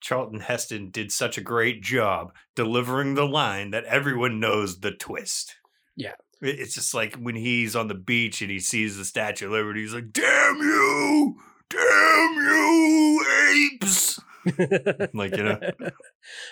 Charlton 0.03 0.41
Heston 0.41 0.91
did 0.91 1.13
such 1.13 1.39
a 1.39 1.43
great 1.43 1.81
job 1.81 2.35
delivering 2.57 3.15
the 3.15 3.27
line 3.27 3.71
that 3.71 3.85
everyone 3.85 4.41
knows 4.41 4.81
the 4.81 4.91
twist. 4.91 5.55
Yeah. 5.97 6.15
It's 6.41 6.75
just 6.75 6.93
like 6.93 7.15
when 7.15 7.37
he's 7.37 7.77
on 7.77 7.87
the 7.87 7.95
beach 7.95 8.43
and 8.43 8.51
he 8.51 8.59
sees 8.59 8.99
the 8.99 9.05
Statue 9.05 9.47
of 9.47 9.53
Liberty, 9.53 9.83
he's 9.83 9.95
like, 9.95 10.13
damn 10.13 10.57
you! 10.57 11.37
Damn 11.71 12.35
you, 12.35 13.25
apes! 13.73 14.21
Like, 15.15 15.37
you 15.37 15.45
know. 15.45 15.61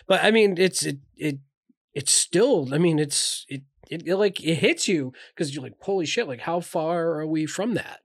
but 0.07 0.23
I 0.23 0.31
mean, 0.31 0.57
it's 0.57 0.87
it 0.87 0.99
it 1.17 1.41
it's 1.93 2.13
still. 2.13 2.73
I 2.73 2.79
mean, 2.79 3.01
it's 3.01 3.45
it 3.49 3.63
it, 3.91 4.07
it 4.07 4.15
like 4.15 4.41
it 4.45 4.55
hits 4.55 4.87
you 4.87 5.13
because 5.35 5.53
you're 5.53 5.65
like, 5.65 5.75
holy 5.81 6.07
shit! 6.07 6.29
Like, 6.29 6.43
how 6.43 6.61
far 6.61 7.19
are 7.19 7.27
we 7.27 7.47
from 7.47 7.75
that? 7.75 7.99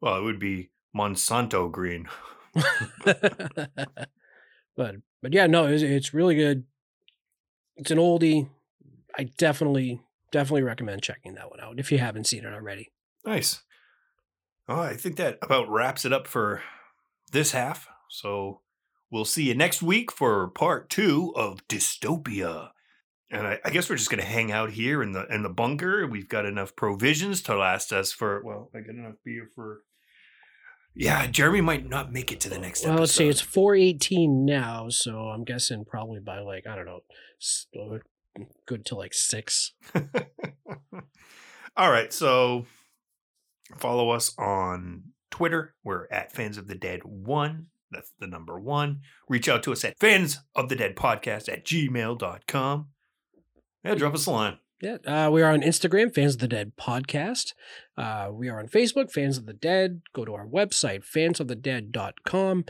Well, 0.00 0.16
it 0.16 0.22
would 0.22 0.38
be 0.38 0.70
Monsanto 0.96 1.70
green. 1.70 2.08
but 4.76 4.96
but 5.22 5.32
yeah, 5.32 5.46
no, 5.46 5.66
it's, 5.66 5.82
it's 5.82 6.14
really 6.14 6.34
good. 6.34 6.64
It's 7.76 7.90
an 7.90 7.98
oldie. 7.98 8.48
I 9.16 9.24
definitely 9.38 10.00
definitely 10.30 10.62
recommend 10.62 11.02
checking 11.02 11.34
that 11.34 11.50
one 11.50 11.60
out 11.60 11.78
if 11.78 11.92
you 11.92 11.98
haven't 11.98 12.26
seen 12.26 12.44
it 12.44 12.52
already. 12.52 12.92
Nice. 13.24 13.62
I 14.66 14.94
think 14.94 15.16
that 15.16 15.38
about 15.42 15.70
wraps 15.70 16.04
it 16.04 16.12
up 16.12 16.26
for 16.26 16.62
this 17.32 17.52
half. 17.52 17.88
So 18.08 18.60
we'll 19.10 19.24
see 19.24 19.44
you 19.44 19.54
next 19.54 19.82
week 19.82 20.10
for 20.10 20.48
part 20.48 20.88
two 20.88 21.32
of 21.36 21.66
Dystopia. 21.68 22.70
And 23.30 23.46
I, 23.46 23.58
I 23.64 23.70
guess 23.70 23.88
we're 23.88 23.96
just 23.96 24.10
gonna 24.10 24.22
hang 24.22 24.52
out 24.52 24.70
here 24.70 25.02
in 25.02 25.12
the 25.12 25.26
in 25.32 25.42
the 25.42 25.48
bunker. 25.48 26.06
We've 26.06 26.28
got 26.28 26.46
enough 26.46 26.76
provisions 26.76 27.42
to 27.42 27.56
last 27.56 27.92
us 27.92 28.12
for 28.12 28.42
well, 28.44 28.70
I 28.74 28.80
got 28.80 28.94
enough 28.94 29.16
beer 29.24 29.48
for 29.54 29.82
Yeah, 30.96 31.26
Jeremy 31.26 31.60
might 31.60 31.88
not 31.88 32.12
make 32.12 32.30
it 32.30 32.40
to 32.40 32.48
the 32.48 32.58
next 32.58 32.84
Well, 32.84 32.92
episode. 32.92 33.00
let's 33.00 33.12
see. 33.14 33.28
It's 33.28 33.40
four 33.40 33.74
eighteen 33.74 34.44
now, 34.44 34.88
so 34.90 35.18
I'm 35.28 35.44
guessing 35.44 35.84
probably 35.84 36.20
by 36.20 36.38
like 36.40 36.66
I 36.66 36.76
don't 36.76 36.86
know, 36.86 37.00
uh, 37.80 37.98
good 38.66 38.86
to 38.86 38.94
like 38.94 39.12
six. 39.12 39.72
All 41.76 41.90
right, 41.90 42.12
so 42.12 42.66
follow 43.78 44.10
us 44.10 44.32
on 44.38 45.02
Twitter. 45.30 45.74
We're 45.82 46.06
at 46.12 46.32
Fans 46.32 46.58
of 46.58 46.68
the 46.68 46.76
Dead 46.76 47.00
One. 47.04 47.66
That's 47.90 48.12
the 48.20 48.26
number 48.28 48.58
one. 48.58 49.00
Reach 49.28 49.48
out 49.48 49.62
to 49.64 49.72
us 49.72 49.84
at 49.84 49.98
fans 49.98 50.38
of 50.54 50.68
the 50.68 50.76
dead 50.76 50.94
podcast 50.96 51.48
at 51.52 51.64
gmail.com. 51.64 52.88
Yeah, 53.84 53.94
drop 53.94 54.14
us 54.14 54.26
a 54.26 54.30
line. 54.30 54.58
Yeah, 54.84 54.98
uh, 55.06 55.30
we 55.30 55.40
are 55.40 55.50
on 55.50 55.62
Instagram, 55.62 56.14
Fans 56.14 56.34
of 56.34 56.40
the 56.40 56.48
Dead 56.48 56.72
Podcast. 56.78 57.54
Uh, 57.96 58.28
we 58.30 58.50
are 58.50 58.58
on 58.58 58.68
Facebook, 58.68 59.10
Fans 59.10 59.38
of 59.38 59.46
the 59.46 59.54
Dead. 59.54 60.02
Go 60.12 60.26
to 60.26 60.34
our 60.34 60.46
website, 60.46 61.04
fansofthedead.com. 61.06 62.66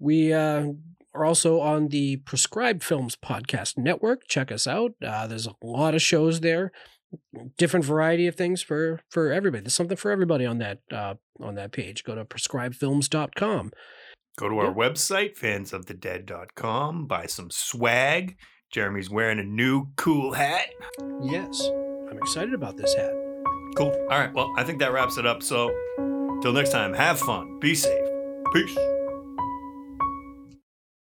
We 0.00 0.32
uh, 0.32 0.66
are 1.14 1.24
also 1.24 1.60
on 1.60 1.86
the 1.88 2.16
Prescribed 2.16 2.82
Films 2.82 3.14
Podcast 3.14 3.78
Network. 3.78 4.26
Check 4.26 4.50
us 4.50 4.66
out. 4.66 4.94
Uh, 5.00 5.28
there's 5.28 5.46
a 5.46 5.54
lot 5.62 5.94
of 5.94 6.02
shows 6.02 6.40
there, 6.40 6.72
different 7.56 7.86
variety 7.86 8.26
of 8.26 8.34
things 8.34 8.60
for 8.60 9.02
for 9.08 9.30
everybody. 9.30 9.62
There's 9.62 9.74
something 9.74 9.96
for 9.96 10.10
everybody 10.10 10.44
on 10.46 10.58
that 10.58 10.80
uh, 10.90 11.14
on 11.38 11.54
that 11.54 11.70
page. 11.70 12.02
Go 12.02 12.16
to 12.16 12.24
prescribedfilms.com. 12.24 13.70
Go 14.36 14.48
to 14.48 14.58
our 14.58 14.74
website, 14.74 15.38
fansofthedead.com. 15.38 17.06
Buy 17.06 17.26
some 17.26 17.50
swag. 17.52 18.36
Jeremy's 18.70 19.10
wearing 19.10 19.38
a 19.38 19.44
new 19.44 19.88
cool 19.96 20.32
hat. 20.32 20.68
Yes, 21.22 21.62
I'm 22.10 22.18
excited 22.18 22.54
about 22.54 22.76
this 22.76 22.94
hat. 22.94 23.12
Cool. 23.76 23.92
All 24.10 24.18
right, 24.18 24.32
well, 24.34 24.52
I 24.56 24.64
think 24.64 24.78
that 24.80 24.92
wraps 24.92 25.18
it 25.18 25.26
up. 25.26 25.42
So, 25.42 25.68
till 26.42 26.52
next 26.52 26.70
time, 26.70 26.92
have 26.94 27.18
fun, 27.18 27.58
be 27.60 27.74
safe. 27.74 28.08
Peace. 28.52 28.76